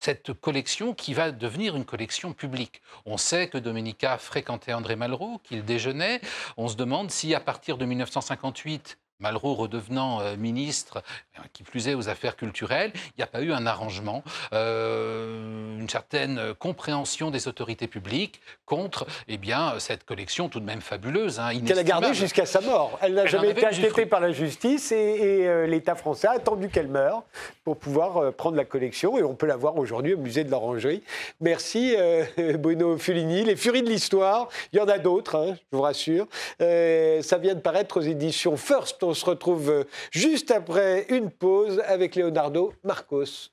cette 0.00 0.32
collection 0.32 0.94
qui 0.94 1.14
va 1.14 1.30
devenir 1.30 1.76
une 1.76 1.84
collection 1.84 2.32
publique. 2.32 2.82
On 3.06 3.16
sait 3.16 3.48
que 3.48 3.56
Domenica 3.56 4.18
fréquentait 4.18 4.72
André 4.72 4.96
Malraux, 4.96 5.38
qu'il 5.44 5.64
déjeunait. 5.64 6.20
On 6.56 6.66
se 6.66 6.74
demande 6.74 7.10
si 7.10 7.34
à 7.34 7.40
partir 7.40 7.78
de 7.78 7.84
1958, 7.84 8.98
Malraux 9.22 9.54
redevenant 9.54 10.20
euh, 10.20 10.36
ministre, 10.36 11.02
euh, 11.38 11.42
qui 11.52 11.62
plus 11.62 11.88
est 11.88 11.94
aux 11.94 12.08
affaires 12.08 12.36
culturelles, 12.36 12.90
il 12.94 13.12
n'y 13.18 13.24
a 13.24 13.26
pas 13.28 13.40
eu 13.40 13.52
un 13.52 13.66
arrangement, 13.66 14.24
euh, 14.52 15.78
une 15.78 15.88
certaine 15.88 16.54
compréhension 16.58 17.30
des 17.30 17.46
autorités 17.46 17.86
publiques 17.86 18.40
contre 18.66 19.06
eh 19.28 19.38
bien, 19.38 19.74
cette 19.78 20.04
collection 20.04 20.48
tout 20.48 20.58
de 20.58 20.64
même 20.64 20.80
fabuleuse. 20.80 21.38
Hein, 21.38 21.50
Qu'elle 21.64 21.78
a 21.78 21.84
gardée 21.84 22.14
jusqu'à 22.14 22.46
sa 22.46 22.60
mort. 22.60 22.98
Elle 23.00 23.14
n'a 23.14 23.26
jamais 23.26 23.50
été 23.50 23.64
achetée 23.64 24.06
par 24.06 24.20
la 24.20 24.32
justice 24.32 24.90
et, 24.90 24.96
et 24.96 25.48
euh, 25.48 25.66
l'État 25.66 25.94
français 25.94 26.26
a 26.26 26.32
attendu 26.32 26.68
qu'elle 26.68 26.88
meure 26.88 27.22
pour 27.64 27.76
pouvoir 27.76 28.32
prendre 28.34 28.56
la 28.56 28.64
collection 28.64 29.16
et 29.16 29.22
on 29.22 29.34
peut 29.34 29.46
la 29.46 29.56
voir 29.56 29.76
aujourd'hui 29.76 30.14
au 30.14 30.18
musée 30.18 30.42
de 30.42 30.50
l'Orangerie. 30.50 31.02
Merci 31.40 31.94
Bruno 32.58 32.98
Fulini. 32.98 33.44
Les 33.44 33.54
Furies 33.54 33.82
de 33.82 33.88
l'Histoire, 33.88 34.48
il 34.72 34.78
y 34.78 34.82
en 34.82 34.88
a 34.88 34.98
d'autres, 34.98 35.36
hein, 35.36 35.54
je 35.70 35.76
vous 35.76 35.82
rassure. 35.82 36.26
ça 36.58 37.38
vient 37.38 37.54
de 37.54 37.60
paraître 37.60 37.98
aux 37.98 38.02
éditions 38.02 38.56
First. 38.56 39.11
On 39.12 39.14
se 39.14 39.26
retrouve 39.26 39.84
juste 40.10 40.50
après 40.50 41.04
une 41.10 41.30
pause 41.30 41.82
avec 41.84 42.16
Leonardo 42.16 42.72
Marcos. 42.82 43.50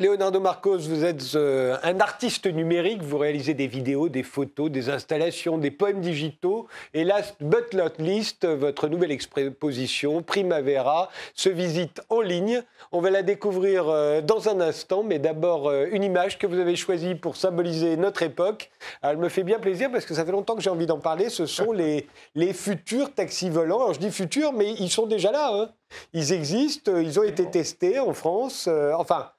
Leonardo 0.00 0.40
Marcos, 0.40 0.78
vous 0.78 1.04
êtes 1.04 1.34
euh, 1.34 1.76
un 1.82 2.00
artiste 2.00 2.46
numérique, 2.46 3.02
vous 3.02 3.18
réalisez 3.18 3.52
des 3.52 3.66
vidéos, 3.66 4.08
des 4.08 4.22
photos, 4.22 4.70
des 4.70 4.88
installations, 4.88 5.58
des 5.58 5.70
poèmes 5.70 6.00
digitaux. 6.00 6.68
Et 6.94 7.04
last 7.04 7.36
but 7.38 7.74
not 7.74 7.90
least, 7.98 8.46
votre 8.46 8.88
nouvelle 8.88 9.10
exposition, 9.10 10.22
Primavera, 10.22 11.10
se 11.34 11.50
visite 11.50 12.00
en 12.08 12.22
ligne. 12.22 12.62
On 12.92 13.02
va 13.02 13.10
la 13.10 13.22
découvrir 13.22 13.90
euh, 13.90 14.22
dans 14.22 14.48
un 14.48 14.62
instant, 14.62 15.02
mais 15.02 15.18
d'abord 15.18 15.68
euh, 15.68 15.84
une 15.92 16.02
image 16.02 16.38
que 16.38 16.46
vous 16.46 16.58
avez 16.58 16.76
choisie 16.76 17.14
pour 17.14 17.36
symboliser 17.36 17.98
notre 17.98 18.22
époque. 18.22 18.70
Elle 19.02 19.18
me 19.18 19.28
fait 19.28 19.44
bien 19.44 19.58
plaisir 19.58 19.92
parce 19.92 20.06
que 20.06 20.14
ça 20.14 20.24
fait 20.24 20.32
longtemps 20.32 20.54
que 20.54 20.62
j'ai 20.62 20.70
envie 20.70 20.86
d'en 20.86 20.98
parler. 20.98 21.28
Ce 21.28 21.44
sont 21.44 21.72
les, 21.72 22.08
les 22.34 22.54
futurs 22.54 23.12
taxis 23.12 23.50
volants. 23.50 23.80
Alors 23.80 23.92
je 23.92 24.00
dis 24.00 24.10
futurs, 24.10 24.54
mais 24.54 24.72
ils 24.78 24.90
sont 24.90 25.04
déjà 25.04 25.30
là. 25.30 25.50
Hein. 25.52 25.68
Ils 26.14 26.32
existent, 26.32 26.96
ils 26.96 27.20
ont 27.20 27.24
été 27.24 27.50
testés 27.50 28.00
en 28.00 28.14
France. 28.14 28.66
enfin, 28.96 29.32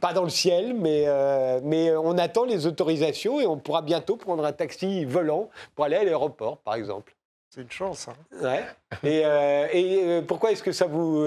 pas 0.00 0.12
dans 0.12 0.24
le 0.24 0.30
ciel, 0.30 0.74
mais, 0.74 1.04
euh, 1.06 1.60
mais 1.62 1.90
on 1.96 2.16
attend 2.18 2.44
les 2.44 2.66
autorisations 2.66 3.40
et 3.40 3.46
on 3.46 3.58
pourra 3.58 3.82
bientôt 3.82 4.16
prendre 4.16 4.44
un 4.44 4.52
taxi 4.52 5.04
volant 5.04 5.50
pour 5.74 5.84
aller 5.84 5.96
à 5.96 6.04
l'aéroport, 6.04 6.58
par 6.58 6.74
exemple. 6.74 7.14
C'est 7.50 7.62
une 7.62 7.70
chance. 7.70 8.08
Hein. 8.08 8.14
Ouais. 8.42 8.64
Et, 9.02 9.22
euh, 9.24 9.66
et 9.72 10.02
euh, 10.04 10.22
pourquoi 10.22 10.52
est-ce 10.52 10.62
que 10.62 10.72
ça 10.72 10.86
vous 10.86 11.24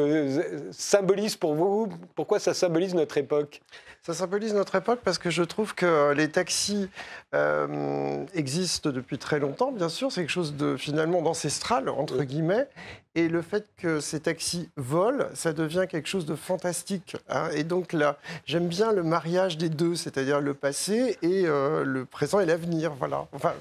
symbolise 0.71 1.35
pour 1.35 1.55
vous 1.55 1.89
Pourquoi 2.15 2.39
ça 2.39 2.53
symbolise 2.53 2.93
notre 2.93 3.17
époque? 3.17 3.61
Ça 4.03 4.15
symbolise 4.15 4.55
notre 4.55 4.73
époque 4.73 5.01
parce 5.03 5.19
que 5.19 5.29
je 5.29 5.43
trouve 5.43 5.75
que 5.75 6.13
les 6.13 6.27
taxis 6.31 6.89
euh, 7.35 8.25
existent 8.33 8.89
depuis 8.89 9.19
très 9.19 9.39
longtemps, 9.39 9.71
bien 9.71 9.89
sûr. 9.89 10.11
C'est 10.11 10.21
quelque 10.21 10.31
chose 10.31 10.55
de 10.55 10.75
finalement 10.75 11.21
d'ancestral, 11.21 11.87
entre 11.87 12.23
guillemets. 12.23 12.67
Et 13.13 13.27
le 13.27 13.43
fait 13.43 13.67
que 13.77 13.99
ces 13.99 14.21
taxis 14.21 14.71
volent, 14.75 15.25
ça 15.35 15.53
devient 15.53 15.85
quelque 15.87 16.07
chose 16.07 16.25
de 16.25 16.33
fantastique. 16.33 17.15
Hein. 17.29 17.49
Et 17.53 17.63
donc 17.63 17.93
là, 17.93 18.17
j'aime 18.45 18.67
bien 18.67 18.91
le 18.91 19.03
mariage 19.03 19.59
des 19.59 19.69
deux, 19.69 19.93
c'est-à-dire 19.93 20.41
le 20.41 20.55
passé 20.55 21.19
et 21.21 21.45
euh, 21.45 21.83
le 21.83 22.05
présent 22.05 22.39
et 22.39 22.47
l'avenir. 22.47 22.93
Voilà. 22.95 23.27
Enfin, 23.33 23.53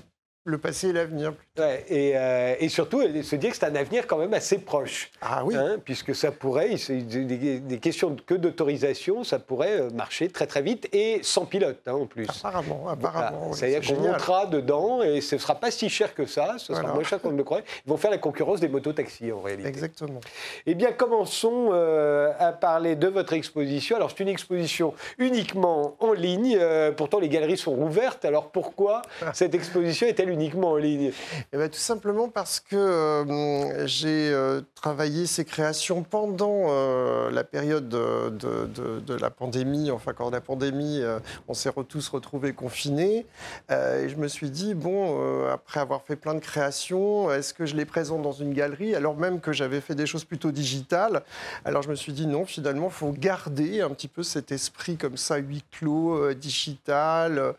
le 0.45 0.59
passé 0.59 0.89
et 0.89 0.93
l'avenir. 0.93 1.35
Ouais, 1.59 1.85
et, 1.89 2.13
euh, 2.15 2.55
et, 2.59 2.71
surtout, 2.71 3.03
se 3.23 3.37
dire 3.37 3.51
que 3.51 3.57
c'est 3.57 3.67
un 3.67 3.75
avenir 3.75 4.07
quand 4.07 4.17
même 4.17 4.33
assez 4.33 4.59
proche. 4.59 5.11
Ah 5.21 5.45
oui. 5.45 5.55
Hein, 5.55 5.77
puisque 5.85 6.15
ça 6.15 6.33
pourrait, 6.33 6.75
des, 6.89 7.61
des, 7.61 7.79
questions 7.79 8.17
que 8.27 8.35
d'autorisation, 8.35 9.23
ça 9.23 9.39
pourrait 9.39 9.81
euh, 9.81 9.91
marcher 9.91 10.29
très 10.29 10.47
très 10.47 10.63
vite 10.63 10.89
et 10.95 11.21
sans 11.23 11.45
pilote 11.45 11.81
hein, 11.87 11.93
en 11.93 12.07
plus. 12.07 12.27
Apparemment, 12.29 12.89
apparemment. 12.89 13.53
C'est-à-dire 13.53 13.83
qu'on 13.87 14.01
montera 14.01 14.47
dedans 14.47 15.03
et 15.03 15.21
ce 15.21 15.35
ne 15.35 15.41
sera 15.41 15.57
pas 15.57 15.71
si 15.71 15.91
cher 15.91 16.15
que 16.15 16.25
ça, 16.25 16.55
ce 16.57 16.69
sera 16.69 16.81
voilà. 16.81 16.95
moins 16.95 17.05
cher 17.05 17.21
qu'on 17.21 17.33
ne 17.33 17.37
le 17.37 17.45
croit. 17.45 17.61
Ils 17.85 17.91
vont 17.91 17.99
faire 17.99 18.11
la 18.11 18.19
concurrence 18.19 18.61
des 18.61 18.69
mototaxis 18.69 19.31
en 19.33 19.41
réalité. 19.41 19.69
Exactement. 19.69 20.21
Eh 20.65 20.75
bien, 20.75 20.93
commençons 20.93 21.71
euh, 21.73 22.33
à 22.39 22.53
parler 22.53 22.97
de 22.97 23.09
votre 23.09 23.35
exposition. 23.35 23.97
Alors, 23.97 24.11
c'est 24.11 24.21
une 24.21 24.29
exposition 24.29 24.95
uniquement 25.19 25.97
en 26.01 26.15
ligne. 26.15 26.57
Euh, 26.59 26.93
pourtant, 26.93 27.19
les 27.19 27.29
galeries 27.29 27.59
sont 27.59 27.77
ouvertes. 27.77 28.25
Alors, 28.25 28.51
pourquoi 28.51 29.03
cette 29.35 29.55
exposition 29.55 30.07
est-elle 30.07 30.30
uniquement 30.31 30.73
en 30.73 30.77
ligne 30.77 31.13
eh 31.53 31.57
bien, 31.57 31.69
Tout 31.69 31.79
simplement 31.79 32.29
parce 32.29 32.61
que 32.61 32.77
euh, 32.77 33.87
j'ai 33.87 34.31
euh, 34.33 34.61
travaillé 34.75 35.27
ces 35.27 35.45
créations 35.45 36.03
pendant 36.03 36.67
euh, 36.69 37.31
la 37.31 37.45
période 37.45 37.89
de, 37.89 39.15
la 39.21 39.31
pandémie. 39.31 39.91
Enfin, 39.91 40.13
quand 40.13 40.31
la 40.31 40.41
pandémie, 40.41 41.03
on 41.49 41.55
s'est 41.55 41.71
tous 41.89 42.09
retrouvés 42.09 42.53
confinés. 42.53 43.27
Et 43.71 44.09
je 44.09 44.17
me 44.17 44.29
suis 44.29 44.51
dit, 44.51 44.75
bon, 44.75 45.49
après 45.51 45.81
avoir 45.81 46.03
fait 46.03 46.17
plein 46.17 46.35
de 46.35 46.41
créations, 46.41 47.31
est-ce 47.33 47.55
que 47.55 47.67
je 47.67 47.75
les 47.75 47.85
présente 47.85 48.23
dans 48.23 48.33
une 48.33 48.53
galerie 48.53 48.95
alors 48.95 49.17
même 49.17 49.41
que 49.41 49.53
j'avais 49.53 49.81
fait 49.81 49.95
des 49.95 50.07
choses 50.07 50.25
plutôt 50.25 50.51
digitales? 50.51 51.23
Alors, 51.65 51.83
je 51.83 51.91
me 51.91 51.95
suis 51.95 52.13
dit, 52.13 52.27
non, 52.27 52.45
finalement, 52.45 52.87
il 52.87 52.93
faut 52.93 53.13
garder 53.13 53.81
un 53.81 53.91
petit 53.91 54.09
peu 54.09 54.23
cet 54.23 54.53
esprit 54.53 54.97
comme 54.97 55.17
ça, 55.17 55.37
huis 55.37 55.65
clos, 55.71 56.35
digital, 56.35 57.55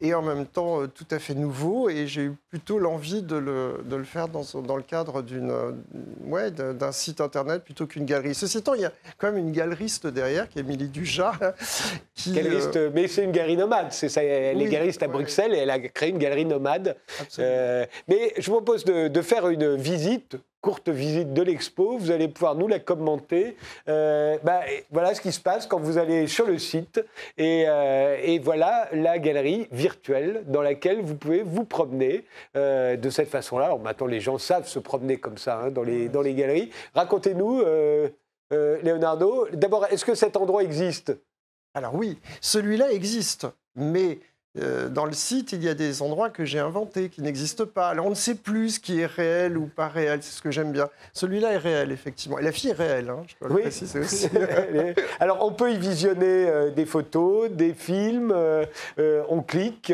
et 0.00 0.14
en 0.14 0.22
même 0.22 0.46
temps 0.46 0.86
tout 0.86 1.06
à 1.10 1.18
fait 1.18 1.34
nouveau. 1.34 1.88
Et 1.88 2.06
j'ai 2.16 2.24
eu 2.24 2.36
plutôt 2.56 2.78
l'envie 2.78 3.20
de 3.20 3.36
le, 3.36 3.84
de 3.84 3.96
le, 3.96 4.04
faire 4.04 4.28
dans, 4.28 4.42
dans 4.62 4.76
le 4.76 4.82
cadre 4.82 5.20
d'une, 5.20 5.52
ouais, 6.24 6.50
d'un 6.50 6.90
site 6.90 7.20
internet 7.20 7.62
plutôt 7.62 7.86
qu'une 7.86 8.06
galerie. 8.06 8.34
Ceci 8.34 8.56
étant, 8.56 8.72
il 8.72 8.80
y 8.80 8.86
a 8.86 8.92
quand 9.18 9.30
même 9.30 9.36
une 9.36 9.52
galeriste 9.52 10.06
derrière, 10.06 10.48
qui 10.48 10.58
est 10.58 10.62
Émilie 10.62 10.88
Dujat. 10.88 11.32
Qui, 12.14 12.32
galeriste, 12.32 12.76
euh, 12.76 12.90
Mais 12.94 13.08
c'est 13.08 13.24
une 13.24 13.32
galerie 13.32 13.58
nomade. 13.58 13.88
C'est 13.90 14.08
ça, 14.08 14.22
elle 14.22 14.62
est 14.62 14.68
galeriste 14.68 15.02
à 15.02 15.08
Bruxelles 15.08 15.52
et 15.52 15.58
elle 15.58 15.70
a 15.70 15.78
créé 15.78 16.08
une 16.08 16.18
galerie 16.18 16.46
nomade. 16.46 16.96
Euh, 17.38 17.84
mais 18.08 18.32
je 18.38 18.46
vous 18.46 18.56
propose 18.56 18.84
de, 18.84 19.08
de 19.08 19.22
faire 19.22 19.48
une 19.48 19.76
visite 19.76 20.38
courte 20.66 20.88
visite 20.88 21.32
de 21.32 21.42
l'expo. 21.42 21.96
Vous 21.96 22.10
allez 22.10 22.26
pouvoir 22.26 22.56
nous 22.56 22.66
la 22.66 22.80
commenter. 22.80 23.56
Euh, 23.88 24.36
bah, 24.42 24.62
voilà 24.90 25.14
ce 25.14 25.20
qui 25.20 25.30
se 25.30 25.38
passe 25.38 25.64
quand 25.64 25.78
vous 25.78 25.96
allez 25.96 26.26
sur 26.26 26.44
le 26.44 26.58
site. 26.58 27.00
Et, 27.38 27.66
euh, 27.68 28.18
et 28.20 28.40
voilà 28.40 28.88
la 28.90 29.20
galerie 29.20 29.68
virtuelle 29.70 30.42
dans 30.48 30.62
laquelle 30.62 31.02
vous 31.02 31.14
pouvez 31.14 31.44
vous 31.44 31.64
promener 31.64 32.24
euh, 32.56 32.96
de 32.96 33.10
cette 33.10 33.28
façon-là. 33.28 33.66
Alors 33.66 33.80
maintenant, 33.80 34.06
les 34.06 34.20
gens 34.20 34.38
savent 34.38 34.68
se 34.68 34.78
promener 34.78 35.18
comme 35.18 35.38
ça 35.38 35.60
hein, 35.60 35.70
dans, 35.70 35.82
les, 35.82 36.08
dans 36.08 36.22
les 36.22 36.34
galeries. 36.34 36.70
Racontez-nous, 36.94 37.62
Leonardo, 38.50 39.48
d'abord, 39.52 39.86
est-ce 39.86 40.04
que 40.04 40.14
cet 40.14 40.36
endroit 40.36 40.62
existe? 40.62 41.16
Alors 41.74 41.94
oui, 41.94 42.18
celui-là 42.40 42.92
existe. 42.92 43.46
Mais 43.74 44.18
euh, 44.58 44.88
dans 44.88 45.04
le 45.04 45.12
site, 45.12 45.52
il 45.52 45.62
y 45.62 45.68
a 45.68 45.74
des 45.74 46.02
endroits 46.02 46.30
que 46.30 46.44
j'ai 46.44 46.58
inventés, 46.58 47.08
qui 47.08 47.20
n'existent 47.20 47.66
pas. 47.66 47.88
Alors 47.88 48.06
on 48.06 48.10
ne 48.10 48.14
sait 48.14 48.34
plus 48.34 48.70
ce 48.70 48.80
qui 48.80 49.00
est 49.00 49.06
réel 49.06 49.58
ou 49.58 49.66
pas 49.66 49.88
réel, 49.88 50.22
c'est 50.22 50.32
ce 50.32 50.42
que 50.42 50.50
j'aime 50.50 50.72
bien. 50.72 50.88
Celui-là 51.12 51.52
est 51.52 51.58
réel, 51.58 51.92
effectivement. 51.92 52.38
Et 52.38 52.42
la 52.42 52.52
fille 52.52 52.70
est 52.70 52.74
réelle, 52.74 53.10
hein, 53.10 53.22
je 53.26 53.34
peux 53.38 53.52
oui. 53.52 53.56
le 53.56 53.62
préciser 53.62 53.98
aussi. 53.98 54.28
Alors 55.20 55.44
on 55.44 55.52
peut 55.52 55.72
y 55.72 55.76
visionner 55.76 56.48
euh, 56.48 56.70
des 56.70 56.86
photos, 56.86 57.50
des 57.50 57.74
films, 57.74 58.32
euh, 58.32 58.64
on 59.28 59.42
clique, 59.42 59.92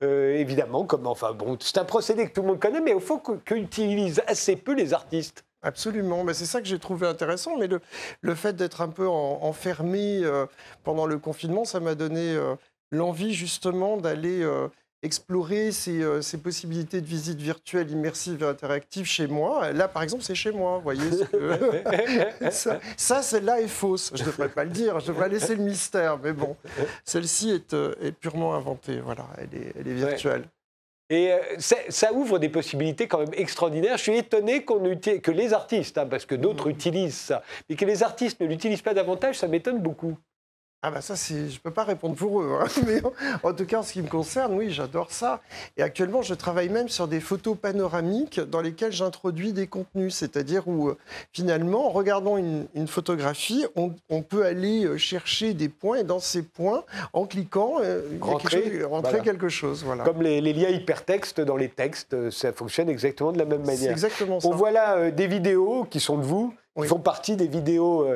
évidemment, 0.00 0.84
comme, 0.84 1.06
enfin 1.06 1.32
bon, 1.32 1.56
c'est 1.60 1.78
un 1.78 1.84
procédé 1.84 2.28
que 2.28 2.32
tout 2.32 2.42
le 2.42 2.48
monde 2.48 2.60
connaît, 2.60 2.80
mais 2.80 2.92
il 2.92 3.00
faut 3.00 3.18
qu'utilisent 3.18 4.22
assez 4.26 4.56
peu 4.56 4.74
les 4.74 4.94
artistes. 4.94 5.44
Absolument, 5.62 6.24
c'est 6.34 6.44
ça 6.44 6.60
que 6.60 6.66
j'ai 6.66 6.78
trouvé 6.78 7.06
intéressant. 7.06 7.56
Mais 7.58 7.66
le, 7.66 7.80
le 8.20 8.34
fait 8.34 8.54
d'être 8.54 8.82
un 8.82 8.88
peu 8.88 9.08
enfermé 9.08 10.22
pendant 10.82 11.06
le 11.06 11.18
confinement, 11.18 11.64
ça 11.64 11.80
m'a 11.80 11.94
donné 11.94 12.36
l'envie 12.94 13.34
justement 13.34 13.96
d'aller 13.96 14.42
euh, 14.42 14.68
explorer 15.04 15.70
euh, 15.88 16.22
ces, 16.22 16.38
possibilités 16.38 17.00
de 17.00 17.06
visite 17.06 17.38
virtuelle, 17.38 17.90
immersive 17.90 18.42
et 18.42 18.46
interactive 18.46 19.04
chez 19.04 19.26
moi. 19.26 19.72
Là, 19.72 19.86
par 19.86 20.02
exemple, 20.02 20.22
c'est 20.22 20.34
chez 20.34 20.50
moi, 20.50 20.76
vous 20.78 20.82
voyez. 20.82 21.10
ça, 22.50 23.22
celle-là 23.22 23.60
est 23.60 23.68
fausse. 23.68 24.12
Je 24.14 24.22
ne 24.22 24.28
devrais 24.28 24.48
pas 24.48 24.64
le 24.64 24.70
dire, 24.70 24.98
je 25.00 25.08
devrais 25.08 25.28
laisser 25.28 25.54
le 25.56 25.62
mystère. 25.62 26.18
Mais 26.22 26.32
bon, 26.32 26.56
celle-ci 27.04 27.50
est, 27.50 27.74
euh, 27.74 27.94
est, 28.00 28.12
purement 28.12 28.54
inventée, 28.54 29.00
voilà, 29.00 29.26
elle 29.38 29.60
est, 29.60 29.72
elle 29.78 29.88
est 29.88 29.94
virtuelle. 29.94 30.44
Et 31.10 31.32
ça 31.58 32.14
ouvre 32.14 32.38
des 32.38 32.48
possibilités 32.48 33.06
quand 33.06 33.18
même 33.18 33.34
extraordinaires. 33.34 33.98
Je 33.98 34.04
suis 34.04 34.16
étonné 34.16 34.64
qu'on 34.64 34.80
que 34.96 35.30
les 35.30 35.52
artistes, 35.52 35.98
hein, 35.98 36.06
parce 36.06 36.24
que 36.24 36.34
d'autres 36.34 36.68
mmh. 36.68 36.72
utilisent 36.72 37.18
ça, 37.18 37.42
mais 37.68 37.76
que 37.76 37.84
les 37.84 38.02
artistes 38.02 38.40
ne 38.40 38.46
l'utilisent 38.46 38.80
pas 38.80 38.94
davantage, 38.94 39.36
ça 39.36 39.46
m'étonne 39.46 39.80
beaucoup. 39.80 40.16
Ah 40.86 40.90
bah 40.90 41.00
ça, 41.00 41.16
c'est, 41.16 41.48
je 41.48 41.58
peux 41.60 41.70
pas 41.70 41.84
répondre 41.84 42.14
pour 42.14 42.42
eux, 42.42 42.58
hein. 42.60 42.66
mais 42.86 43.00
en, 43.42 43.54
tout 43.54 43.64
cas, 43.64 43.78
en 43.78 43.82
ce 43.82 43.94
qui 43.94 44.02
me 44.02 44.06
concerne, 44.06 44.52
oui, 44.52 44.70
j'adore 44.70 45.12
ça. 45.12 45.40
Et 45.78 45.82
actuellement, 45.82 46.20
je 46.20 46.34
travaille 46.34 46.68
même 46.68 46.90
sur 46.90 47.08
des 47.08 47.20
photos 47.20 47.56
panoramiques 47.56 48.38
dans 48.38 48.60
lesquelles 48.60 48.92
j'introduis 48.92 49.54
des 49.54 49.66
contenus, 49.66 50.14
c'est-à-dire 50.14 50.68
où 50.68 50.90
euh, 50.90 50.98
finalement, 51.32 51.86
en 51.86 51.88
regardant 51.88 52.36
une, 52.36 52.66
photographie, 52.86 53.64
on, 53.76 54.20
peut 54.20 54.44
aller 54.44 54.84
euh, 54.84 54.98
chercher 54.98 55.54
des 55.54 55.70
points 55.70 56.00
et 56.00 56.04
dans 56.04 56.18
ces 56.20 56.42
points, 56.42 56.84
en 57.14 57.24
cliquant, 57.24 57.76
euh, 57.80 58.02
rentrer, 58.20 58.84
rentrer 58.84 59.22
quelque 59.22 59.48
chose. 59.48 59.84
Voilà. 59.86 60.04
Comme 60.04 60.20
les, 60.20 60.42
liens 60.42 60.68
hypertextes 60.68 61.40
dans 61.40 61.56
les 61.56 61.70
textes, 61.70 62.28
ça 62.28 62.52
fonctionne 62.52 62.90
exactement 62.90 63.32
de 63.32 63.38
la 63.38 63.46
même 63.46 63.64
manière. 63.64 63.78
C'est 63.78 63.90
exactement 64.06 64.38
ça. 64.38 64.48
On 64.48 64.50
voit 64.50 64.70
là 64.70 65.10
des 65.10 65.28
vidéos 65.28 65.86
qui 65.88 65.98
sont 65.98 66.18
de 66.18 66.24
vous, 66.24 66.52
qui 66.78 66.86
font 66.86 66.98
partie 66.98 67.36
des 67.36 67.48
vidéos 67.48 68.06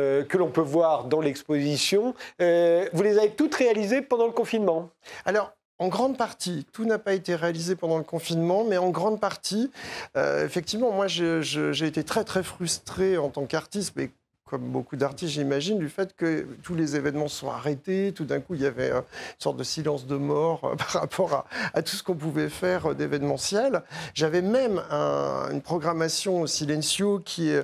euh, 0.00 0.24
que 0.24 0.36
l'on 0.36 0.50
peut 0.50 0.60
voir 0.60 1.04
dans 1.04 1.20
l'exposition. 1.20 2.14
Euh, 2.40 2.88
vous 2.92 3.02
les 3.02 3.18
avez 3.18 3.30
toutes 3.30 3.54
réalisées 3.54 4.02
pendant 4.02 4.26
le 4.26 4.32
confinement? 4.32 4.90
Alors, 5.24 5.52
en 5.78 5.88
grande 5.88 6.16
partie, 6.16 6.66
tout 6.72 6.84
n'a 6.84 6.98
pas 6.98 7.14
été 7.14 7.34
réalisé 7.34 7.76
pendant 7.76 7.98
le 7.98 8.04
confinement, 8.04 8.64
mais 8.64 8.76
en 8.76 8.90
grande 8.90 9.20
partie, 9.20 9.70
euh, 10.16 10.44
effectivement, 10.44 10.92
moi 10.92 11.06
j'ai 11.08 11.86
été 11.86 12.04
très 12.04 12.24
très 12.24 12.42
frustré 12.42 13.18
en 13.18 13.28
tant 13.28 13.44
qu'artiste, 13.46 13.94
mais 13.96 14.10
comme 14.46 14.70
beaucoup 14.70 14.96
d'artistes, 14.96 15.32
j'imagine, 15.32 15.78
du 15.78 15.88
fait 15.88 16.14
que 16.14 16.46
tous 16.62 16.74
les 16.74 16.96
événements 16.96 17.28
sont 17.28 17.50
arrêtés. 17.50 18.12
Tout 18.14 18.26
d'un 18.26 18.40
coup, 18.40 18.54
il 18.54 18.60
y 18.60 18.66
avait 18.66 18.90
une 18.90 19.02
sorte 19.38 19.56
de 19.56 19.64
silence 19.64 20.06
de 20.06 20.16
mort 20.16 20.64
euh, 20.64 20.74
par 20.76 20.88
rapport 20.88 21.46
à, 21.72 21.82
tout 21.82 21.96
ce 21.96 22.02
qu'on 22.02 22.14
pouvait 22.14 22.50
faire 22.50 22.90
euh, 22.90 22.94
d'événementiel. 22.94 23.82
J'avais 24.12 24.42
même 24.42 24.82
une 24.90 25.62
programmation 25.62 26.42
au 26.42 26.46
Silencio 26.46 27.20
qui 27.24 27.54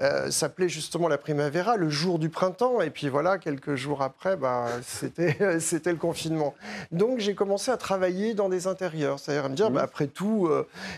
euh, 0.00 0.30
s'appelait 0.30 0.68
justement 0.68 1.06
la 1.06 1.18
Primavera, 1.18 1.76
le 1.76 1.88
jour 1.88 2.18
du 2.18 2.30
printemps. 2.30 2.80
Et 2.80 2.90
puis 2.90 3.08
voilà, 3.08 3.38
quelques 3.38 3.76
jours 3.76 4.02
après, 4.02 4.36
bah, 4.36 4.66
c'était 4.82 5.36
le 5.40 5.96
confinement. 5.96 6.54
Donc 6.90 7.20
j'ai 7.20 7.36
commencé 7.36 7.70
à 7.70 7.76
travailler 7.76 8.34
dans 8.34 8.48
des 8.48 8.66
intérieurs. 8.66 9.20
C'est-à-dire 9.20 9.44
à 9.44 9.48
me 9.48 9.54
dire, 9.54 9.70
mmh. 9.70 9.74
bah, 9.74 9.82
après 9.82 10.08
tout, 10.08 10.50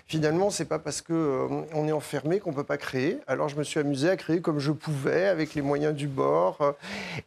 finalement, 0.07 0.49
c'est 0.49 0.65
pas 0.65 0.79
parce 0.79 1.03
qu'on 1.03 1.67
on 1.75 1.89
est 1.89 1.93
enfermé 1.93 2.41
qu'on 2.41 2.55
peut 2.55 2.65
pas 2.65 2.79
créer. 2.79 3.19
Alors 3.27 3.51
je 3.51 3.57
me 3.57 3.65
suis 3.65 3.81
amusé 3.81 4.09
à 4.09 4.17
créer 4.17 4.41
comme 4.41 4.59
je 4.59 4.73
pouvais 4.73 5.26
avec 5.27 5.55
les 5.55 5.63
moyens 5.63 5.95
du 5.95 6.09
bord. 6.09 6.75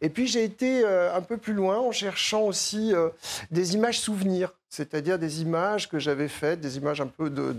Et 0.00 0.08
puis 0.08 0.26
j'ai 0.26 0.44
été 0.44 0.82
euh, 0.84 1.14
un 1.14 1.22
peu 1.22 1.36
plus 1.36 1.52
loin 1.52 1.78
en 1.78 1.92
cherchant 1.92 2.42
aussi 2.42 2.94
euh, 2.94 3.08
des 3.50 3.74
images 3.74 4.00
souvenirs 4.00 4.52
c'est-à-dire 4.72 5.18
des 5.18 5.42
images 5.42 5.88
que 5.88 5.98
j'avais 5.98 6.28
faites, 6.28 6.60
des 6.60 6.76
images 6.76 7.00
un 7.00 7.08
peu 7.08 7.28
de, 7.28 7.52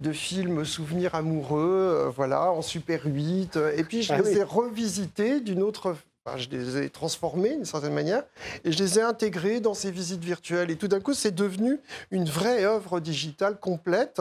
de, 0.00 0.12
films 0.12 0.64
souvenirs 0.64 1.14
amoureux, 1.14 1.60
euh, 1.60 2.10
voilà, 2.10 2.50
en 2.50 2.60
Super 2.60 3.02
8. 3.04 3.56
Et 3.76 3.84
puis 3.84 4.02
je 4.02 4.12
ah 4.12 4.20
les 4.20 4.38
ai 4.38 4.42
revisitées 4.42 5.38
d'une 5.38 5.62
autre 5.62 5.94
je 6.36 6.48
les 6.50 6.76
ai 6.78 6.90
transformées 6.90 7.54
d'une 7.54 7.64
certaine 7.64 7.94
manière 7.94 8.24
et 8.64 8.72
je 8.72 8.78
les 8.78 8.98
ai 8.98 9.02
intégrées 9.02 9.60
dans 9.60 9.74
ces 9.74 9.90
visites 9.90 10.24
virtuelles. 10.24 10.70
Et 10.70 10.76
tout 10.76 10.88
d'un 10.88 11.00
coup, 11.00 11.14
c'est 11.14 11.34
devenu 11.34 11.78
une 12.10 12.26
vraie 12.26 12.64
œuvre 12.64 13.00
digitale 13.00 13.58
complète 13.58 14.20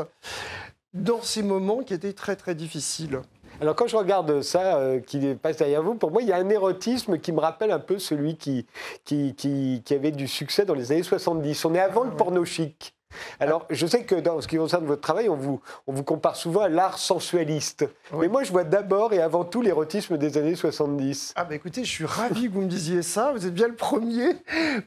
dans 0.93 1.21
ces 1.21 1.43
moments 1.43 1.83
qui 1.83 1.93
étaient 1.93 2.13
très 2.13 2.35
très 2.35 2.55
difficiles. 2.55 3.21
Alors 3.61 3.75
quand 3.75 3.87
je 3.87 3.97
regarde 3.97 4.41
ça 4.41 4.77
euh, 4.77 5.01
qui 5.01 5.19
passe 5.35 5.57
derrière 5.57 5.83
vous, 5.83 5.95
pour 5.95 6.11
moi, 6.11 6.21
il 6.21 6.29
y 6.29 6.31
a 6.31 6.37
un 6.37 6.49
érotisme 6.49 7.17
qui 7.19 7.33
me 7.33 7.41
rappelle 7.41 7.71
un 7.71 7.79
peu 7.79 7.99
celui 7.99 8.37
qui, 8.37 8.65
qui, 9.03 9.35
qui, 9.35 9.81
qui 9.83 9.93
avait 9.93 10.11
du 10.11 10.29
succès 10.29 10.63
dans 10.63 10.73
les 10.73 10.93
années 10.93 11.03
70. 11.03 11.65
On 11.65 11.75
est 11.75 11.79
avant 11.79 12.03
le 12.03 12.11
porno 12.11 12.45
chic. 12.45 12.93
Alors, 13.39 13.65
je 13.69 13.85
sais 13.85 14.03
que 14.03 14.15
dans 14.15 14.41
ce 14.41 14.47
qui 14.47 14.57
concerne 14.57 14.85
votre 14.85 15.01
travail, 15.01 15.29
on 15.29 15.35
vous, 15.35 15.61
on 15.87 15.93
vous 15.93 16.03
compare 16.03 16.35
souvent 16.35 16.61
à 16.61 16.69
l'art 16.69 16.97
sensualiste. 16.97 17.85
Mais 18.13 18.27
moi, 18.27 18.43
je 18.43 18.51
vois 18.51 18.63
d'abord 18.63 19.13
et 19.13 19.21
avant 19.21 19.45
tout 19.45 19.61
l'érotisme 19.61 20.17
des 20.17 20.37
années 20.37 20.55
70. 20.55 21.33
Ah, 21.35 21.45
bah 21.45 21.55
écoutez, 21.55 21.83
je 21.83 21.89
suis 21.89 22.05
ravi 22.05 22.47
que 22.47 22.53
vous 22.53 22.61
me 22.61 22.67
disiez 22.67 23.01
ça. 23.01 23.31
Vous 23.31 23.45
êtes 23.45 23.53
bien 23.53 23.67
le 23.67 23.75
premier, 23.75 24.35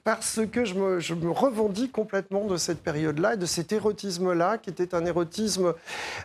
parce 0.04 0.40
que 0.50 0.64
je 0.64 0.74
me, 0.74 1.00
je 1.00 1.14
me 1.14 1.30
revendique 1.30 1.92
complètement 1.92 2.44
de 2.44 2.56
cette 2.56 2.82
période-là 2.82 3.34
et 3.34 3.36
de 3.36 3.46
cet 3.46 3.72
érotisme-là, 3.72 4.58
qui 4.58 4.70
était 4.70 4.94
un 4.94 5.04
érotisme. 5.06 5.74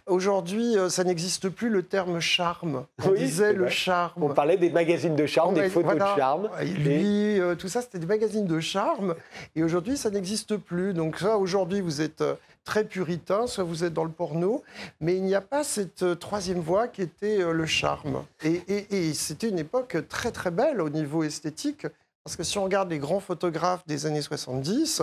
Aujourd'hui, 0.06 0.78
euh, 0.78 0.90
ça 0.90 1.04
n'existe 1.04 1.50
plus 1.50 1.70
le 1.70 1.84
terme 1.84 2.20
charme. 2.20 2.86
On 3.06 3.12
disait 3.12 3.54
le 3.54 3.70
charme. 3.70 4.24
On 4.24 4.34
parlait 4.34 4.58
des 4.58 4.70
magazines 4.70 5.16
de 5.16 5.26
charme, 5.26 5.54
des 5.54 5.70
photos 5.70 5.96
de 5.96 6.00
charme. 6.00 6.50
Et 6.62 6.66
lui, 6.66 7.40
euh, 7.40 7.56
tout 7.56 7.68
ça, 7.68 7.82
c'était 7.82 8.00
des 8.00 8.08
magazines 8.08 8.46
de 8.46 8.60
charme. 8.60 9.16
Et 9.56 9.64
aujourd'hui, 9.64 9.98
ça 9.98 10.10
n'existe 10.10 10.58
plus. 10.58 10.94
Donc, 10.94 11.18
ça, 11.20 11.38
aujourd'hui, 11.38 11.82
vous 11.88 12.02
êtes 12.02 12.20
euh, 12.20 12.36
très 12.66 12.84
puritain, 12.84 13.48
soit 13.48 13.64
vous 13.64 13.86
êtes 13.86 13.94
dans 13.94 14.04
le 14.04 14.12
porno, 14.12 14.62
mais 15.00 15.16
il 15.16 15.24
n'y 15.24 15.36
a 15.36 15.42
pas 15.42 15.64
cette 15.64 16.04
euh, 16.04 16.16
troisième 16.16 16.60
voie 16.60 16.90
qui 16.90 17.02
était 17.02 17.42
euh, 17.42 17.54
le 17.54 17.66
charme. 17.66 18.26
Et, 18.44 19.14
c'était 19.14 19.48
une 19.48 19.60
époque 19.60 19.98
très 20.10 20.32
très 20.32 20.52
belle 20.52 20.82
au 20.82 20.90
niveau 20.90 21.24
esthétique. 21.24 21.88
Parce 22.26 22.36
que 22.36 22.44
si 22.44 22.58
on 22.58 22.66
regarde 22.66 22.90
les 22.90 23.00
grands 23.00 23.22
photographes 23.22 23.88
des 23.88 24.06
années 24.06 24.22
70, 24.22 25.02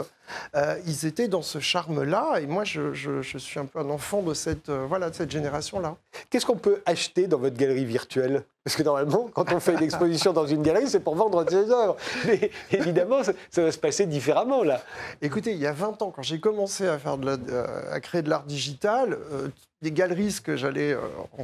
ils 0.86 1.06
étaient 1.06 1.26
dans 1.26 1.40
ce 1.40 1.58
charme-là. 1.58 2.38
Et 2.42 2.46
moi, 2.46 2.64
je, 2.64 3.22
suis 3.38 3.58
un 3.58 3.64
peu 3.64 3.78
un 3.78 3.88
enfant 3.88 4.20
de 4.20 4.34
cette, 4.34 4.68
voilà, 4.68 5.08
de 5.08 5.14
cette 5.14 5.30
génération-là. 5.30 5.96
Qu'est-ce 6.28 6.44
qu'on 6.44 6.58
peut 6.58 6.82
acheter 6.84 7.26
dans 7.26 7.38
votre 7.38 7.56
galerie 7.56 7.86
virtuelle? 7.86 8.44
Parce 8.64 8.76
que 8.76 8.82
normalement, 8.82 9.28
quand 9.34 9.52
on 9.52 9.60
fait 9.60 9.74
une 9.74 9.82
exposition 9.82 10.32
dans 10.32 10.46
une 10.46 10.62
galerie, 10.62 10.88
c'est 10.88 11.00
pour 11.00 11.14
vendre 11.14 11.44
ses 11.48 11.70
œuvres. 11.70 11.96
Mais 12.26 12.50
évidemment, 12.72 13.22
ça, 13.22 13.62
va 13.62 13.70
se 13.70 13.78
passer 13.78 14.06
différemment 14.06 14.62
là. 14.62 14.82
Écoutez, 15.20 15.52
il 15.52 15.58
y 15.58 15.66
a 15.66 15.72
20 15.72 16.00
ans, 16.00 16.10
quand 16.10 16.22
j'ai 16.22 16.40
commencé 16.40 16.88
à, 16.88 16.98
faire 16.98 17.18
de 17.18 17.38
euh, 17.50 17.92
à 17.92 18.00
créer 18.00 18.22
de 18.22 18.30
l'art 18.30 18.44
digital, 18.44 19.18
euh, 19.32 19.48
les 19.84 19.92
galeristes 19.92 20.44
que 20.44 20.56
j'allais, 20.56 20.92
euh, 20.92 21.00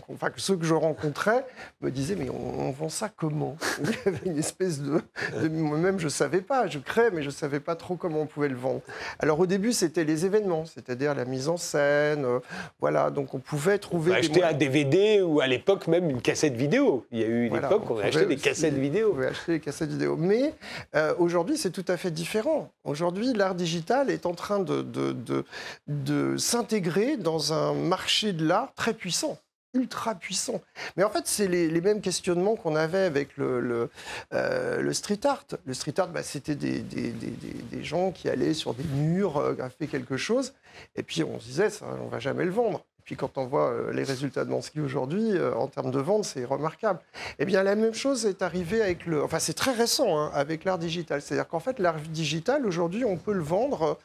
enfin 0.08 0.30
ceux 0.36 0.56
que 0.56 0.64
je 0.64 0.74
rencontrais, 0.74 1.44
me 1.82 1.90
disaient 1.90 2.16
mais 2.16 2.30
on, 2.30 2.70
vend 2.70 2.88
ça 2.88 3.10
comment? 3.14 3.56
Il 3.84 3.90
y 3.90 4.08
avait 4.08 4.26
une 4.26 4.38
espèce 4.38 4.80
de, 4.80 5.02
moi-même 5.48 5.98
je 6.00 6.08
savais 6.08 6.40
pas, 6.40 6.66
je 6.66 6.78
crée, 6.78 7.10
mais 7.12 7.22
je 7.22 7.30
savais 7.30 7.60
pas 7.60 7.76
trop 7.76 7.96
comment 7.96 8.22
on 8.22 8.26
pouvait 8.26 8.48
le 8.48 8.56
vendre. 8.56 8.80
Alors 9.18 9.38
au 9.38 9.46
début, 9.46 9.72
c'était 9.72 10.04
les 10.04 10.24
événements, 10.24 10.64
c'est-à-dire 10.64 11.14
la 11.14 11.26
mise 11.26 11.48
en 11.48 11.58
scène. 11.58 12.24
euh, 12.24 12.40
voilà, 12.80 13.10
donc 13.10 13.34
on 13.34 13.38
pouvait 13.38 13.78
trouver. 13.78 14.12
On 14.12 14.14
des 14.14 14.20
acheter 14.20 14.42
un 14.42 14.54
DVD 14.54 15.20
ou 15.20 15.40
à 15.40 15.46
l'époque 15.46 15.86
même 15.86 16.08
une 16.08 16.22
cassette 16.22 16.54
vidéo. 16.54 17.06
Il 17.12 17.18
y 17.20 17.24
a 17.24 17.26
eu 17.26 17.42
une 17.44 17.48
Voilà, 17.50 17.66
époque 17.68 17.82
où 17.82 17.84
on 17.84 17.96
pouvait 17.96 18.04
achetait 18.04 18.26
des 18.26 18.36
cassettes 18.36 18.74
On 18.76 18.80
vidéo. 18.80 19.10
pouvait 19.10 19.26
acheter 19.26 19.52
des 19.52 19.60
cassettes 19.60 19.90
vidéo. 19.90 20.16
Mais 20.16 20.54
euh, 20.94 21.14
aujourd'hui, 21.18 21.56
c'est 21.58 21.70
tout 21.72 21.84
à 21.88 21.96
fait 21.96 22.10
différent. 22.10 22.70
Aujourd'hui, 22.84 23.32
l'art 23.32 23.54
digital 23.56 24.10
est 24.10 24.26
en 24.26 24.34
train 24.34 24.60
de, 24.60 24.82
de, 24.82 25.12
de, 25.12 25.44
de 25.88 26.36
s'intégrer 26.36 27.16
dans 27.16 27.52
un 27.52 27.74
marché 27.74 28.32
de 28.32 28.46
l'art 28.46 28.72
très 28.74 28.94
puissant 28.94 29.38
ultra 29.72 30.16
puissant. 30.16 30.60
Mais 30.96 31.04
en 31.04 31.10
fait, 31.10 31.28
c'est 31.28 31.46
les, 31.46 31.68
les 31.68 31.80
mêmes 31.80 32.00
questionnements 32.00 32.56
qu'on 32.56 32.74
avait 32.74 33.04
avec 33.04 33.36
le, 33.36 33.60
le, 33.60 33.88
euh, 34.34 34.80
le 34.80 34.92
street 34.92 35.20
art. 35.22 35.44
Le 35.64 35.74
street 35.74 35.94
art, 35.98 36.08
bah, 36.08 36.24
c'était 36.24 36.56
des, 36.56 36.80
des, 36.80 37.12
des, 37.12 37.28
des- 37.30 37.62
des 37.70 37.84
gens 37.84 38.10
qui 38.10 38.28
allaient 38.28 38.52
sur 38.52 38.74
des 38.74 38.82
murs, 38.82 39.36
euh, 39.36 39.52
graffer 39.52 39.86
quelque 39.86 40.16
chose, 40.16 40.54
et 40.96 41.04
puis 41.04 41.22
on 41.22 41.38
se 41.38 41.44
disait, 41.44 41.70
ça, 41.70 41.86
on 42.04 42.08
va 42.08 42.18
jamais 42.18 42.44
le 42.44 42.50
vendre. 42.50 42.84
Puis 43.10 43.16
quand 43.16 43.38
on 43.38 43.44
voit 43.44 43.72
euh, 43.72 43.92
les 43.92 44.04
résultats 44.04 44.44
de 44.44 44.50
Mansky 44.50 44.78
aujourd'hui, 44.78 45.32
euh, 45.32 45.52
en 45.56 45.66
termes 45.66 45.90
de 45.90 45.98
vente, 45.98 46.24
c'est 46.24 46.44
remarquable. 46.44 47.00
Eh 47.40 47.44
bien, 47.44 47.64
la 47.64 47.74
même 47.74 47.92
chose 47.92 48.24
est 48.24 48.40
arrivée 48.40 48.82
avec 48.82 49.04
le. 49.04 49.24
Enfin, 49.24 49.40
c'est 49.40 49.54
très 49.54 49.72
récent 49.72 50.16
hein, 50.16 50.30
avec 50.32 50.62
l'art 50.62 50.78
digital. 50.78 51.20
C'est-à-dire 51.20 51.48
qu'en 51.48 51.58
fait, 51.58 51.80
l'art 51.80 51.96
digital, 51.98 52.64
aujourd'hui, 52.64 53.04
on 53.04 53.16
peut 53.16 53.32
le 53.32 53.42
vendre 53.42 53.98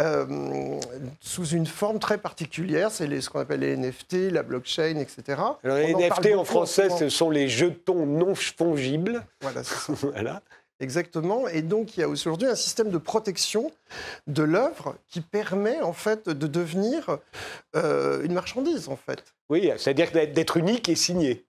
euh, 0.00 0.80
sous 1.20 1.44
une 1.48 1.66
forme 1.66 1.98
très 1.98 2.16
particulière. 2.16 2.90
C'est 2.90 3.20
ce 3.20 3.28
qu'on 3.28 3.40
appelle 3.40 3.60
les 3.60 3.76
NFT, 3.76 4.32
la 4.32 4.42
blockchain, 4.42 4.96
etc. 4.96 5.42
Alors, 5.62 5.76
les 5.76 5.94
On 5.94 5.98
NFT 5.98 6.34
en 6.34 6.44
français, 6.44 6.88
ce 6.88 7.10
sont 7.10 7.28
les 7.28 7.50
jetons 7.50 8.06
non 8.06 8.34
fongibles. 8.34 9.26
Voilà, 9.42 9.62
c'est 9.62 9.74
ça. 9.74 9.92
voilà. 10.14 10.40
Exactement. 10.80 11.48
Et 11.48 11.62
donc, 11.62 11.96
il 11.96 12.00
y 12.00 12.02
a 12.02 12.08
aujourd'hui 12.08 12.46
un 12.46 12.54
système 12.54 12.90
de 12.90 12.98
protection 12.98 13.72
de 14.26 14.42
l'œuvre 14.42 14.96
qui 15.08 15.20
permet, 15.20 15.80
en 15.80 15.92
fait, 15.92 16.28
de 16.28 16.46
devenir 16.46 17.18
euh, 17.74 18.22
une 18.22 18.34
marchandise, 18.34 18.88
en 18.88 18.96
fait. 18.96 19.34
Oui, 19.50 19.70
c'est-à-dire 19.76 20.12
d'être 20.12 20.32
d'être 20.34 20.56
unique 20.56 20.88
et 20.88 20.94
signé. 20.94 21.47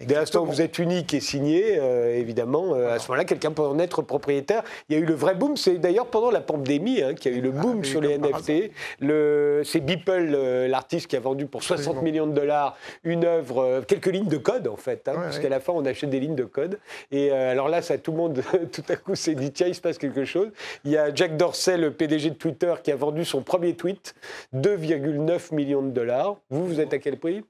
Dès 0.00 0.14
l'instant 0.14 0.42
où 0.42 0.46
vous 0.46 0.60
êtes 0.62 0.78
unique 0.78 1.12
et 1.14 1.20
signé, 1.20 1.78
euh, 1.78 2.16
évidemment, 2.16 2.74
euh, 2.74 2.94
à 2.94 2.98
ce 2.98 3.08
moment-là, 3.08 3.24
quelqu'un 3.24 3.52
peut 3.52 3.62
en 3.62 3.78
être 3.78 4.02
propriétaire. 4.02 4.62
Il 4.88 4.96
y 4.96 4.98
a 4.98 5.02
eu 5.02 5.04
le 5.04 5.14
vrai 5.14 5.34
boom, 5.34 5.56
c'est 5.56 5.78
d'ailleurs 5.78 6.06
pendant 6.06 6.30
la 6.30 6.40
pandémie 6.40 7.02
hein, 7.02 7.14
qu'il 7.14 7.32
y 7.32 7.34
a 7.34 7.38
eu 7.38 7.42
le 7.42 7.52
Ah, 7.56 7.60
boom 7.60 7.84
sur 7.84 8.00
les 8.00 8.16
NFT. 8.18 8.70
Le, 9.00 9.62
c'est 9.64 9.80
Beeple, 9.80 10.32
euh, 10.34 10.68
l'artiste 10.68 11.06
qui 11.08 11.16
a 11.16 11.20
vendu 11.20 11.46
pour 11.46 11.62
60 11.62 11.80
Absolument. 11.80 12.02
millions 12.02 12.26
de 12.26 12.32
dollars 12.32 12.76
une 13.04 13.24
œuvre, 13.24 13.82
quelques 13.86 14.06
lignes 14.06 14.28
de 14.28 14.36
code 14.38 14.68
en 14.68 14.76
fait, 14.76 15.06
hein, 15.08 15.14
Ouais, 15.16 15.24
puisqu'à 15.26 15.44
ouais. 15.44 15.48
la 15.50 15.60
fin 15.60 15.72
on 15.74 15.84
achète 15.84 16.08
des 16.10 16.20
lignes 16.20 16.34
de 16.36 16.44
code. 16.44 16.78
Et 17.10 17.30
alors 17.30 17.68
là, 17.68 17.82
ça, 17.82 17.98
tout 17.98 18.12
le 18.12 18.16
monde, 18.16 18.42
tout 18.72 18.82
à 18.88 18.96
coup, 18.96 19.14
s'est 19.14 19.34
dit 19.34 19.52
tiens, 19.52 19.66
il 19.66 19.74
se 19.74 19.80
passe 19.80 19.98
quelque 19.98 20.24
chose. 20.24 20.48
Il 20.84 20.90
y 20.92 20.96
a 20.96 21.14
Jack 21.14 21.36
Dorsey, 21.36 21.76
le 21.76 21.90
PDG 21.92 22.30
de 22.30 22.34
Twitter, 22.36 22.74
qui 22.82 22.90
a 22.90 22.96
vendu 22.96 23.24
son 23.24 23.42
premier 23.42 23.74
tweet 23.74 24.14
2,9 24.54 25.54
millions 25.54 25.82
de 25.82 25.90
dollars. 25.90 26.36
Vous, 26.50 26.66
vous 26.66 26.80
êtes 26.80 26.92
à 26.94 26.98
quel 26.98 27.18
prix? 27.18 27.44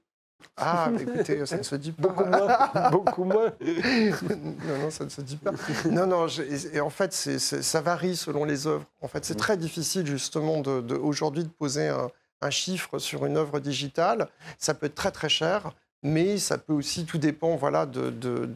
Ah, 0.57 0.89
mais 0.91 1.01
écoutez, 1.03 1.45
ça 1.45 1.57
ne 1.57 1.63
se 1.63 1.75
dit 1.75 1.91
pas. 1.91 2.07
Beaucoup 2.09 2.25
moins. 2.25 2.89
beaucoup 2.91 3.23
moins. 3.23 3.51
non, 3.59 4.77
non, 4.83 4.89
ça 4.91 5.05
ne 5.05 5.09
se 5.09 5.21
dit 5.21 5.37
pas. 5.37 5.51
Non, 5.89 6.05
non, 6.07 6.27
et 6.73 6.79
en 6.79 6.89
fait, 6.89 7.13
ça 7.13 7.81
varie 7.81 8.15
selon 8.15 8.43
les 8.45 8.67
œuvres. 8.67 8.85
En 9.01 9.07
fait, 9.07 9.25
c'est 9.25 9.35
très 9.35 9.57
difficile, 9.57 10.05
justement, 10.05 10.59
de, 10.61 10.81
de- 10.81 10.95
aujourd'hui 10.95 11.43
de 11.43 11.49
poser 11.49 11.87
un, 11.87 12.09
un 12.41 12.49
chiffre 12.49 12.99
sur 12.99 13.25
une 13.25 13.37
œuvre 13.37 13.59
digitale. 13.59 14.27
Ça 14.57 14.73
peut 14.73 14.87
être 14.87 14.95
très, 14.95 15.11
très 15.11 15.29
cher. 15.29 15.71
Mais 16.03 16.37
ça 16.37 16.57
peut 16.57 16.73
aussi, 16.73 17.05
tout 17.05 17.19
dépend 17.19 17.55
voilà, 17.55 17.85
de, 17.85 18.09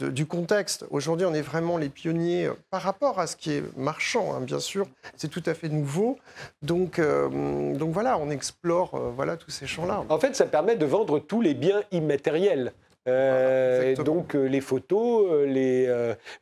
du 0.10 0.26
contexte. 0.26 0.86
Aujourd'hui, 0.90 1.28
on 1.28 1.34
est 1.34 1.44
vraiment 1.44 1.78
les 1.78 1.90
pionniers 1.90 2.48
euh, 2.48 2.54
par 2.72 2.82
rapport 2.82 3.20
à 3.20 3.28
ce 3.28 3.36
qui 3.36 3.52
est 3.52 3.78
marchand, 3.78 4.34
hein, 4.34 4.42
bien 4.42 4.60
sûr. 4.60 4.88
C'est 5.16 5.28
tout 5.28 5.44
à 5.46 5.54
fait 5.54 5.70
nouveau. 5.70 6.18
Donc, 6.64 6.98
euh, 6.98 7.76
donc 7.76 7.92
voilà, 7.92 8.18
on 8.18 8.32
explore 8.32 8.96
euh, 8.96 9.12
voilà, 9.16 9.38
tous 9.38 9.52
ces 9.52 9.68
champs-là. 9.68 10.04
En 10.10 10.20
fait, 10.20 10.36
ça 10.36 10.46
permet 10.46 10.76
de 10.76 10.86
vendre 10.86 11.20
tous 11.20 11.42
les 11.42 11.54
biens 11.54 11.82
immatériels. 11.92 12.74
Euh, 13.08 13.94
Voilà, 13.96 14.04
donc 14.04 14.34
euh, 14.36 14.48
les 14.48 14.62
photos, 14.62 15.28
euh, 15.32 15.46
les, 15.46 15.88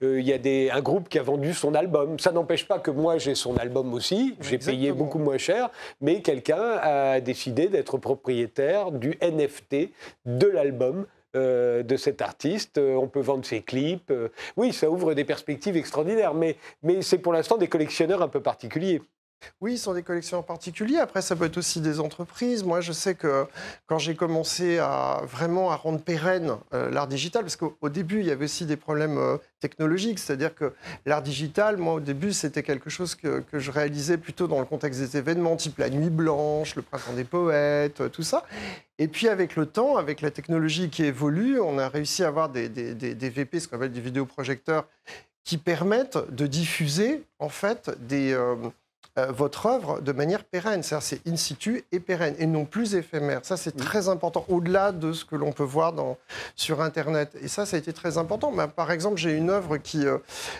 il 0.02 0.26
y 0.26 0.32
a 0.32 0.38
des, 0.38 0.70
un 0.72 0.82
groupe 0.82 1.10
qui 1.10 1.20
a 1.20 1.24
vendu 1.24 1.54
son 1.54 1.76
album. 1.76 2.18
Ça 2.20 2.32
n'empêche 2.32 2.68
pas 2.68 2.80
que 2.80 2.92
moi 2.92 3.18
j'ai 3.18 3.36
son 3.36 3.58
album 3.58 3.94
aussi. 3.94 4.36
J'ai 4.42 4.58
payé 4.58 4.92
beaucoup 4.94 5.20
moins 5.20 5.38
cher, 5.38 5.70
mais 6.02 6.22
quelqu'un 6.22 6.78
a 6.82 7.20
décidé 7.20 7.68
d'être 7.68 7.98
propriétaire 7.98 8.92
du 8.92 9.18
NFT 9.22 9.92
de 10.26 10.48
l'album. 10.48 11.06
euh, 11.36 11.82
de 11.82 11.98
cet 11.98 12.22
artiste, 12.22 12.78
Euh, 12.78 12.94
on 12.96 13.08
peut 13.08 13.20
vendre 13.20 13.44
ses 13.44 13.62
clips. 13.64 14.12
Euh, 14.12 14.30
oui, 14.56 14.72
ça 14.72 14.88
ouvre 14.92 15.16
des 15.16 15.26
perspectives 15.26 15.76
extraordinaires, 15.76 16.36
mais, 16.36 16.58
mais 16.84 17.02
c'est 17.02 17.18
pour 17.18 17.34
l'instant 17.34 17.58
des 17.58 17.68
collectionneurs 17.68 18.22
un 18.22 18.28
peu 18.28 18.40
particuliers. 18.40 19.02
Oui, 19.62 19.78
ce 19.78 19.86
sont 19.86 19.94
des 19.94 20.04
collections 20.04 20.40
en 20.40 20.44
particulier. 20.44 20.98
Après, 20.98 21.22
ça 21.22 21.36
peut 21.36 21.46
être 21.46 21.58
aussi 21.58 21.82
des 21.82 22.00
entreprises. 22.00 22.64
Moi, 22.64 22.82
je 22.82 22.92
sais 22.92 23.16
que 23.16 23.46
quand 23.88 24.00
j'ai 24.00 24.16
commencé 24.16 24.78
à 24.80 25.22
vraiment 25.26 25.72
à 25.72 25.76
rendre 25.76 26.00
pérenne 26.02 26.56
euh, 26.74 26.90
l'art 26.92 27.08
digital, 27.08 27.44
parce 27.44 27.56
qu'au 27.56 27.78
au 27.82 27.90
début, 27.90 28.20
il 28.20 28.26
y 28.26 28.32
avait 28.32 28.46
aussi 28.46 28.66
des 28.66 28.78
problèmes 28.78 29.18
euh, 29.18 29.38
technologiques, 29.60 30.20
c'est-à-dire 30.20 30.54
que 30.56 30.74
l'art 31.06 31.22
digital, 31.22 31.78
moi, 31.78 31.94
au 31.94 32.00
début, 32.00 32.34
c'était 32.34 32.64
quelque 32.64 32.90
chose 32.90 33.16
que, 33.16 33.44
je 33.54 33.72
réalisais 33.72 34.18
plutôt 34.18 34.48
dans 34.48 34.60
le 34.60 34.66
contexte 34.66 35.00
des 35.00 35.18
événements, 35.18 35.56
type 35.56 35.78
la 35.78 35.90
Nuit 35.90 36.10
Blanche, 36.10 36.76
le 36.76 36.82
Printemps 36.82 37.14
des 37.14 37.24
Poètes, 37.24 38.02
euh, 38.02 38.10
tout 38.10 38.24
ça. 38.24 38.44
Et 39.00 39.08
puis, 39.08 39.28
avec 39.28 39.56
le 39.56 39.66
temps, 39.66 39.98
avec 39.98 40.22
la 40.22 40.32
technologie 40.32 40.90
qui 40.90 41.04
évolue, 41.04 41.60
on 41.60 41.78
a 41.80 41.88
réussi 41.90 42.24
à 42.24 42.28
avoir 42.28 42.50
des, 42.50 42.70
des, 42.70 42.94
des- 42.94 43.16
des 43.16 43.30
VP, 43.30 43.60
ce 43.60 43.68
qu'on 43.68 43.78
appelle 43.78 43.92
des 43.92 44.02
vidéoprojecteurs, 44.02 44.86
qui 45.44 45.58
permettent 45.58 46.18
de 46.34 46.48
diffuser, 46.48 47.24
en 47.40 47.50
fait, 47.50 47.92
des... 48.08 48.34
euh, 49.20 49.32
votre 49.32 49.68
œuvre 49.68 50.02
de 50.02 50.12
manière 50.12 50.44
pérenne. 50.44 50.82
C'est-à-dire 50.82 51.06
c'est 51.06 51.28
in 51.28 51.36
situ 51.36 51.84
et 51.92 52.00
pérenne 52.00 52.34
et 52.40 52.48
non 52.48 52.66
plus 52.66 52.96
éphémère. 52.96 53.42
Ça, 53.44 53.58
c'est 53.58 53.76
très 53.78 54.10
important, 54.10 54.44
au-delà 54.48 54.92
de 54.92 55.14
ce 55.14 55.24
que 55.24 55.36
l'on 55.36 55.52
peut 55.52 55.64
voir 55.64 55.94
dans, 55.94 56.18
sur 56.56 56.82
Internet. 56.82 57.36
Et 57.40 57.48
ça, 57.48 57.68
ça 57.68 57.76
a 57.76 57.80
été 57.80 57.94
très 57.94 58.18
important. 58.18 58.52
Mais, 58.52 58.68
par 58.68 58.92
exemple, 58.92 59.18
j'ai 59.18 59.34
une 59.34 59.52
œuvre 59.52 59.78
qui, 59.78 60.08
euh, 60.08 60.18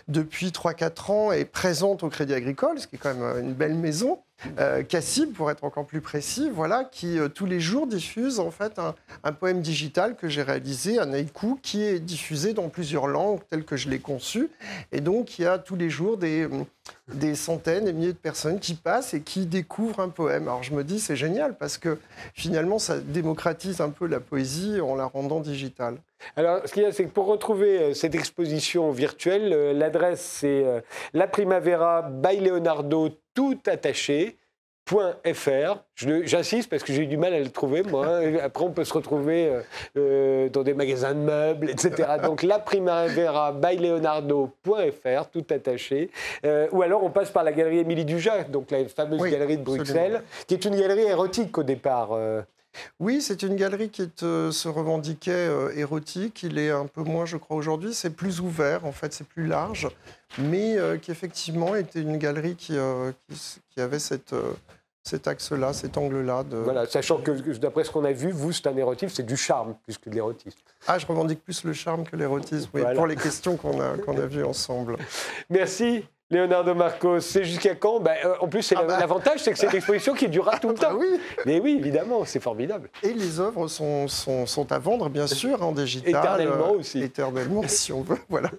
depuis 0.08 0.50
3-4 0.50 1.12
ans, 1.12 1.32
est 1.32 1.46
présente 1.46 2.04
au 2.04 2.10
Crédit 2.10 2.36
Agricole, 2.36 2.80
ce 2.80 2.86
qui 2.86 2.98
est 2.98 3.00
quand 3.00 3.16
même 3.16 3.24
euh, 3.24 3.40
une 3.40 3.54
belle 3.54 3.76
maison. 3.76 4.20
Euh, 4.60 4.84
Cassib, 4.84 5.34
pour 5.34 5.52
être 5.52 5.64
encore 5.64 5.86
plus 5.86 6.02
précis, 6.02 6.50
voilà, 6.54 6.84
qui 6.84 7.18
euh, 7.18 7.30
tous 7.30 7.46
les 7.46 7.60
jours 7.60 7.88
diffuse 7.88 8.40
en 8.40 8.52
fait 8.52 8.80
un, 9.24 9.32
poème 9.32 9.62
digital 9.62 10.16
que 10.16 10.28
j'ai 10.28 10.44
réalisé, 10.44 11.00
un 11.00 11.14
haïku, 11.14 11.58
qui 11.62 11.84
est 11.84 12.00
diffusé 12.00 12.54
dans 12.54 12.70
plusieurs 12.70 13.08
langues 13.08 13.40
telles 13.50 13.66
que 13.66 13.76
je 13.76 13.90
l'ai 13.90 14.00
conçu. 14.00 14.50
Et 14.92 15.02
donc, 15.02 15.40
il 15.40 15.44
y 15.44 15.46
a 15.46 15.58
tous 15.58 15.76
les 15.76 15.90
jours 15.90 16.18
des, 16.18 16.48
des 17.14 17.36
centaines 17.36 17.88
et 17.88 17.94
milliers 17.94 18.14
de 18.14 18.18
personnes 18.18 18.60
qui 18.60 18.76
passent 18.76 19.14
et 19.14 19.22
qui 19.22 19.46
découvrent 19.46 20.00
un 20.00 20.10
poème. 20.10 20.44
Alors 20.44 20.64
je 20.64 20.74
me 20.74 20.84
dis, 20.84 21.00
c'est 21.00 21.16
génial 21.16 21.58
parce 21.58 21.78
que 21.78 21.98
finalement, 22.34 22.80
ça 22.80 23.00
démocratise 23.00 23.82
un 23.82 23.90
peu 23.90 24.08
la 24.08 24.20
poésie 24.20 24.80
en 24.82 24.96
la 24.96 25.06
rendant 25.06 25.40
digitale. 25.40 25.98
Alors, 26.36 26.62
ce 26.66 26.74
qu'il 26.74 26.84
y 26.84 26.86
a, 26.86 26.92
c'est 26.92 27.06
que 27.06 27.10
pour 27.12 27.26
retrouver 27.28 27.80
euh, 27.80 27.94
cette 27.94 28.16
exposition 28.16 28.92
virtuelle, 28.92 29.52
euh, 29.54 29.74
l'adresse 29.74 30.22
c'est 30.22 30.64
euh, 30.66 30.82
La 31.14 31.28
Primavera 31.28 32.02
by 32.04 32.38
Leonardo 32.38 33.10
tout 33.34 33.60
attaché. 33.68 34.38
.fr. 34.86 35.78
J'insiste 35.96 36.70
parce 36.70 36.84
que 36.84 36.92
j'ai 36.92 37.04
eu 37.04 37.08
du 37.08 37.16
mal 37.16 37.34
à 37.34 37.40
le 37.40 37.50
trouver, 37.50 37.84
moi. 37.84 38.06
hein. 38.06 38.34
Après, 38.44 38.66
on 38.66 38.72
peut 38.72 38.84
se 38.84 38.94
retrouver 38.94 39.50
euh, 39.96 40.50
dans 40.50 40.62
des 40.62 40.74
magasins 40.74 41.14
de 41.14 41.20
meubles, 41.20 41.70
etc. 41.70 42.10
Donc, 42.24 42.44
la 42.44 42.60
Primavera 42.60 43.54
by 43.54 43.78
Leonardo.fr, 43.78 45.30
tout 45.32 45.46
attaché. 45.52 46.10
Euh, 46.46 46.68
ou 46.74 46.82
alors, 46.82 47.02
on 47.04 47.10
passe 47.10 47.32
par 47.32 47.46
la 47.46 47.54
galerie 47.54 47.80
Émilie 47.80 48.04
Dujac, 48.06 48.52
donc 48.52 48.72
la 48.72 48.86
fameuse 48.90 49.22
Oui, 49.22 49.32
galerie 49.32 49.56
de 49.58 49.62
absolument. 49.62 49.84
Bruxelles, 49.86 50.22
qui 50.48 50.54
est 50.56 50.66
une 50.66 50.76
galerie 50.78 51.04
érotique 51.08 51.58
au 51.58 51.64
départ. 51.64 52.10
euh. 52.12 52.42
Oui, 53.00 53.22
c'est 53.22 53.44
une 53.44 53.56
galerie 53.56 53.90
qui 53.90 54.10
euh, 54.24 54.52
se 54.52 54.68
revendiquait 54.68 55.32
euh, 55.32 55.72
érotique. 55.76 56.44
Il 56.44 56.58
est 56.58 56.72
un 56.72 56.86
peu 56.88 57.02
moins, 57.04 57.26
je 57.26 57.38
crois, 57.38 57.58
aujourd'hui. 57.58 57.94
C'est 57.94 58.10
plus 58.12 58.40
ouvert, 58.42 58.86
en 58.86 58.92
fait, 58.92 59.14
c'est 59.14 59.28
plus 59.28 59.46
large. 59.48 59.88
Mais 60.40 60.78
euh, 60.78 60.98
qui, 60.98 61.12
effectivement, 61.12 61.76
était 61.76 62.02
une 62.02 62.18
galerie 62.18 62.56
qui, 62.56 62.78
euh, 62.78 63.12
qui, 63.28 63.34
s- 63.36 63.60
qui 63.70 63.82
avait 63.82 64.00
cette, 64.00 64.34
cet 65.04 65.28
axe-là, 65.28 65.74
cet 65.74 65.98
angle-là. 65.98 66.44
De... 66.44 66.58
Voilà, 66.58 66.86
sachant 66.88 67.18
que 67.18 67.32
d'après 67.58 67.84
ce 67.84 67.92
qu'on 67.92 68.06
a 68.06 68.12
vu, 68.14 68.32
vous, 68.32 68.52
c'est 68.52 68.66
un 68.68 68.76
érotisme, 68.78 69.14
c'est 69.16 69.26
du 69.26 69.38
charme 69.38 69.76
plus 69.84 69.98
que 69.98 70.10
de 70.10 70.16
l'érotisme. 70.16 70.58
Ah, 70.88 70.98
je 70.98 71.06
revendique 71.06 71.44
plus 71.44 71.64
le 71.66 71.74
charme 71.74 72.04
que 72.06 72.16
l'érotisme, 72.16 72.70
oui, 72.74 72.82
Voilà. 72.82 72.96
pour 72.96 73.06
les 73.06 73.16
questions 73.16 73.58
qu'on 73.58 73.80
a, 73.82 73.98
qu'on 73.98 74.18
a 74.18 74.26
vues 74.26 74.44
ensemble. 74.46 74.98
Merci. 75.50 76.06
Leonardo 76.30 76.74
Marcos, 76.74 77.20
c'est 77.20 77.44
jusqu'à 77.44 77.76
quand? 77.76 78.00
Ben, 78.00 78.16
euh, 78.26 78.34
En 78.40 78.48
plus, 78.48 78.64
c'est 78.64 78.76
Ah 78.78 78.84
bah. 78.84 78.98
l'avantage, 79.00 79.40
c'est 79.42 79.52
que 79.52 79.58
c'est 79.60 79.68
une 79.70 79.76
exposition 79.76 80.14
qui 80.16 80.28
durera 80.30 80.58
tout 80.58 80.70
le 80.70 80.76
Ah 80.80 80.86
temps. 80.86 80.96
oui, 80.98 81.20
Mais 81.46 81.60
oui, 81.60 81.76
évidemment, 81.80 82.26
c'est 82.26 82.40
formidable. 82.40 82.90
et 83.04 83.14
les 83.14 83.40
œuvres 83.40 83.68
sont, 83.68 84.08
sont, 84.08 84.46
sont 84.46 84.72
à 84.72 84.80
vendre, 84.80 85.10
bien 85.10 85.28
sûr, 85.28 85.62
en 85.62 85.72
digital. 85.72 86.10
Éternellement 86.10 86.74
euh, 86.74 86.80
aussi. 86.80 87.04
Éternellement, 87.04 87.62
si 87.68 87.92
on 87.94 88.02
veut, 88.02 88.18
voilà. 88.30 88.50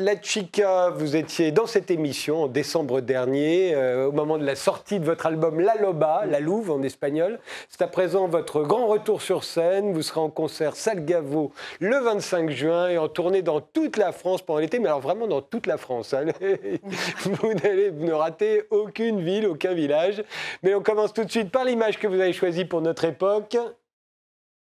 La 0.00 0.18
Chica, 0.18 0.88
vous 0.88 1.14
étiez 1.14 1.52
dans 1.52 1.66
cette 1.66 1.90
émission 1.90 2.44
en 2.44 2.48
décembre 2.48 3.02
dernier, 3.02 3.74
euh, 3.74 4.08
au 4.08 4.12
moment 4.12 4.38
de 4.38 4.46
la 4.46 4.56
sortie 4.56 4.98
de 4.98 5.04
votre 5.04 5.26
album 5.26 5.60
La 5.60 5.74
Loba, 5.74 6.24
La 6.24 6.40
Louve 6.40 6.70
en 6.70 6.82
espagnol. 6.82 7.38
C'est 7.68 7.82
à 7.82 7.86
présent 7.86 8.26
votre 8.26 8.62
grand 8.62 8.86
retour 8.86 9.20
sur 9.20 9.44
scène. 9.44 9.92
Vous 9.92 10.00
serez 10.00 10.20
en 10.20 10.30
concert 10.30 10.74
Salgavo 10.74 11.52
le 11.80 11.98
25 11.98 12.48
juin 12.48 12.88
et 12.88 12.96
en 12.96 13.08
tournée 13.08 13.42
dans 13.42 13.60
toute 13.60 13.98
la 13.98 14.12
France 14.12 14.40
pendant 14.40 14.60
l'été, 14.60 14.78
mais 14.78 14.86
alors 14.86 15.00
vraiment 15.00 15.26
dans 15.26 15.42
toute 15.42 15.66
la 15.66 15.76
France. 15.76 16.14
hein. 16.14 16.24
vous 17.20 17.52
ne 17.52 18.12
rater 18.12 18.62
aucune 18.70 19.20
ville, 19.20 19.46
aucun 19.46 19.74
village. 19.74 20.24
Mais 20.62 20.74
on 20.74 20.80
commence 20.80 21.12
tout 21.12 21.24
de 21.24 21.30
suite 21.30 21.50
par 21.50 21.66
l'image 21.66 21.98
que 21.98 22.06
vous 22.06 22.18
avez 22.18 22.32
choisie 22.32 22.64
pour 22.64 22.80
notre 22.80 23.04
époque. 23.04 23.58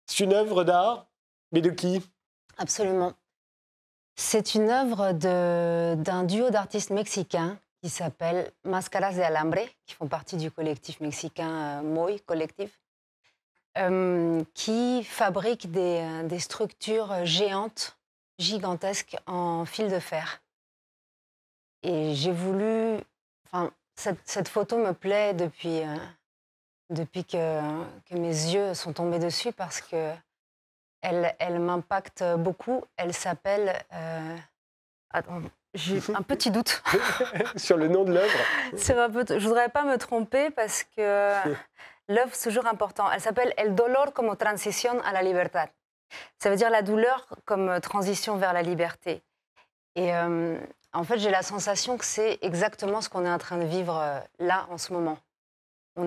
C'est 0.04 0.24
une 0.24 0.32
œuvre 0.32 0.64
d'art, 0.64 1.06
mais 1.52 1.60
de 1.60 1.70
qui? 1.70 2.02
Absolument. 2.56 3.12
C'est 4.20 4.56
une 4.56 4.68
œuvre 4.68 5.12
d'un 5.12 6.24
duo 6.24 6.50
d'artistes 6.50 6.90
mexicains 6.90 7.56
qui 7.80 7.88
s'appelle 7.88 8.50
Máscaras 8.64 9.14
de 9.14 9.20
Alambre, 9.20 9.64
qui 9.86 9.94
font 9.94 10.08
partie 10.08 10.36
du 10.36 10.50
collectif 10.50 10.98
mexicain 10.98 11.78
euh, 11.78 11.82
Moy 11.82 12.18
Collective, 12.26 12.72
euh, 13.78 14.42
qui 14.54 15.04
fabrique 15.04 15.70
des, 15.70 16.00
euh, 16.02 16.24
des 16.24 16.40
structures 16.40 17.24
géantes, 17.24 17.96
gigantesques 18.40 19.16
en 19.26 19.64
fil 19.64 19.88
de 19.88 20.00
fer. 20.00 20.42
Et 21.84 22.12
j'ai 22.16 22.32
voulu. 22.32 22.98
Enfin, 23.46 23.70
cette, 23.94 24.48
photo 24.48 24.78
me 24.78 24.94
plaît 24.94 25.32
depuis, 25.32 25.82
euh, 25.82 25.96
depuis 26.90 27.24
que 27.24 27.60
mes 28.10 28.26
yeux 28.28 28.74
sont 28.74 28.92
tombés 28.92 29.20
dessus 29.20 29.52
parce 29.52 29.80
que 29.80 30.12
elle, 31.02 31.34
elle 31.38 31.58
m'impacte 31.60 32.24
beaucoup. 32.36 32.84
Elle 32.96 33.14
s'appelle. 33.14 33.78
euh, 33.92 34.36
Attends, 35.10 35.40
j'ai 35.74 36.00
un 36.14 36.22
petit 36.22 36.50
doute. 36.50 36.82
sur 37.56 37.76
le 37.76 37.88
nom 37.88 38.04
de 38.04 38.12
l'œuvre 38.12 38.38
Je 38.72 39.46
voudrais 39.46 39.68
pas 39.68 39.84
me 39.84 39.96
tromper 39.96 40.50
parce 40.50 40.84
que 40.84 41.34
l'œuvre, 42.08 42.30
c'est 42.32 42.48
toujours 42.50 42.66
important. 42.66 43.10
Elle 43.10 43.20
s'appelle 43.20 43.52
El 43.56 43.74
dolor 43.74 44.12
como 44.12 44.36
transición 44.36 45.00
a 45.04 45.12
la 45.12 45.22
libertad. 45.22 45.68
Ça 46.38 46.48
veut 46.50 46.56
dire 46.56 46.70
la 46.70 46.82
douleur 46.82 47.26
comme 47.44 47.80
transition 47.80 48.36
vers 48.36 48.52
la 48.52 48.62
liberté. 48.62 49.22
Et 49.94 50.14
euh, 50.14 50.58
en 50.94 51.04
fait, 51.04 51.18
j'ai 51.18 51.30
la 51.30 51.42
sensation 51.42 51.98
que 51.98 52.04
c'est 52.04 52.38
exactement 52.40 53.00
ce 53.02 53.08
qu'on 53.10 53.26
est 53.26 53.30
en 53.30 53.38
train 53.38 53.58
de 53.58 53.64
vivre 53.66 53.96
euh, 53.98 54.18
là 54.38 54.66
en 54.70 54.78
ce 54.78 54.92
moment. 54.92 55.18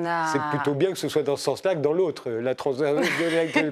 A... 0.05 0.27
C'est 0.31 0.39
plutôt 0.49 0.73
bien 0.73 0.91
que 0.91 0.97
ce 0.97 1.09
soit 1.09 1.23
dans 1.23 1.35
ce 1.35 1.43
sens-là 1.43 1.75
que 1.75 1.79
dans 1.79 1.93
l'autre, 1.93 2.29
la 2.29 2.55
trans- 2.55 2.73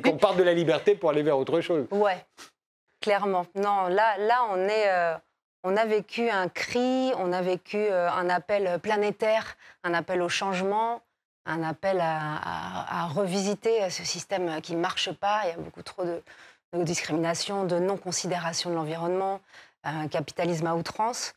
qu'on 0.03 0.17
parte 0.17 0.37
de 0.37 0.43
la 0.43 0.53
liberté 0.53 0.95
pour 0.95 1.09
aller 1.09 1.23
vers 1.23 1.37
autre 1.37 1.61
chose. 1.61 1.87
Ouais, 1.91 2.25
clairement. 3.01 3.45
Non, 3.55 3.87
là, 3.87 4.17
là 4.17 4.45
on, 4.51 4.57
est, 4.67 4.89
euh, 4.89 5.13
on 5.63 5.75
a 5.77 5.85
vécu 5.85 6.29
un 6.29 6.47
cri, 6.49 7.11
on 7.17 7.31
a 7.33 7.41
vécu 7.41 7.77
euh, 7.77 8.09
un 8.11 8.29
appel 8.29 8.79
planétaire, 8.79 9.55
un 9.83 9.93
appel 9.93 10.21
au 10.21 10.29
changement, 10.29 11.01
un 11.45 11.63
appel 11.63 11.99
à, 12.01 12.35
à- 12.35 13.03
à 13.03 13.07
revisiter 13.07 13.89
ce 13.89 14.03
système 14.03 14.61
qui 14.61 14.75
ne 14.75 14.81
marche 14.81 15.11
pas. 15.13 15.41
Il 15.45 15.49
y 15.49 15.53
a 15.53 15.57
beaucoup 15.57 15.81
trop 15.83 16.03
de, 16.03 16.21
de 16.73 16.83
discrimination, 16.83 17.63
de 17.65 17.79
non-considération 17.79 18.69
de 18.69 18.75
l'environnement, 18.75 19.39
un 19.83 20.07
capitalisme 20.07 20.67
à 20.67 20.75
outrance. 20.75 21.33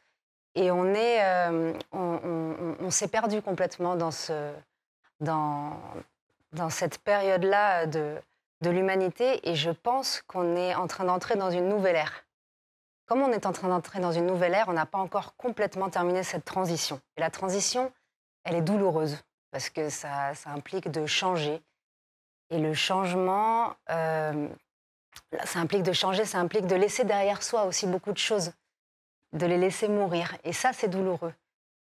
Et 0.55 0.71
on, 0.71 0.85
est, 0.95 1.25
euh, 1.25 1.73
on, 1.93 1.99
on- 1.99 2.57
on- 2.61 2.77
on 2.87 2.91
s'est 2.91 3.09
perdu 3.09 3.41
complètement 3.41 3.97
dans, 3.97 4.11
ce, 4.11 4.53
dans, 5.23 5.81
cette 6.71 6.99
période-là 6.99 7.87
de, 7.87 8.21
l'humanité 8.65 9.49
et 9.49 9.55
je 9.57 9.71
pense 9.71 10.23
qu'on 10.23 10.57
est 10.57 10.75
en 10.75 10.87
train 10.87 11.05
d'entrer 11.05 11.37
dans 11.37 11.51
une 11.51 11.69
nouvelle 11.69 11.97
ère. 11.97 12.25
Comme 13.07 13.23
on 13.23 13.33
est 13.33 13.47
en 13.47 13.53
train 13.53 13.69
d'entrer 13.69 13.99
dans 14.01 14.13
une 14.13 14.27
nouvelle 14.27 14.55
ère, 14.55 14.69
on 14.69 14.73
n'a 14.73 14.87
pas 14.87 14.99
encore 14.99 15.35
complètement 15.37 15.91
terminé 15.91 16.23
cette 16.23 16.45
transition. 16.45 17.01
Et 17.17 17.21
la 17.21 17.31
transition, 17.31 17.93
elle 18.45 18.55
est 18.55 18.63
douloureuse 18.63 19.19
parce 19.51 19.69
que 19.69 19.89
ça, 19.89 20.35
ça 20.35 20.51
implique 20.51 20.91
de 20.91 21.07
changer. 21.07 21.61
Et 22.51 22.59
le 22.59 22.73
changement, 22.73 23.75
euh, 23.91 24.49
ça 25.45 25.59
implique 25.59 25.83
de 25.83 25.93
changer, 25.93 26.25
ça 26.25 26.39
implique 26.39 26.67
de 26.67 26.77
laisser 26.77 27.05
derrière 27.05 27.43
soi 27.43 27.65
aussi 27.65 27.87
beaucoup 27.87 28.13
de 28.13 28.19
choses, 28.19 28.53
de 29.33 29.47
les 29.47 29.59
laisser 29.59 29.89
mourir. 29.89 30.37
Et 30.45 30.53
ça, 30.53 30.73
c'est 30.73 30.89
douloureux. 30.89 31.35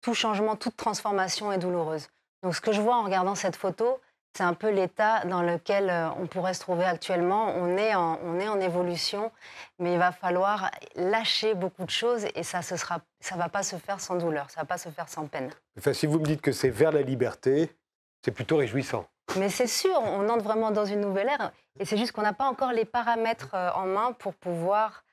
Tout 0.01 0.13
changement, 0.13 0.55
toute 0.55 0.77
transformation 0.77 1.51
est 1.51 1.57
douloureuse. 1.57 2.07
Donc 2.43 2.55
ce 2.55 2.61
que 2.61 2.71
je 2.71 2.81
vois 2.81 2.95
en 2.95 3.03
regardant 3.03 3.35
cette 3.35 3.55
photo, 3.55 3.99
c'est 4.37 4.43
un 4.43 4.53
peu 4.53 4.69
l'état 4.69 5.25
dans 5.25 5.41
lequel 5.41 5.89
euh, 5.89 6.09
on 6.19 6.27
pourrait 6.27 6.53
se 6.53 6.59
trouver 6.59 6.85
actuellement. 6.85 7.53
On 7.55 7.75
est, 7.75 7.95
en, 7.95 8.19
on 8.23 8.39
est 8.39 8.47
en 8.47 8.59
évolution, 8.59 9.31
mais 9.79 9.93
il 9.93 9.99
va 9.99 10.11
falloir 10.11 10.69
lâcher 10.95 11.55
beaucoup 11.55 11.85
de 11.85 11.89
choses 11.89 12.25
et 12.35 12.43
ça 12.43 12.59
ne 12.59 12.77
ça 12.77 13.35
va 13.35 13.49
pas 13.49 13.63
se 13.63 13.77
faire 13.77 13.99
sans 13.99 14.15
douleur, 14.15 14.49
ça 14.51 14.61
va 14.61 14.65
pas 14.65 14.77
se 14.77 14.89
faire 14.89 15.09
sans 15.09 15.25
peine. 15.25 15.49
Enfin, 15.77 15.93
si 15.93 16.05
vous 16.05 16.19
me 16.19 16.25
dites 16.25 16.41
que 16.41 16.51
c'est 16.51 16.69
vers 16.69 16.91
la 16.91 17.01
liberté, 17.01 17.75
c'est 18.23 18.31
plutôt 18.31 18.57
réjouissant. 18.57 19.07
Mais 19.37 19.49
c'est 19.49 19.67
sûr, 19.67 19.99
on 20.03 20.29
entre 20.29 20.43
vraiment 20.43 20.71
dans 20.71 20.85
une 20.85 21.01
nouvelle 21.01 21.29
ère 21.29 21.51
et 21.79 21.85
c'est 21.85 21.97
juste 21.97 22.11
qu'on 22.11 22.21
n'a 22.21 22.33
pas 22.33 22.45
encore 22.45 22.71
les 22.71 22.85
paramètres 22.85 23.55
euh, 23.55 23.71
en 23.73 23.85
main 23.85 24.13
pour 24.13 24.33
pouvoir 24.35 25.03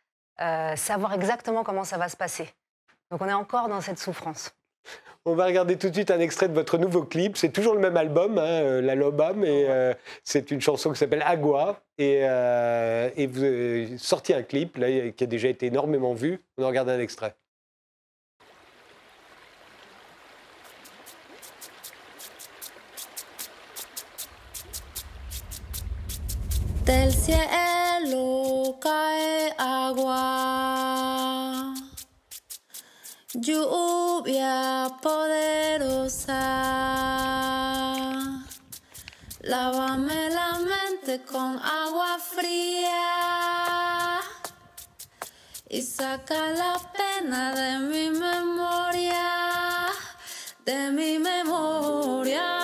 euh, 0.40 0.76
savoir 0.76 1.14
exactement 1.14 1.64
comment 1.64 1.84
ça 1.84 1.96
va 1.96 2.08
se 2.08 2.16
passer. 2.16 2.52
Donc 3.10 3.22
on 3.22 3.28
est 3.28 3.32
encore 3.32 3.68
dans 3.68 3.80
cette 3.80 3.98
souffrance. 3.98 4.54
On 5.26 5.34
va 5.34 5.46
regarder 5.46 5.78
tout 5.78 5.88
de 5.88 5.94
suite 5.94 6.10
un 6.10 6.20
extrait 6.20 6.48
de 6.48 6.52
votre 6.52 6.76
nouveau 6.76 7.02
clip. 7.02 7.38
C'est 7.38 7.48
toujours 7.48 7.72
le 7.72 7.80
même 7.80 7.96
album, 7.96 8.36
hein, 8.36 8.42
euh, 8.42 8.82
La 8.82 8.94
Loba, 8.94 9.32
mais 9.32 9.64
euh, 9.70 9.94
c'est 10.22 10.50
une 10.50 10.60
chanson 10.60 10.92
qui 10.92 10.98
s'appelle 10.98 11.22
Agua. 11.24 11.80
Et, 11.96 12.18
euh, 12.24 13.08
et 13.16 13.26
vous 13.26 13.42
avez 13.42 13.96
sorti 13.96 14.34
un 14.34 14.42
clip 14.42 14.76
là, 14.76 15.10
qui 15.12 15.24
a 15.24 15.26
déjà 15.26 15.48
été 15.48 15.66
énormément 15.66 16.12
vu. 16.12 16.42
On 16.58 16.64
en 16.64 16.68
regarde 16.68 16.90
un 16.90 17.00
extrait. 17.00 17.34
Del 26.84 27.10
cielo 27.10 28.76
cae 28.78 29.54
agua, 29.56 30.84
lluvia 33.45 34.88
poderosa. 35.03 36.42
Lávame 39.40 40.30
la 40.30 40.59
mente 40.59 41.22
con 41.24 41.59
agua 41.59 42.18
fría 42.18 44.20
y 45.68 45.82
saca 45.82 46.51
la 46.51 46.80
pena 46.97 47.55
de 47.55 47.78
mi 47.80 48.09
memoria, 48.09 49.88
de 50.64 50.90
mi 50.90 51.18
memoria. 51.18 52.63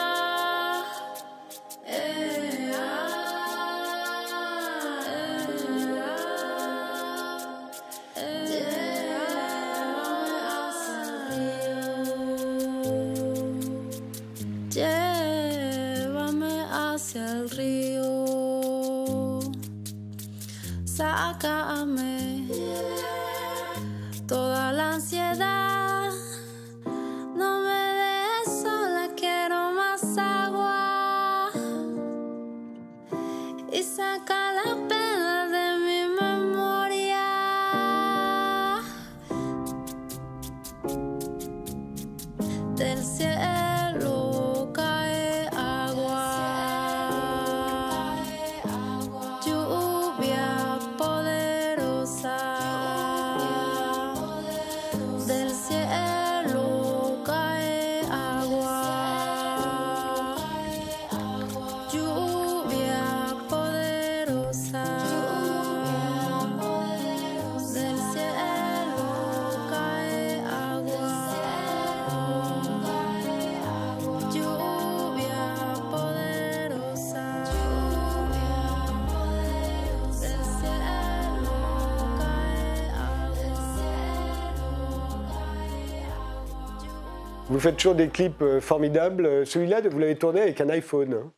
Vous 87.51 87.59
faites 87.59 87.77
toujours 87.77 87.95
des 87.97 88.09
clips 88.09 88.41
euh, 88.43 88.61
formidables. 88.61 89.27
Euh, 89.27 89.45
Celui-là, 89.45 89.81
vous 89.83 89.99
l'avez 89.99 90.17
tourné 90.17 90.41
avec 90.43 90.61
un 90.61 90.69
iPhone. 90.69 91.15
hein. 91.15 91.33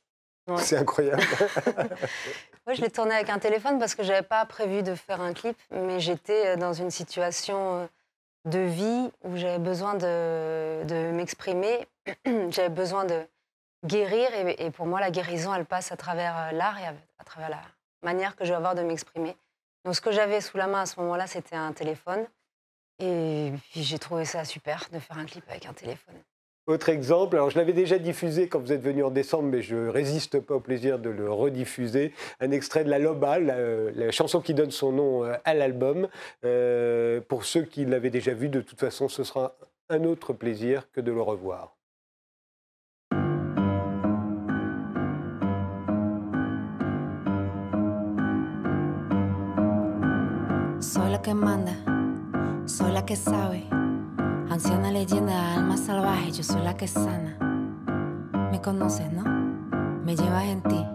Ouais. 0.55 0.61
C'est 0.63 0.77
incroyable. 0.77 1.23
Ouais, 2.65 2.77
je 2.77 2.81
l'ai 2.83 2.91
tourné 2.91 3.13
avec 3.17 3.29
un 3.29 3.41
téléphone 3.41 3.81
parce 3.81 3.97
que 3.97 4.05
j'avais 4.05 4.23
pas 4.23 4.45
prévu 4.47 4.85
de 4.85 4.95
faire 4.95 5.21
un 5.21 5.33
clip, 5.33 5.57
mais 5.73 5.99
j'étais 5.99 6.47
euh, 6.47 6.57
dans 6.57 6.73
une 6.73 6.93
situation 6.93 7.89
de 8.45 8.61
vie 8.61 9.11
où 9.25 9.37
j'avais 9.37 9.59
besoin 9.59 9.95
de, 9.95 10.85
de 10.85 11.11
m'exprimer, 11.11 11.89
j'avais 12.51 12.69
besoin 12.69 13.05
de 13.05 13.21
guérir, 13.85 14.29
et, 14.33 14.65
et 14.67 14.71
pour 14.71 14.87
moi, 14.87 15.01
la 15.01 15.11
guérison, 15.11 15.53
elle 15.53 15.65
passe 15.65 15.91
à 15.91 15.97
travers 15.97 16.53
l'art 16.53 16.79
et 16.79 16.87
à, 16.87 16.95
à 17.19 17.25
travers 17.25 17.51
la 17.51 17.59
manière 18.05 18.37
que 18.37 18.45
je 18.45 18.51
vais 18.51 18.57
avoir 18.57 18.77
de 18.77 18.83
m'exprimer. 18.83 19.37
Donc, 19.85 19.97
ce 19.97 20.01
que 20.01 20.13
j'avais 20.13 20.41
sous 20.41 20.57
la 20.57 20.69
main 20.69 20.83
à 20.83 20.87
ce 20.87 21.01
moment-là, 21.01 21.27
c'était 21.27 21.57
un 21.57 21.73
téléphone, 21.73 22.25
et 23.03 23.53
puis 23.71 23.83
j'ai 23.83 23.99
trouvé 23.99 24.25
ça 24.25 24.45
super 24.45 24.89
de 24.93 24.99
faire 24.99 25.19
un 25.19 25.25
clip 25.25 25.45
avec 25.49 25.67
un 25.67 25.73
téléphone. 25.73 26.15
Autre 26.69 26.91
exemple, 26.91 27.35
alors 27.35 27.51
je 27.51 27.59
l'avais 27.59 27.73
déjà 27.73 27.99
diffusé 27.99 28.47
quand 28.47 28.61
vous 28.61 28.73
êtes 28.73 28.83
venu 28.83 29.03
en 29.03 29.11
décembre, 29.11 29.49
mais 29.49 29.63
je 29.63 29.89
résiste 29.89 30.39
pas 30.39 30.55
au 30.55 30.61
plaisir 30.61 31.01
de 31.01 31.11
le 31.11 31.29
rediffuser. 31.29 32.15
Un 32.39 32.53
extrait 32.53 32.85
de 32.85 32.89
La 32.89 33.01
Loba, 33.01 33.41
la, 33.41 33.57
la 33.91 34.13
chanson 34.13 34.41
qui 34.41 34.55
donne 34.55 34.71
son 34.71 34.93
nom 34.93 35.25
euh, 35.25 35.35
à 35.45 35.55
l'album. 35.55 36.09
Euh, 36.45 37.21
pour 37.21 37.45
ceux 37.45 37.63
qui 37.63 37.85
l'avaient 37.85 38.11
déjà 38.11 38.33
vu, 38.33 38.49
de 38.49 38.61
toute 38.61 38.79
façon, 38.79 39.09
ce 39.09 39.25
sera 39.25 39.57
un 39.89 40.05
autre 40.05 40.33
plaisir 40.33 40.89
que 40.93 41.01
de 41.01 41.11
le 41.11 41.21
revoir. 41.21 41.77
Soy 50.81 51.11
la 51.11 51.19
que 51.19 51.31
manda, 51.31 51.73
soy 52.73 52.91
la 52.91 53.05
que 53.05 53.17
sabe. 53.17 53.69
Anciana 54.49 54.91
leyenda, 54.91 55.57
alma 55.57 55.77
salvaje, 55.77 56.33
yo 56.33 56.43
soy 56.43 56.63
la 56.63 56.75
que 56.75 56.89
sana. 56.89 57.37
Me 58.51 58.63
conoces, 58.63 59.13
¿no? 59.13 59.25
Me 60.05 60.17
llevas 60.17 60.45
en 60.45 60.63
ti. 60.63 60.87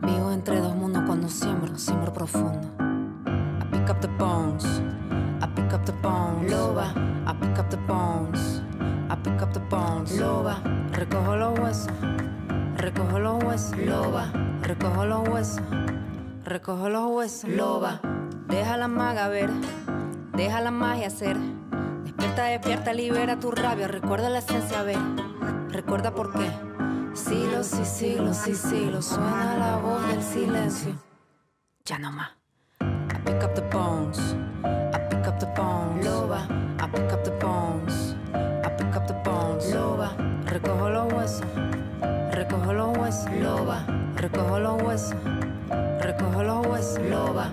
Vivo 0.00 0.32
entre 0.32 0.60
dos 0.60 0.74
mundos 0.74 1.02
cuando 1.06 1.28
siembro, 1.28 1.76
siembro 1.76 2.12
profundo. 2.12 2.68
I 3.26 3.64
pick 3.70 3.90
up 3.90 4.00
the 4.00 4.08
bones, 4.18 4.64
I 5.42 5.46
pick 5.54 5.74
up 5.74 5.84
the 5.84 5.92
bones. 5.92 6.50
Loba, 6.50 6.94
I 7.26 7.34
pick 7.38 7.58
up 7.58 7.68
the 7.68 7.76
bones, 7.86 8.62
I 9.10 9.16
pick 9.22 9.42
up 9.42 9.52
the 9.52 9.60
bones. 9.68 10.18
Loba, 10.18 10.56
recojo 10.92 11.36
los 11.36 11.58
huesos, 11.58 11.92
recojo 12.78 13.18
los 13.18 13.44
huesos. 13.44 13.76
Loba, 13.76 14.32
recojo 14.62 15.04
los 15.04 15.28
huesos, 15.28 15.62
recojo 16.46 16.88
los 16.88 17.10
huesos. 17.10 17.50
Loba, 17.50 18.00
deja 18.48 18.78
la 18.78 18.88
maga 18.88 19.28
ver, 19.28 19.50
deja 20.34 20.60
la 20.60 20.70
magia 20.70 21.10
ser. 21.10 21.36
Despierta, 22.04 22.44
despierta, 22.44 22.92
libera 22.92 23.38
tu 23.38 23.50
rabia, 23.50 23.88
recuerda 23.88 24.28
la 24.30 24.38
esencia, 24.38 24.82
ver. 24.82 24.98
Recuerda 25.68 26.14
por 26.14 26.32
qué. 26.32 26.50
Siglos 27.14 27.72
y 27.80 27.84
siglos 27.84 28.46
y 28.48 28.54
siglos 28.54 29.06
suena 29.06 29.56
la 29.58 29.76
voz 29.76 30.06
del 30.08 30.22
silencio. 30.22 30.94
Ya 31.84 31.98
no 31.98 32.10
más. 32.10 32.30
I 32.80 33.18
pick 33.24 33.42
up 33.42 33.54
the 33.54 33.62
bones. 33.72 34.18
I 34.64 34.98
pick 35.10 35.26
up 35.26 35.38
the 35.38 35.46
bones. 35.56 36.04
Loba. 36.04 36.46
I 36.80 36.86
pick 36.88 37.12
up 37.12 37.22
the 37.24 37.30
bones. 37.32 38.16
I 38.34 38.68
pick 38.76 38.96
up 38.96 39.06
the 39.06 39.14
bones. 39.24 39.72
Loba. 39.74 40.16
Recojo 40.46 40.88
los 40.88 41.12
huesos. 41.12 41.46
Recojo 42.32 42.72
los 42.72 42.96
huesos. 42.96 43.30
Loba. 43.32 43.84
Recojo 44.16 44.58
los 44.58 44.82
huesos. 44.82 45.16
Recojo 46.00 46.42
los 46.42 46.66
huesos. 46.66 46.98
Loba. 47.10 47.52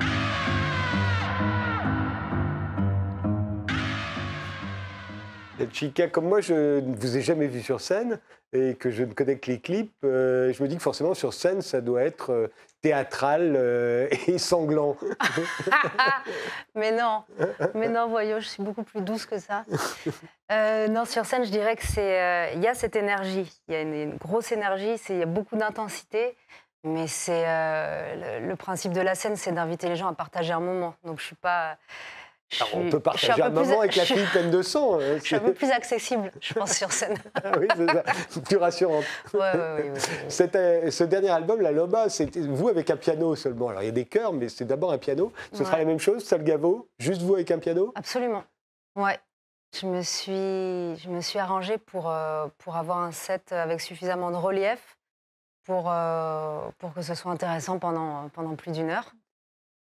Chica, 5.71 6.07
comme 6.07 6.27
moi, 6.27 6.41
je 6.41 6.79
ne 6.79 6.95
vous 6.95 7.17
ai 7.17 7.21
jamais 7.21 7.47
vu 7.47 7.61
sur 7.61 7.81
scène 7.81 8.19
et 8.53 8.75
que 8.75 8.91
je 8.91 9.03
ne 9.03 9.13
connais 9.13 9.37
que 9.37 9.49
les 9.49 9.59
clips, 9.59 9.93
euh, 10.03 10.51
je 10.51 10.61
me 10.61 10.67
dis 10.67 10.75
que 10.75 10.81
forcément 10.81 11.13
sur 11.13 11.33
scène, 11.33 11.61
ça 11.61 11.79
doit 11.79 12.03
être 12.03 12.31
euh, 12.31 12.47
théâtral 12.81 13.53
euh, 13.55 14.09
et 14.27 14.37
sanglant. 14.37 14.97
mais 16.75 16.91
non, 16.91 17.23
mais 17.75 17.87
non, 17.87 18.09
voyons, 18.09 18.39
je 18.39 18.47
suis 18.47 18.63
beaucoup 18.63 18.83
plus 18.83 19.01
douce 19.01 19.25
que 19.25 19.39
ça. 19.39 19.63
Non, 20.89 21.05
sur 21.05 21.25
scène, 21.25 21.45
je 21.45 21.51
dirais 21.51 21.75
que 21.75 21.85
c'est, 21.85 22.53
il 22.55 22.61
y 22.61 22.67
a 22.67 22.73
cette 22.73 22.95
énergie, 22.95 23.49
il 23.67 23.73
y 23.73 23.77
a 23.77 23.81
une, 23.81 24.17
grosse 24.17 24.51
énergie, 24.51 24.95
il 25.09 25.17
y 25.17 25.23
a 25.23 25.25
beaucoup 25.25 25.55
d'intensité, 25.55 26.35
mais 26.83 27.07
c'est 27.07 27.45
le, 27.45 28.47
le 28.47 28.55
principe 28.57 28.91
de 28.91 29.01
la 29.01 29.15
scène, 29.15 29.37
c'est 29.37 29.53
d'inviter 29.53 29.87
les 29.87 29.95
gens 29.95 30.07
à 30.07 30.13
partager 30.13 30.51
un 30.51 30.59
moment. 30.59 30.95
Donc 31.05 31.19
je 31.19 31.25
suis 31.25 31.35
pas. 31.35 31.77
Alors, 32.59 32.75
on 32.75 32.89
peut 32.89 32.97
un 32.97 32.99
partager 32.99 33.41
un 33.41 33.49
moment 33.49 33.79
avec 33.79 33.95
la 33.95 34.03
fille 34.05 34.25
pleine 34.31 34.51
de 34.51 34.61
sang. 34.61 34.95
hein, 34.99 35.17
Je 35.17 35.23
suis 35.23 35.35
un 35.35 35.39
c'est- 35.39 35.45
peu 35.45 35.53
plus 35.53 35.71
accessible, 35.71 36.31
je 36.41 36.53
pense, 36.53 36.73
sur 36.73 36.91
scène. 36.91 37.15
Ah 37.43 37.51
oui, 37.59 37.67
c'est 37.75 37.87
ça. 37.87 38.41
plus 38.41 38.57
rassurant. 38.57 38.99
Ouais, 39.33 39.39
ouais, 39.39 39.51
ouais, 39.53 39.81
ouais, 39.83 39.89
ouais. 39.91 39.99
C'était- 40.27 40.91
ce 40.91 41.03
dernier 41.05 41.29
album, 41.29 41.61
La 41.61 41.71
Loba, 41.71 42.09
c'était 42.09 42.41
vous 42.41 42.67
avec 42.69 42.89
un 42.89 42.97
piano 42.97 43.35
seulement. 43.35 43.69
Alors 43.69 43.83
il 43.83 43.85
y 43.85 43.89
a 43.89 43.93
des 43.93 44.05
chœurs, 44.05 44.33
mais 44.33 44.49
c'est 44.49 44.65
d'abord 44.65 44.91
un 44.91 44.97
piano. 44.97 45.31
Ce 45.53 45.63
sera 45.63 45.77
la 45.77 45.85
même 45.85 45.99
chose, 45.99 46.23
Salgavo, 46.25 46.89
juste 46.99 47.21
vous 47.21 47.35
avec 47.35 47.49
un 47.51 47.59
piano? 47.59 47.91
Absolument. 47.95 48.43
Ouais. 48.95 49.19
Je 49.79 49.85
me 49.87 50.01
suis, 50.01 50.33
je 51.01 51.07
me 51.09 51.21
suis 51.21 51.39
arrangée 51.39 51.77
pour, 51.77 52.09
euh, 52.09 52.47
pour 52.57 52.75
avoir 52.75 52.97
un 52.97 53.13
set 53.13 53.53
avec 53.53 53.79
suffisamment 53.79 54.29
de 54.29 54.35
relief 54.35 54.97
pour, 55.65 55.85
euh, 55.89 56.67
pour 56.79 56.93
que 56.93 57.01
ce 57.01 57.15
soit 57.15 57.31
intéressant 57.31 57.79
pendant, 57.79 58.27
pendant 58.33 58.55
plus 58.55 58.71
d'une 58.73 58.89
heure. 58.89 59.13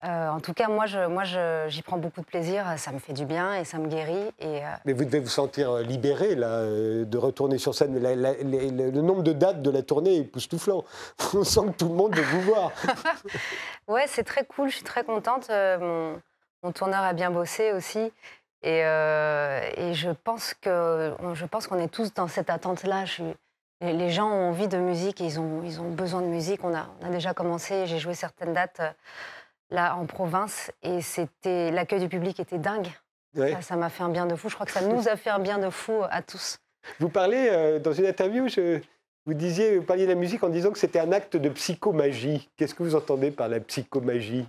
Euh, 0.03 0.29
en 0.29 0.39
tout 0.39 0.53
cas, 0.53 0.67
moi, 0.67 0.87
je, 0.87 1.05
moi 1.05 1.23
je- 1.23 1.65
j'y 1.67 1.83
prends 1.83 1.97
beaucoup 1.97 2.21
de 2.21 2.25
plaisir. 2.25 2.65
Ça 2.77 2.91
me 2.91 2.97
fait 2.97 3.13
du 3.13 3.25
bien 3.25 3.53
et 3.55 3.65
ça 3.65 3.77
me 3.77 3.87
guérit. 3.87 4.31
Et, 4.39 4.63
euh, 4.65 4.69
Mais 4.85 4.93
vous 4.93 5.05
devez 5.05 5.19
vous 5.19 5.27
sentir 5.29 5.75
libéré 5.77 6.33
là, 6.33 6.47
euh, 6.47 7.05
de 7.05 7.17
retourner 7.19 7.59
sur 7.59 7.75
scène. 7.75 7.99
La- 7.99 8.15
la- 8.15 8.33
les- 8.33 8.71
le, 8.71 8.89
nombre 9.01 9.21
de 9.21 9.31
dates 9.33 9.61
de 9.61 9.69
la 9.69 9.83
tournée 9.83 10.15
est 10.15 10.21
époustouflant. 10.21 10.83
On 11.35 11.43
sent 11.43 11.61
que 11.67 11.77
tout 11.77 11.89
le 11.89 11.93
monde 11.95 12.15
veut 12.15 12.23
vous 12.23 12.41
voir. 12.41 12.71
Ouais, 13.87 14.05
c'est 14.07 14.23
très 14.23 14.45
cool, 14.45 14.69
je 14.69 14.75
suis 14.75 14.83
très 14.85 15.03
contente. 15.03 15.49
Euh, 15.49 15.77
mon, 15.79 16.21
mon 16.63 16.71
tourneur 16.71 17.01
a 17.03 17.13
bien 17.13 17.29
bossé 17.29 17.73
aussi. 17.73 18.11
Et, 18.63 18.85
euh, 18.85 19.59
et 19.75 19.93
je 19.93 20.11
pense 20.11 20.53
que 20.53 21.13
je 21.33 21.45
pense 21.45 21.67
qu'on 21.67 21.79
est 21.79 21.87
tous 21.89 22.13
dans 22.13 22.27
cette 22.27 22.49
attente-là. 22.49 23.05
Je 23.05 23.11
suis- 23.11 23.35
Les, 23.81 24.09
gens 24.11 24.29
ont 24.29 24.49
envie 24.49 24.67
de 24.67 24.77
musique, 24.77 25.19
ils 25.19 25.39
ont, 25.39 25.61
ils 25.63 25.81
ont 25.81 25.89
besoin 25.89 26.21
de 26.21 26.27
musique. 26.27 26.63
On 26.63 26.73
a, 26.73 26.87
on 27.01 27.07
a 27.07 27.09
déjà 27.09 27.33
commencé, 27.33 27.85
j'ai 27.87 27.97
joué 27.99 28.13
certaines 28.13 28.53
dates 28.53 28.79
euh, 28.79 28.89
là 29.71 29.95
en 29.95 30.05
province 30.05 30.71
et 30.83 31.01
c'était 31.01 31.71
l'accueil 31.71 31.99
du 32.01 32.09
public 32.09 32.39
était 32.39 32.57
dingue. 32.59 32.87
Ouais. 33.35 33.57
Ça- 33.61 33.75
m'a 33.77 33.89
fait 33.89 34.03
un 34.03 34.09
bien 34.09 34.25
de 34.25 34.35
fou. 34.35 34.49
Je 34.49 34.55
crois 34.55 34.65
que 34.65 34.71
ça 34.73 34.81
nous 34.87 35.07
a 35.07 35.15
fait 35.15 35.29
un 35.29 35.39
bien 35.39 35.57
de 35.57 35.69
fou 35.69 36.03
à 36.09 36.21
tous. 36.21 36.59
Vous 36.99 37.09
parlez 37.09 37.47
euh, 37.49 37.79
dans 37.79 37.93
une 37.93 38.05
interview, 38.05 38.47
je- 38.47 38.79
vous 39.25 39.33
disiez, 39.33 39.77
vous 39.77 39.83
parliez 39.85 40.05
de 40.05 40.09
la 40.09 40.15
musique 40.15 40.43
en 40.43 40.49
disant 40.49 40.71
que 40.71 40.79
c'était 40.79 40.99
un 40.99 41.11
acte 41.11 41.37
de 41.37 41.47
psychomagie. 41.49 42.49
Qu'est-ce 42.57 42.73
que 42.75 42.83
vous 42.83 42.95
entendez 42.95 43.31
par 43.31 43.47
la 43.47 43.59
psychomagie? 43.59 44.47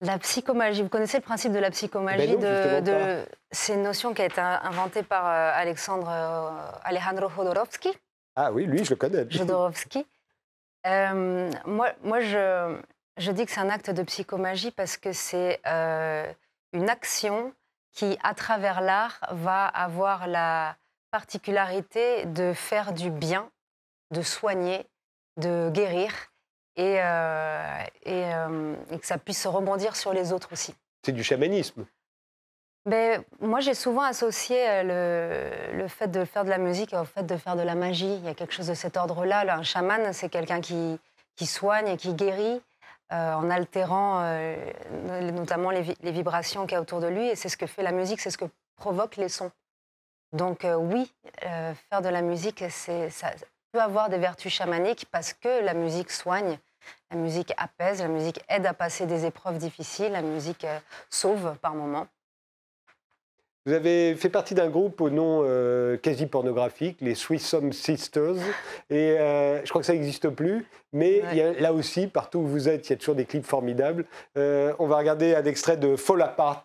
La 0.00 0.18
psychomagie, 0.18 0.82
vous 0.82 0.88
connaissez 0.88 1.18
le 1.18 1.22
principe 1.22 1.52
de 1.52 1.58
la 1.58 1.70
psychomagie 1.70 2.36
Ben 2.36 2.40
non, 2.40 2.80
de, 2.80 2.80
de- 2.80 3.24
C'est 3.52 3.74
une 3.74 3.82
notion 3.82 4.12
qui 4.12 4.22
a 4.22 4.24
été 4.26 4.40
inventée 4.40 5.02
par 5.02 5.26
euh, 5.26 5.52
Alexandre 5.54 6.08
euh, 6.10 6.50
Alejandro 6.82 7.28
Jodorowsky. 7.28 7.90
Ah 8.34 8.50
oui, 8.50 8.64
lui, 8.64 8.84
je 8.84 8.90
le 8.90 8.96
connais. 8.96 9.24
Jodorowsky. 9.30 10.04
Moi, 10.84 11.88
moi 12.02 12.20
je, 12.20 12.76
je 13.16 13.30
dis 13.30 13.44
que 13.46 13.52
c'est 13.52 13.60
un 13.60 13.70
acte 13.70 13.90
de 13.90 14.02
psychomagie 14.02 14.70
parce 14.70 14.96
que 14.96 15.12
c'est 15.12 15.60
euh, 15.66 16.30
une 16.72 16.88
action 16.90 17.52
qui, 17.92 18.18
à 18.22 18.34
travers 18.34 18.80
l'art, 18.80 19.20
va 19.30 19.66
avoir 19.66 20.26
la 20.26 20.76
particularité 21.10 22.26
de 22.26 22.52
faire 22.52 22.92
du 22.92 23.10
bien, 23.10 23.48
de 24.10 24.22
soigner, 24.22 24.86
de 25.36 25.70
guérir 25.72 26.12
et, 26.76 26.96
euh, 27.00 27.84
et, 28.02 28.34
euh, 28.34 28.74
et 28.90 28.98
que 28.98 29.06
ça 29.06 29.18
puisse 29.18 29.46
rebondir 29.46 29.94
sur 29.94 30.12
les 30.12 30.32
autres 30.32 30.52
aussi. 30.52 30.74
C'est 31.04 31.12
du 31.12 31.22
chamanisme. 31.22 31.86
Ben, 32.86 33.22
moi, 33.40 33.60
j'ai 33.60 33.74
souvent 33.74 34.02
associé 34.02 34.82
le, 34.82 35.50
le 35.72 35.88
fait 35.88 36.08
de 36.08 36.24
faire 36.24 36.44
de 36.44 36.50
la 36.50 36.58
musique 36.58 36.92
au 36.92 37.04
fait 37.04 37.22
de 37.22 37.36
faire 37.36 37.56
de 37.56 37.62
la 37.62 37.74
magie. 37.74 38.16
Il 38.16 38.24
y 38.24 38.28
a 38.28 38.34
quelque 38.34 38.52
chose 38.52 38.66
de 38.66 38.74
cet 38.74 38.96
ordre-là. 38.96 39.44
Là, 39.44 39.56
Un 39.56 39.62
chaman, 39.62 40.12
c'est 40.12 40.28
quelqu'un 40.28 40.60
qui, 40.60 40.98
qui 41.36 41.46
soigne 41.46 41.88
et 41.88 41.96
qui 41.96 42.12
guérit 42.12 42.60
euh, 43.12 43.34
en 43.34 43.50
altérant 43.50 44.20
euh, 44.22 44.56
no- 45.06 45.30
notamment 45.32 45.70
les, 45.70 45.82
vi- 45.82 45.96
les 46.00 46.12
vibrations 46.12 46.66
qu'il 46.66 46.74
y 46.74 46.76
a 46.76 46.80
autour 46.80 47.00
de 47.00 47.06
lui. 47.06 47.26
Et 47.28 47.36
c'est 47.36 47.48
ce 47.48 47.56
que 47.56 47.66
fait 47.66 47.82
la 47.82 47.92
musique, 47.92 48.20
c'est 48.20 48.30
ce 48.30 48.38
que 48.38 48.46
provoquent 48.76 49.16
les 49.16 49.28
sons. 49.28 49.50
Donc 50.32 50.64
euh, 50.64 50.74
oui, 50.74 51.12
faire 51.90 52.02
de 52.02 52.08
la 52.08 52.22
musique, 52.22 52.64
ça 52.70 53.30
peut 53.72 53.80
avoir 53.80 54.08
des 54.08 54.18
vertus 54.18 54.52
chamaniques 54.52 55.06
parce 55.10 55.32
que 55.32 55.62
la 55.64 55.74
musique 55.74 56.10
soigne, 56.10 56.58
la 57.10 57.16
musique 57.16 57.52
apaise, 57.56 58.00
la 58.02 58.08
musique 58.08 58.40
aide 58.48 58.66
à 58.66 58.74
passer 58.74 59.06
des 59.06 59.26
épreuves 59.26 59.58
difficiles, 59.58 60.12
la 60.12 60.22
musique 60.22 60.66
sauve 61.08 61.56
par 61.62 61.74
moments. 61.74 62.06
Vous 63.66 63.72
avez 63.72 64.14
fait 64.16 64.28
partie 64.28 64.54
d'un 64.54 64.68
groupe 64.68 65.00
au 65.00 65.08
nom 65.08 65.40
euh, 65.44 65.96
quasi 65.96 66.26
pornographique, 66.26 66.98
les 67.00 67.14
Swissome 67.14 67.72
Sisters. 67.72 68.34
Et 68.90 69.16
euh, 69.18 69.64
je 69.64 69.68
crois 69.70 69.80
que 69.80 69.86
ça 69.86 69.94
n'existe 69.94 70.28
plus. 70.28 70.66
Mais 70.92 71.22
Ouais. 71.22 71.28
il 71.32 71.38
y 71.38 71.40
a- 71.42 71.52
là 71.54 71.72
aussi, 71.72 72.06
partout 72.06 72.40
où 72.40 72.46
vous 72.46 72.68
êtes, 72.68 72.88
il 72.88 72.92
y 72.92 72.92
a 72.92 72.96
toujours 72.98 73.14
des 73.14 73.24
clips 73.24 73.46
formidables. 73.46 74.04
Euh, 74.36 74.74
on 74.78 74.86
va 74.86 74.96
regarder 74.98 75.34
un 75.34 75.44
extrait 75.44 75.78
de 75.78 75.96
Fall 75.96 76.20
Apart. 76.22 76.64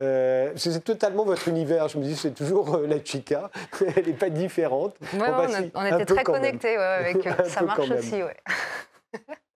C'est 0.00 0.82
totalement 0.84 1.24
votre 1.24 1.48
univers. 1.48 1.88
Je 1.88 1.98
me 1.98 2.04
dis, 2.04 2.16
c'est 2.16 2.30
toujours 2.34 2.78
la 2.78 3.04
chica. 3.04 3.50
Elle 3.96 4.06
n'est 4.06 4.12
pas 4.14 4.30
différente. 4.30 4.96
Ouais, 5.14 5.26
On 5.74 5.82
ouais, 5.82 5.92
était 5.94 6.04
très 6.06 6.24
connectés 6.24 6.76
avec 6.76 7.16
eux. 7.26 7.44
Ça 7.44 7.62
marche 7.62 7.90
aussi, 7.90 8.22
ouais. 8.22 8.36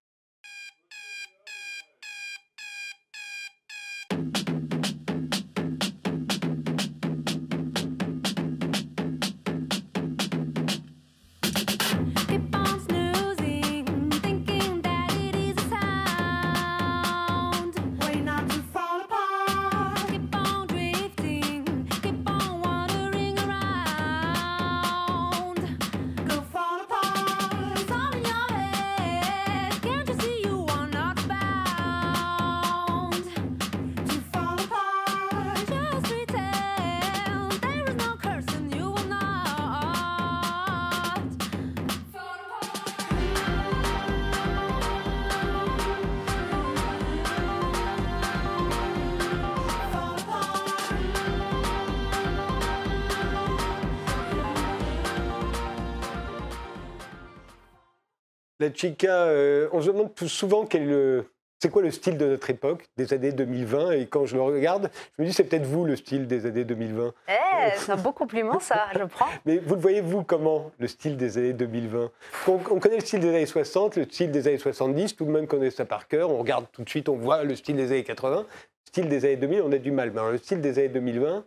La 58.62 58.72
chica, 58.72 59.24
euh, 59.24 59.68
on 59.72 59.80
se 59.80 59.88
demande 59.88 60.14
tout 60.14 60.28
souvent 60.28 60.64
quel 60.66 60.86
le- 60.88 61.24
c'est 61.60 61.68
quoi 61.68 61.82
le 61.82 61.90
style 61.90 62.16
de 62.16 62.26
notre 62.26 62.48
époque, 62.50 62.84
des 62.96 63.12
années 63.12 63.32
2020. 63.32 63.90
Et 63.92 64.06
quand 64.06 64.24
je 64.24 64.34
le 64.36 64.42
regarde, 64.42 64.90
je 65.16 65.22
me 65.22 65.26
dis, 65.28 65.32
c'est 65.32 65.44
peut-être 65.44 65.64
vous 65.66 65.84
le 65.84 65.96
style 65.96 66.26
des 66.28 66.46
années 66.46 66.64
2020. 66.64 67.12
Eh, 67.28 67.32
c'est 67.76 67.90
un 67.92 67.96
beau 67.96 68.12
compliment, 68.12 68.58
ça, 68.60 68.86
je 68.98 69.04
prends. 69.04 69.26
Mais 69.46 69.58
vous 69.58 69.74
le 69.74 69.80
voyez, 69.80 70.00
vous, 70.00 70.22
comment, 70.24 70.70
le 70.78 70.86
style 70.88 71.16
des 71.16 71.38
années 71.38 71.52
2020 71.52 72.10
on, 72.48 72.52
on 72.70 72.78
connaît 72.80 72.96
le 72.96 73.00
style 73.00 73.18
des 73.20 73.28
années 73.30 73.46
60, 73.46 73.96
le 73.96 74.04
style 74.04 74.30
des 74.30 74.46
années 74.48 74.58
70, 74.58 75.16
tout 75.16 75.24
le 75.24 75.32
monde 75.32 75.46
connaît 75.48 75.70
ça 75.70 75.84
par 75.84 76.06
cœur. 76.08 76.30
On 76.30 76.38
regarde 76.38 76.66
tout 76.72 76.82
de 76.84 76.88
suite, 76.88 77.08
on 77.08 77.16
voit 77.16 77.42
le 77.44 77.54
style 77.56 77.76
des 77.76 77.86
années 77.92 78.04
80. 78.04 78.46
Style 78.88 79.08
des 79.08 79.24
années 79.24 79.36
2000, 79.36 79.62
on 79.62 79.72
a 79.72 79.78
du 79.78 79.90
mal. 79.92 80.10
Mais 80.12 80.18
alors, 80.20 80.32
le 80.32 80.38
style 80.38 80.60
des 80.60 80.78
années 80.78 80.88
2020, 80.88 81.44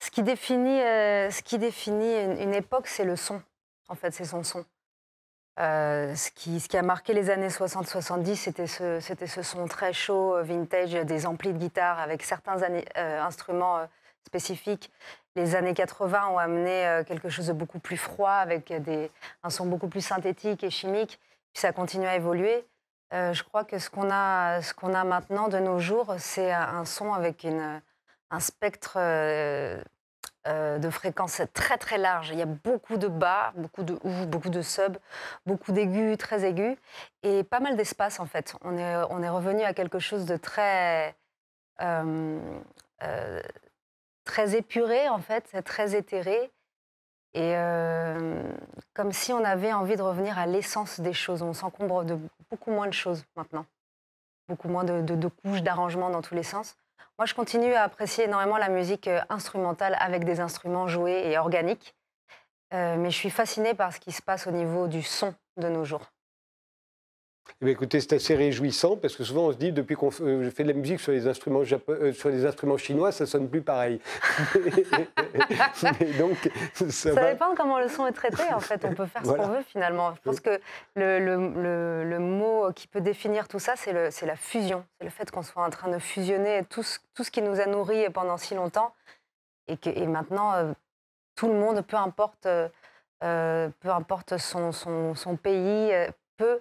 Ce 0.00 0.10
qui 0.10 0.22
définit, 0.22 0.80
euh, 0.80 1.30
ce 1.30 1.42
qui 1.42 1.58
définit 1.58 2.14
une, 2.24 2.40
une 2.40 2.54
époque, 2.54 2.86
c'est 2.86 3.04
le 3.04 3.16
son. 3.16 3.40
En 3.88 3.94
fait, 3.94 4.12
c'est 4.12 4.24
son 4.24 4.42
son. 4.42 4.64
Euh, 5.58 6.14
ce, 6.14 6.30
qui, 6.30 6.76
a 6.76 6.82
marqué 6.82 7.14
les 7.14 7.30
années 7.30 7.48
60-70, 7.48 8.36
c'était 8.36 8.66
ce, 8.68 9.42
son 9.42 9.66
très 9.66 9.92
chaud, 9.92 10.36
euh, 10.36 10.42
vintage, 10.42 10.92
des 10.92 11.26
amplis 11.26 11.52
de 11.52 11.58
guitare 11.58 11.98
avec 11.98 12.22
certains 12.22 12.62
euh, 12.62 13.20
instruments 13.20 13.80
spécifiques. 14.24 14.92
Les 15.34 15.56
années 15.56 15.74
80 15.74 16.28
ont 16.28 16.38
amené 16.38 17.02
quelque 17.06 17.28
chose 17.28 17.46
de 17.46 17.52
beaucoup 17.52 17.78
plus 17.78 17.96
froid, 17.96 18.30
avec 18.30 18.72
un 19.42 19.50
son 19.50 19.66
beaucoup 19.66 19.88
plus 19.88 20.00
synthétique 20.00 20.64
et 20.64 20.70
chimique. 20.70 21.20
Puis 21.52 21.60
ça 21.60 21.72
continue 21.72 22.06
à 22.06 22.16
évoluer. 22.16 22.66
Je 23.12 23.42
crois 23.44 23.64
que 23.64 23.78
ce 23.78 23.88
qu'on 23.88 24.10
a, 24.10 25.04
maintenant 25.04 25.48
de 25.48 25.58
nos 25.58 25.78
jours, 25.78 26.14
c'est 26.18 26.50
un, 26.50 26.84
son 26.84 27.12
avec 27.12 27.46
un 27.46 28.40
spectre 28.40 28.98
euh, 30.46 30.78
de 30.78 30.88
fréquences 30.90 31.42
très 31.52 31.78
très 31.78 31.98
large. 31.98 32.30
Il 32.30 32.38
y 32.38 32.42
a 32.42 32.46
beaucoup 32.46 32.96
de 32.96 33.08
bas, 33.08 33.52
beaucoup 33.56 33.82
de 33.82 33.98
ou, 34.04 34.26
beaucoup 34.26 34.50
de 34.50 34.62
sub, 34.62 34.96
beaucoup 35.46 35.72
d'aigus, 35.72 36.16
très 36.16 36.44
aigus, 36.44 36.76
et 37.22 37.44
pas 37.44 37.60
mal 37.60 37.76
d'espace 37.76 38.20
en 38.20 38.26
fait. 38.26 38.54
On 38.62 38.78
est, 38.78 38.96
on 39.10 39.22
est 39.22 39.28
revenu 39.28 39.62
à 39.62 39.74
quelque 39.74 39.98
chose 39.98 40.24
de 40.26 40.36
très, 40.36 41.14
euh, 41.82 42.38
euh, 43.02 43.42
très 44.24 44.56
épuré 44.56 45.08
en 45.08 45.18
fait, 45.18 45.62
très 45.64 45.94
éthéré. 45.96 46.50
Et 47.34 47.54
comme 48.94 49.12
si 49.12 49.32
on 49.32 49.44
avait 49.44 49.72
envie 49.72 49.96
de 49.96 50.02
revenir 50.02 50.38
à 50.38 50.46
l'essence 50.46 50.98
des 50.98 51.12
choses. 51.12 51.42
On 51.42 51.52
s'encombre 51.52 52.02
de 52.04 52.18
beaucoup 52.50 52.70
moins 52.70 52.86
de 52.86 52.92
choses 52.92 53.24
maintenant. 53.36 53.66
Beaucoup 54.48 54.68
moins 54.68 54.82
de- 54.82 55.02
de 55.02 55.28
couches, 55.28 55.62
d'arrangements 55.62 56.10
dans 56.10 56.22
tous 56.22 56.34
les 56.34 56.42
sens. 56.42 56.76
Moi, 57.18 57.26
je 57.26 57.34
continue 57.34 57.74
à 57.74 57.82
apprécier 57.82 58.24
énormément 58.26 58.58
la 58.58 58.68
musique 58.68 59.08
euh, 59.08 59.20
instrumentale 59.28 59.96
avec 59.98 60.24
des 60.24 60.38
instruments 60.38 60.86
joués 60.86 61.28
et 61.28 61.36
organiques. 61.36 61.96
Euh, 62.72 62.96
mais 62.96 63.10
je 63.10 63.16
suis 63.16 63.30
fascinée 63.30 63.74
par 63.74 63.92
ce 63.92 63.98
qui 63.98 64.12
se 64.12 64.22
passe 64.22 64.46
au 64.46 64.52
niveau 64.52 64.86
du 64.86 65.02
son 65.02 65.34
de 65.56 65.68
nos 65.68 65.84
jours. 65.84 66.12
Eh 67.60 67.64
bien, 67.64 67.72
écoutez, 67.72 68.00
c'est 68.00 68.12
assez 68.14 68.36
réjouissant 68.36 68.96
parce 68.96 69.16
que 69.16 69.24
souvent 69.24 69.46
on 69.48 69.52
se 69.52 69.56
dit 69.56 69.72
depuis 69.72 69.96
qu'on 69.96 70.10
fait, 70.10 70.22
euh, 70.22 70.44
je 70.44 70.50
fais 70.50 70.62
de 70.62 70.68
la 70.68 70.74
musique 70.74 71.00
sur 71.00 71.12
les 71.12 71.26
instruments 71.26 71.62
japo- 71.64 71.90
euh, 71.92 72.12
sur 72.12 72.28
les 72.28 72.44
instruments 72.46 72.76
chinois, 72.76 73.10
ça 73.10 73.26
sonne 73.26 73.48
plus 73.48 73.62
pareil. 73.62 74.00
Mais 76.00 76.12
donc 76.18 76.36
ça, 76.74 76.90
Ça 76.90 77.12
va. 77.14 77.32
dépend 77.32 77.54
comment 77.56 77.78
le 77.80 77.88
son 77.88 78.06
est 78.06 78.12
traité, 78.12 78.42
en 78.54 78.60
fait. 78.60 78.84
On 78.84 78.94
peut 78.94 79.06
faire 79.06 79.22
ce 79.22 79.28
Voilà. 79.28 79.44
qu'on 79.44 79.50
veut, 79.50 79.62
finalement. 79.64 80.14
Je 80.14 80.20
pense 80.22 80.40
que 80.40 80.60
le, 80.94 81.18
le- 81.18 81.48
le- 81.62 82.04
le 82.08 82.18
mot 82.18 82.72
qui 82.72 82.86
peut 82.86 83.00
définir 83.00 83.48
tout 83.48 83.58
ça, 83.58 83.74
c'est 83.76 83.92
la 83.92 84.36
fusion. 84.36 84.84
C'est 84.98 85.04
le 85.04 85.10
fait 85.10 85.30
qu'on 85.30 85.42
soit 85.42 85.64
en 85.64 85.70
train 85.70 85.90
de 85.90 85.98
fusionner 85.98 86.64
tout 86.68 86.82
ce, 86.82 86.98
tout 87.14 87.24
ce 87.24 87.30
qui 87.30 87.42
nous 87.42 87.60
a 87.60 87.66
nourris 87.66 88.08
pendant 88.10 88.36
si 88.36 88.54
longtemps. 88.54 88.94
Et, 89.66 89.76
que, 89.76 89.90
et 89.90 90.06
maintenant, 90.06 90.54
euh, 90.54 90.72
tout 91.34 91.48
le 91.48 91.54
monde, 91.54 91.82
peu 91.82 91.96
importe, 91.96 92.46
euh, 92.46 92.68
peu 93.80 93.88
importe 93.90 94.38
son, 94.38 94.72
son- 94.72 95.14
son 95.14 95.36
pays, 95.36 95.92
peut 96.36 96.60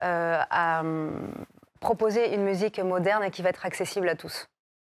à, 0.00 0.80
hum, 0.80 1.32
proposer 1.80 2.34
une 2.34 2.42
musique 2.42 2.78
moderne 2.78 3.24
et 3.24 3.30
qui 3.30 3.42
va 3.42 3.50
être 3.50 3.66
accessible 3.66 4.08
à 4.08 4.16
tous. 4.16 4.46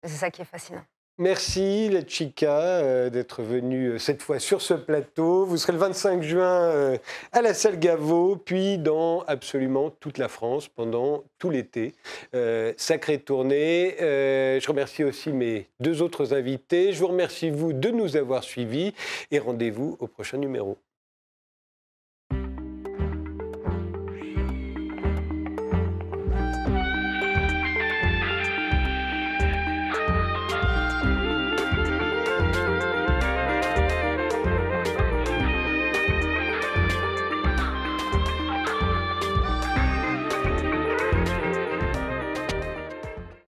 C'est 0.04 0.16
ça 0.16 0.30
qui 0.30 0.42
est 0.42 0.46
fascinant. 0.46 0.84
Merci 1.20 1.88
la 1.88 2.06
chica 2.06 2.60
euh, 2.60 3.10
d'être 3.10 3.42
venue 3.42 3.88
euh, 3.88 3.98
cette 3.98 4.22
fois 4.22 4.38
sur 4.38 4.62
ce 4.62 4.72
plateau. 4.72 5.44
Vous 5.46 5.56
serez 5.56 5.72
le 5.72 5.78
25 5.80 6.22
juin 6.22 6.44
euh, 6.44 6.96
à 7.32 7.42
la 7.42 7.54
salle 7.54 7.80
Gaveau, 7.80 8.36
puis 8.36 8.78
dans 8.78 9.24
absolument 9.26 9.90
toute 9.90 10.18
la 10.18 10.28
France 10.28 10.68
pendant 10.68 11.24
tout 11.40 11.50
l'été. 11.50 11.94
Euh, 12.36 12.72
sacrée 12.76 13.18
tournée. 13.18 13.96
Euh, 14.00 14.60
je 14.60 14.68
remercie 14.68 15.02
aussi 15.02 15.32
mes 15.32 15.66
deux 15.80 16.02
autres 16.02 16.34
invités. 16.34 16.92
Je 16.92 17.00
vous 17.00 17.08
remercie 17.08 17.50
vous 17.50 17.72
de 17.72 17.90
nous 17.90 18.16
avoir 18.16 18.44
suivis 18.44 18.94
et 19.32 19.40
rendez-vous 19.40 19.96
au 19.98 20.06
prochain 20.06 20.38
numéro. 20.38 20.78